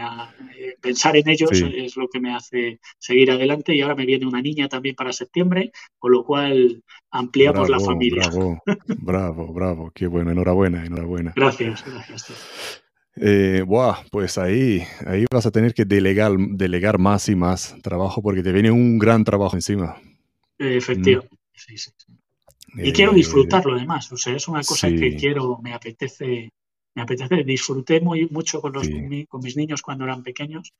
[0.58, 4.26] eh, pensar en ellos es lo que me hace seguir adelante y ahora me viene
[4.26, 8.28] una niña también para septiembre, con lo cual ampliamos la familia.
[8.28, 8.62] Bravo,
[8.98, 11.32] bravo, bravo, qué bueno, enhorabuena, enhorabuena.
[11.36, 12.82] Gracias, gracias.
[13.16, 13.64] Eh,
[14.10, 18.52] pues ahí, ahí vas a tener que delegar, delegar más y más trabajo porque te
[18.52, 19.96] viene un gran trabajo encima.
[20.58, 20.80] Sí,
[21.76, 21.90] sí,
[22.76, 26.50] Y quiero eh, disfrutarlo además, o sea, es una cosa que quiero, me apetece
[26.94, 28.88] me apetece, disfruté muy mucho con, los,
[29.28, 30.74] con mis niños cuando eran pequeños,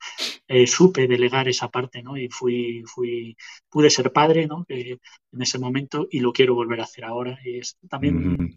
[0.47, 2.17] eh, supe delegar esa parte, ¿no?
[2.17, 3.37] Y fui, fui,
[3.69, 4.65] pude ser padre, ¿no?
[4.67, 4.99] en
[5.39, 7.39] ese momento y lo quiero volver a hacer ahora.
[7.45, 8.53] Y es también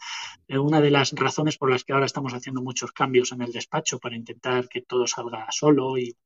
[0.48, 3.52] eh, una de las razones por las que ahora estamos haciendo muchos cambios en el
[3.52, 6.16] despacho para intentar que todo salga solo y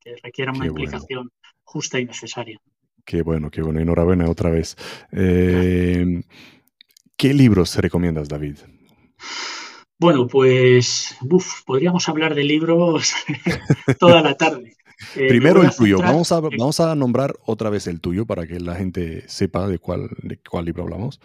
[0.00, 1.30] que requiera una implicación
[1.62, 2.58] justa y necesaria.
[3.04, 3.80] Qué bueno, qué bueno.
[3.80, 4.76] Enhorabuena otra vez.
[5.12, 6.22] Eh,
[7.16, 8.58] ¿Qué libros recomiendas, David?
[9.98, 11.16] Bueno, pues
[11.64, 13.14] podríamos hablar de libros
[13.98, 14.74] toda la tarde.
[15.16, 15.98] Eh, Primero el tuyo.
[15.98, 19.78] Vamos a, vamos a nombrar otra vez el tuyo para que la gente sepa de
[19.78, 21.20] cuál, de cuál libro hablamos.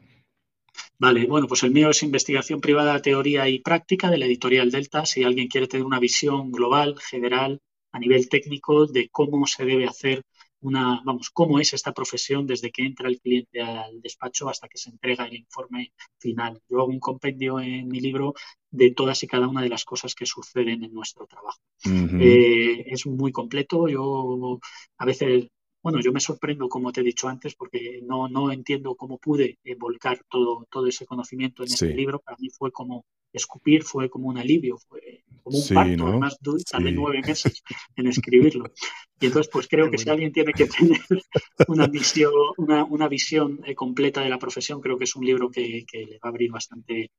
[0.97, 5.06] Vale, bueno, pues el mío es Investigación Privada, Teoría y Práctica de la editorial Delta.
[5.06, 7.61] Si alguien quiere tener una visión global, general,
[7.91, 10.23] a nivel técnico de cómo se debe hacer
[10.61, 14.77] una, vamos, cómo es esta profesión desde que entra el cliente al despacho hasta que
[14.77, 16.61] se entrega el informe final.
[16.69, 18.34] Yo hago un compendio en mi libro
[18.69, 21.60] de todas y cada una de las cosas que suceden en nuestro trabajo.
[21.86, 23.88] Eh, es muy completo.
[23.88, 24.60] Yo
[24.98, 25.48] a veces
[25.81, 29.60] bueno, yo me sorprendo, como te he dicho antes, porque no, no entiendo cómo pude
[29.77, 32.19] volcar todo, todo ese conocimiento en este libro.
[32.19, 36.38] Para mí fue como escupir, fue como un alivio, fue como un parto, además
[36.69, 37.63] tardé nueve meses
[37.95, 38.71] en escribirlo.
[39.19, 40.99] Y entonces, pues creo que si alguien tiene que tener
[41.67, 45.49] una visión, una, una visión eh, completa de la profesión, creo que es un libro
[45.49, 47.11] que, que le va a abrir bastante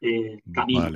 [0.00, 0.90] eh, camino.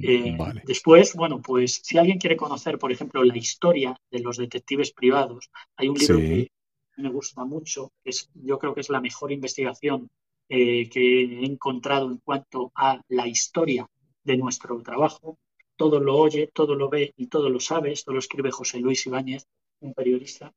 [0.00, 4.92] Eh, después, bueno, pues si alguien quiere conocer, por ejemplo, la historia de los detectives
[4.92, 6.50] privados, hay un libro que
[6.98, 10.08] me gusta mucho, es, yo creo que es la mejor investigación
[10.48, 13.88] eh, que he encontrado en cuanto a la historia
[14.22, 15.38] de nuestro trabajo.
[15.76, 17.92] Todo lo oye, todo lo ve y todo lo sabe.
[17.92, 19.46] Esto lo escribe José Luis Ibáñez,
[19.80, 20.52] un periodista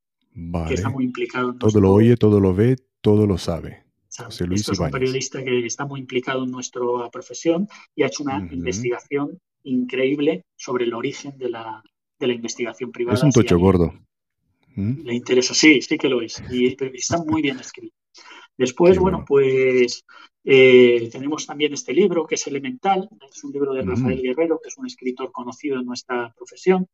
[0.67, 1.51] que está muy implicado.
[1.51, 3.85] En todo lo oye, todo lo ve, todo lo sabe.
[4.17, 6.81] José Luis es un periodista que está muy implicado en nuestra
[7.11, 11.83] profesión y ha hecho una investigación increíble sobre el origen de la,
[12.19, 13.17] de la investigación privada.
[13.17, 13.93] Es un tocho gordo.
[14.75, 16.43] Le interesa, sí, sí que lo es.
[16.51, 17.95] Y está muy bien escrito.
[18.57, 20.05] Después, bueno, pues
[20.47, 24.69] eh, tenemos también este libro que es Elemental, es un libro de Rafael Guerrero, que
[24.69, 26.88] es un escritor conocido en nuestra profesión,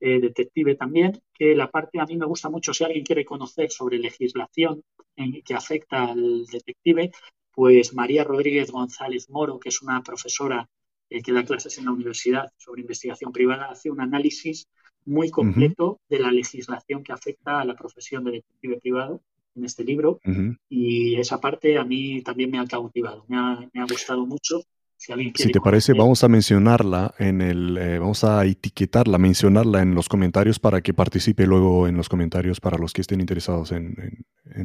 [0.00, 3.70] eh, detective también, que la parte a mí me gusta mucho, si alguien quiere conocer
[3.70, 4.82] sobre legislación
[5.14, 7.12] en, que afecta al detective,
[7.52, 10.68] pues María Rodríguez González Moro, que es una profesora
[11.08, 14.66] eh, que da clases en la universidad sobre investigación privada, hace un análisis
[15.04, 19.22] muy completo de la legislación que afecta a la profesión de detective privado
[19.56, 20.20] en este libro
[20.68, 24.62] y esa parte a mí también me ha cautivado, me ha, gustado mucho.
[24.98, 29.94] Si, si te parece, vamos a mencionarla en el, eh, vamos a etiquetarla, mencionarla en
[29.94, 33.94] los comentarios para que participe luego en los comentarios para los que estén interesados en,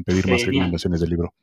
[0.06, 1.34] pedir más recomendaciones del libro.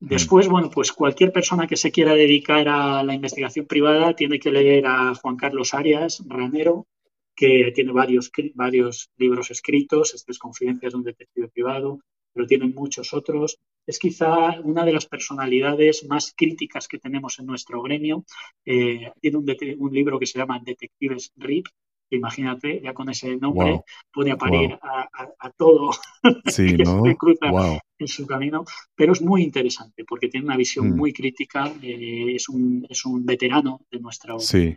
[0.00, 4.52] Después, bueno, pues cualquier persona que se quiera dedicar a la investigación privada tiene que
[4.52, 6.86] leer a Juan Carlos Arias Ranero,
[7.34, 12.00] que tiene varios, varios libros escritos, estas Confidencias de un detective privado,
[12.32, 13.58] pero tienen muchos otros.
[13.86, 18.24] Es quizá una de las personalidades más críticas que tenemos en nuestro gremio.
[18.64, 19.38] Eh, tiene
[19.78, 21.66] un, libro que se llama Detectives RIP,
[22.10, 23.82] imagínate, ya con ese nombre
[24.12, 25.90] puede aparecer a, todo
[26.46, 28.64] sí, que se cruza en su camino,
[28.94, 30.96] pero es muy interesante porque tiene una visión mm.
[30.96, 34.76] muy crítica, eh, es, un, es un veterano de nuestra, sí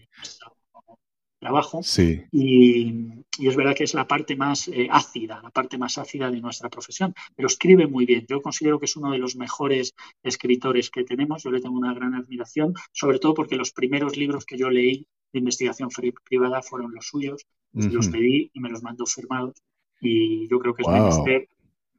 [1.41, 1.81] trabajo.
[1.83, 2.23] Sí.
[2.31, 6.39] Y, es verdad que es la parte más eh, ácida, la parte más ácida de
[6.39, 8.25] nuestra profesión, pero escribe muy bien.
[8.29, 11.43] Yo considero que es uno de los mejores escritores que tenemos.
[11.43, 15.07] Yo le tengo una gran admiración, sobre todo porque los primeros libros que yo leí
[15.33, 15.89] de investigación
[16.23, 17.47] privada fueron los suyos.
[17.73, 19.55] Los pedí y me los mandó firmados.
[20.01, 21.47] Y yo creo que es menester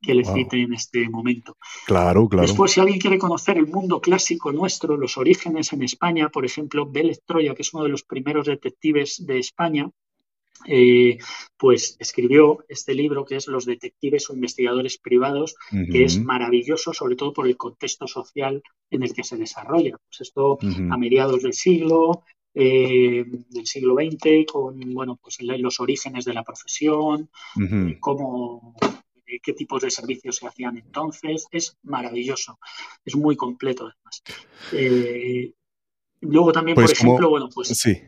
[0.02, 1.56] que le cite en este momento.
[1.86, 2.46] Claro, claro.
[2.46, 6.90] Después, si alguien quiere conocer el mundo clásico nuestro, los orígenes en España, por ejemplo,
[6.90, 9.88] Vélez Troya, que es uno de los primeros detectives de España,
[10.66, 11.18] eh,
[11.56, 15.56] pues escribió este libro que es Los detectives o investigadores privados,
[15.90, 19.96] que es maravilloso, sobre todo por el contexto social en el que se desarrolla.
[20.08, 20.58] Pues esto
[20.90, 22.24] a mediados del siglo,
[22.54, 27.30] eh, del siglo XX, con bueno, pues los orígenes de la profesión,
[27.98, 28.76] cómo
[29.40, 31.46] qué tipos de servicios se hacían entonces.
[31.50, 32.58] Es maravilloso,
[33.04, 34.22] es muy completo además.
[34.72, 35.52] Eh,
[36.20, 38.02] luego también, por pues ejemplo, bueno, pues sí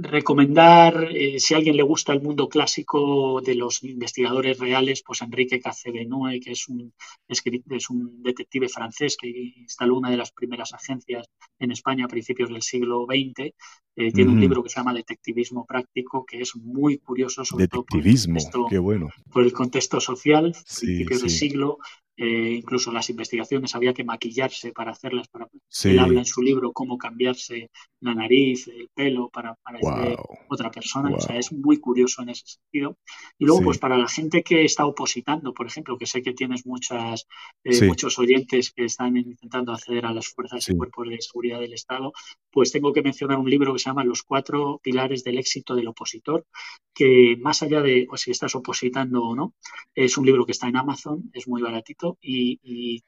[0.00, 5.22] recomendar, eh, si a alguien le gusta el mundo clásico de los investigadores reales, pues
[5.22, 6.94] Enrique Cacebenue, que es un,
[7.26, 11.26] es un detective francés que instaló una de las primeras agencias
[11.58, 13.52] en España a principios del siglo XX.
[13.96, 18.38] Eh, tiene un libro que se llama Detectivismo Práctico, que es muy curioso sobre Detectivismo,
[18.52, 19.08] todo por el, bueno.
[19.32, 21.78] por el contexto social, principios del siglo,
[22.20, 25.28] eh, incluso las investigaciones había que maquillarse para hacerlas.
[25.28, 25.46] Para,
[25.84, 27.70] Él habla en su libro cómo cambiarse
[28.00, 30.18] la nariz, el pelo para parecer
[30.48, 31.14] otra persona.
[31.14, 32.96] O sea, es muy curioso en ese sentido.
[33.38, 36.66] Y luego, pues para la gente que está opositando, por ejemplo, que sé que tienes
[36.66, 37.28] muchas,
[37.62, 41.72] eh, muchos oyentes que están intentando acceder a las fuerzas y cuerpos de seguridad del
[41.72, 42.12] Estado,
[42.50, 45.86] pues tengo que mencionar un libro que se llama Los cuatro pilares del éxito del
[45.86, 46.44] opositor,
[46.92, 49.54] que más allá de pues, si estás opositando o no,
[49.94, 53.02] es un libro que está en Amazon, es muy baratito y,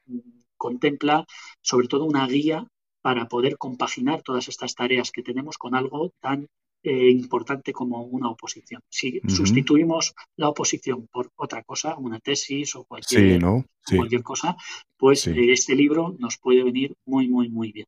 [0.57, 1.25] contempla
[1.61, 2.67] sobre todo una guía
[3.01, 6.47] para poder compaginar todas estas tareas que tenemos con algo tan
[6.83, 8.81] eh, importante como una oposición.
[8.89, 13.39] Si sustituimos la oposición por otra cosa, una tesis o cualquier,
[13.95, 14.55] cualquier cosa,
[14.97, 17.85] pues eh, este libro nos puede venir muy, muy, muy bien.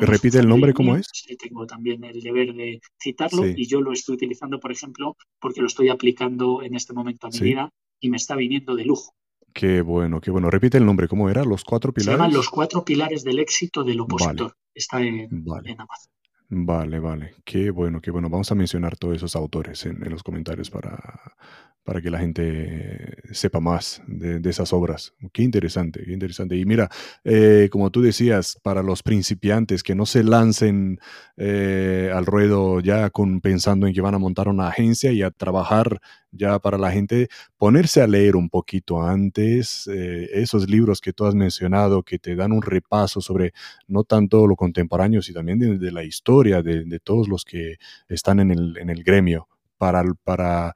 [0.00, 1.10] Repite el nombre, ¿cómo es?
[1.38, 5.66] Tengo también el deber de citarlo y yo lo estoy utilizando, por ejemplo, porque lo
[5.66, 9.14] estoy aplicando en este momento a mi vida y me está viniendo de lujo.
[9.52, 10.50] Qué bueno, qué bueno.
[10.50, 11.44] Repite el nombre, ¿cómo era?
[11.44, 12.12] Los cuatro pilares.
[12.14, 14.56] Se llaman los cuatro pilares del éxito del opositor.
[14.74, 16.12] Está en, en Amazon.
[16.52, 17.34] Vale, vale.
[17.44, 18.28] Qué bueno, qué bueno.
[18.28, 20.98] Vamos a mencionar todos esos autores en, los comentarios para,
[21.84, 25.14] para que la gente sepa más de, esas obras.
[25.32, 26.56] Qué interesante, qué interesante.
[26.56, 26.90] Y mira,
[27.22, 30.98] eh, como tú decías, para los principiantes que no se lancen
[31.36, 35.30] eh, al ruedo ya con, pensando en que van a montar una agencia y a
[35.30, 36.00] trabajar
[36.32, 41.24] ya para la gente, ponerse a leer un poquito antes eh, esos libros que tú
[41.26, 43.52] has mencionado, que te dan un repaso sobre
[43.88, 47.76] no tanto lo contemporáneo, sino también de, la historia de, todos los que
[48.08, 49.48] están en el, en el gremio,
[49.78, 50.74] para, para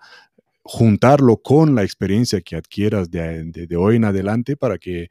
[0.63, 5.09] juntarlo con la experiencia que adquieras de, hoy en adelante para que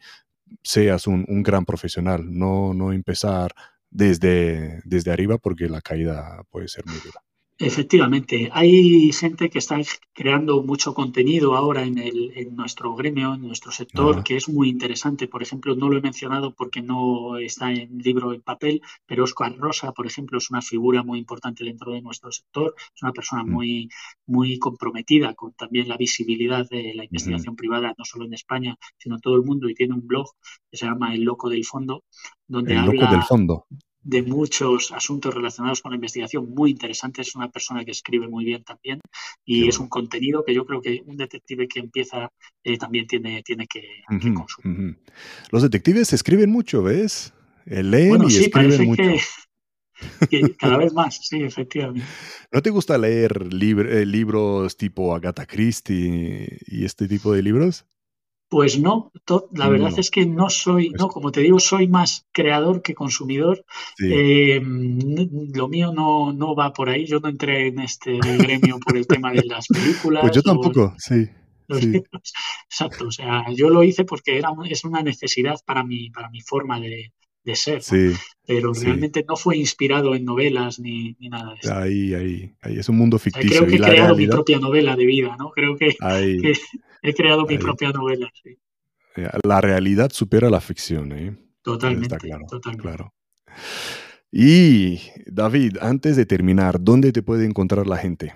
[0.64, 3.54] seas un, un, gran profesional, no, no empezar
[3.90, 7.22] desde, desde arriba porque la caída puede ser muy dura.
[7.60, 9.80] Efectivamente, hay gente que está
[10.12, 14.70] creando mucho contenido ahora en, el, en nuestro gremio, en nuestro sector, que es muy
[14.70, 15.28] interesante.
[15.28, 19.56] Por ejemplo, no lo he mencionado porque no está en libro en papel, pero Oscar
[19.56, 22.74] Rosa, por ejemplo, es una figura muy importante dentro de nuestro sector.
[22.78, 23.50] Es una persona mm.
[23.50, 23.90] muy,
[24.26, 29.16] muy comprometida con también la visibilidad de la investigación privada, no solo en España, sino
[29.16, 30.28] en todo el mundo, y tiene un blog
[30.72, 32.04] que se llama El Loco del Fondo,
[32.48, 33.68] donde el Loco del Fondo
[34.04, 37.22] de muchos asuntos relacionados con la investigación muy interesante.
[37.22, 39.00] Es una persona que escribe muy bien también
[39.46, 42.30] y es un contenido que yo creo que un detective que empieza
[42.64, 43.84] eh, también tiene, tiene que,
[44.34, 44.98] consumir.
[45.52, 47.34] Los detectives escriben mucho, ¿ves?
[47.66, 49.04] Eh, leen y sí, escriben mucho.
[50.30, 52.06] Que, cada vez más, sí, efectivamente.
[52.52, 57.86] ¿No te gusta leer eh, libros tipo Agatha Christie y este tipo de libros?
[58.54, 59.12] Pues no,
[59.54, 63.66] la verdad es que no soy, no, como te digo, soy más creador que consumidor.
[64.00, 67.08] Eh, lo mío no, no va por ahí.
[67.08, 70.22] Yo no entré en este gremio por el tema de las películas.
[70.22, 71.28] Pues yo tampoco, sí.
[72.70, 76.42] Exacto, o sea, yo lo hice porque era, es una necesidad para mi, para mi
[76.42, 77.12] forma de,
[77.56, 77.82] ser.
[78.46, 81.74] Pero realmente no fue inspirado en novelas ni, nada de eso.
[81.74, 83.66] Ahí, ahí, ahí es un mundo ficticio.
[83.66, 85.52] creo que he creado mi propia novela de vida, ¿no?
[85.52, 86.54] Creo que, que
[87.02, 88.30] he creado mi propia novela.
[88.42, 88.58] Sí.
[89.16, 91.38] Eh, la realidad supera la ficción, ¿eh?
[91.62, 92.16] Totalmente.
[92.16, 92.46] Está claro,
[92.78, 93.14] claro.
[94.32, 98.34] Y David, antes de terminar, ¿dónde te puede encontrar la gente?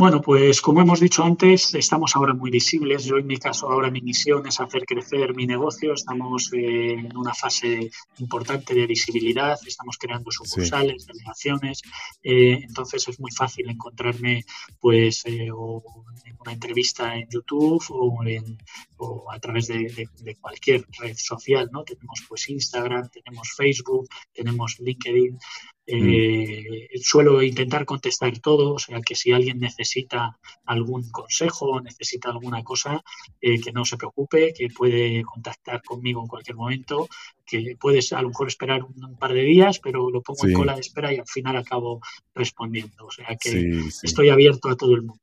[0.00, 3.04] Bueno, pues como hemos dicho antes, estamos ahora muy visibles.
[3.04, 5.92] Yo en mi caso ahora mi misión es hacer crecer mi negocio.
[5.92, 9.58] Estamos eh, en una fase importante de visibilidad.
[9.66, 11.82] Estamos creando sucursales, delegaciones.
[12.22, 14.46] Eh, entonces es muy fácil encontrarme
[14.80, 20.08] pues eh, en una entrevista en YouTube o, a través de,
[20.40, 21.68] cualquier red social.
[21.70, 21.84] ¿no?
[21.84, 25.38] Tenemos pues Instagram, tenemos Facebook, tenemos LinkedIn.
[25.86, 27.00] Mm.
[27.02, 33.02] Suelo intentar contestar todo, o sea que si alguien necesita algún consejo, necesita alguna cosa,
[33.40, 37.08] eh, que no se preocupe, que puede contactar conmigo en cualquier momento,
[37.44, 40.74] que puedes a lo mejor esperar un, par de días, pero lo pongo en cola
[40.74, 42.00] de espera y al final acabo
[42.34, 43.06] respondiendo.
[43.06, 45.20] O sea que estoy abierto a todo el mundo.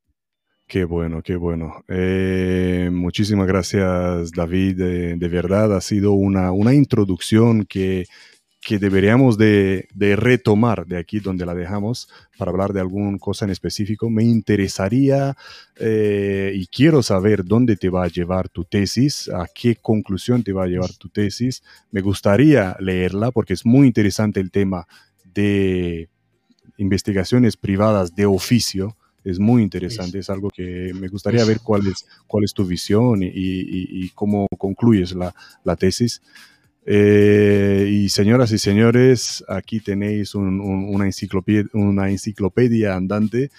[0.68, 1.86] Qué bueno, qué bueno.
[1.88, 4.76] Eh, muchísimas gracias, David.
[5.16, 8.06] de verdad, ha sido una, una introducción que
[8.62, 13.52] que deberíamos de, retomar de aquí donde la dejamos para hablar de alguna cosa en
[13.52, 14.10] específico.
[14.10, 15.38] Me interesaría
[15.80, 20.54] eh, y quiero saber dónde te va a llevar tu tesis, a qué conclusión te
[20.54, 21.64] va a llevar tu tesis.
[21.92, 24.88] Me gustaría leerla porque es muy interesante el tema
[25.34, 26.10] de
[26.78, 28.98] investigaciones privadas de oficio.
[29.24, 33.20] Es muy interesante, es algo que me gustaría ver cuál es, cuál es tu visión
[33.22, 35.36] y, cómo concluyes la,
[35.66, 36.22] la tesis.
[36.90, 43.52] Eh, y señoras y señores, aquí tenéis una, enciclopedia, una enciclopedia andante.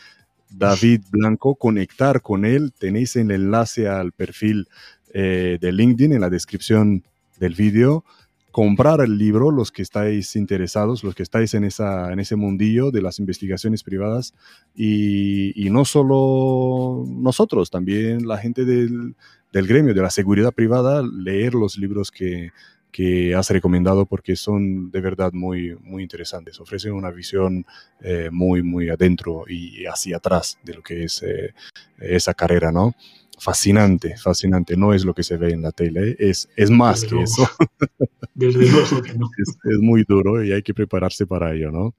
[0.48, 2.72] David Blanco, conectar con él.
[2.72, 4.66] Tenéis el enlace al perfil
[5.12, 7.04] eh, de LinkedIn en la descripción
[7.38, 8.02] del vídeo.
[8.50, 12.90] Comprar el libro, los que estáis interesados, los que estáis en, esa, en ese mundillo
[12.90, 14.32] de las investigaciones privadas.
[14.74, 19.16] Y, y no solo nosotros, también la gente del,
[19.52, 22.52] del gremio de la seguridad privada, leer los libros que,
[22.90, 26.60] que has recomendado porque son de verdad muy, muy interesantes.
[26.60, 27.64] Ofrecen una visión
[28.00, 31.54] eh, muy, muy adentro y hacia atrás de lo que es eh,
[31.98, 32.94] esa carrera, ¿no?
[33.38, 34.76] Fascinante, fascinante.
[34.76, 37.48] No es lo que se ve en la tele, es, es más que eso.
[38.34, 39.28] Desde luego que no.
[39.38, 41.94] Es, muy duro y hay que prepararse para ello, ¿no?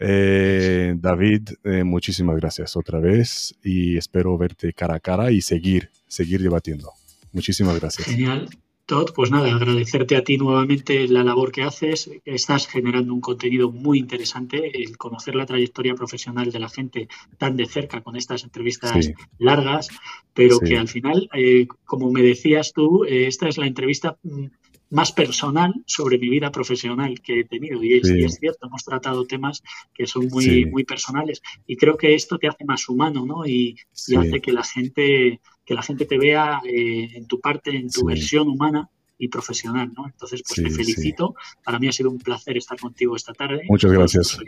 [0.00, 1.50] Eh, David,
[1.84, 6.90] muchísimas gracias otra vez y espero verte cara a cara y seguir, seguir debatiendo.
[7.32, 8.06] Muchísimas gracias.
[8.08, 8.48] Genial.
[8.86, 12.10] Todd, pues nada, agradecerte a ti nuevamente la labor que haces.
[12.24, 14.82] Estás generando un contenido muy interesante.
[14.82, 17.08] El conocer la trayectoria profesional de la gente
[17.38, 19.88] tan de cerca con estas entrevistas largas,
[20.34, 24.46] pero que al final, eh, como me decías tú, eh, esta es la entrevista mm,
[24.90, 27.82] más personal sobre mi vida profesional que he tenido.
[27.82, 29.62] Y es, cierto, hemos tratado temas
[29.94, 31.40] que son muy, muy personales.
[31.66, 33.46] Y creo que esto te hace más humano, ¿no?
[33.46, 33.76] Y,
[34.08, 37.90] y hace que la gente que la gente te vea eh, en tu parte, en
[37.90, 38.88] tu versión humana
[39.18, 40.06] y profesional, ¿no?
[40.06, 41.34] Entonces, pues te felicito.
[41.64, 43.62] Para mí ha sido un placer estar contigo esta tarde.
[43.68, 44.38] Muchas gracias.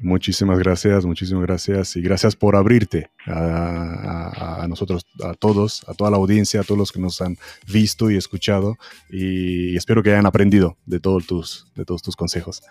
[0.00, 6.16] Muchísimas gracias, muchísimas gracias y gracias por abrirte a, nosotros, a todos, a toda la
[6.16, 7.38] audiencia, a todos los que nos han
[7.72, 8.76] visto y escuchado
[9.08, 12.62] y espero que hayan aprendido de, todos tus, de todos tus consejos.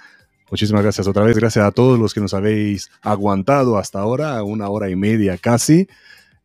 [0.51, 4.67] Muchísimas gracias otra vez, gracias a todos los que nos habéis aguantado hasta ahora, una
[4.67, 5.87] hora y media casi.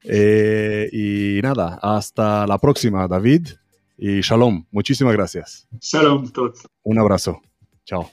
[0.05, 3.49] Eh, y nada, hasta la próxima, David.
[3.97, 4.65] Y shalom.
[4.71, 5.67] Muchísimas gracias.
[5.81, 6.67] Shalom, todos.
[6.85, 7.41] Un abrazo.
[7.85, 8.11] Chao.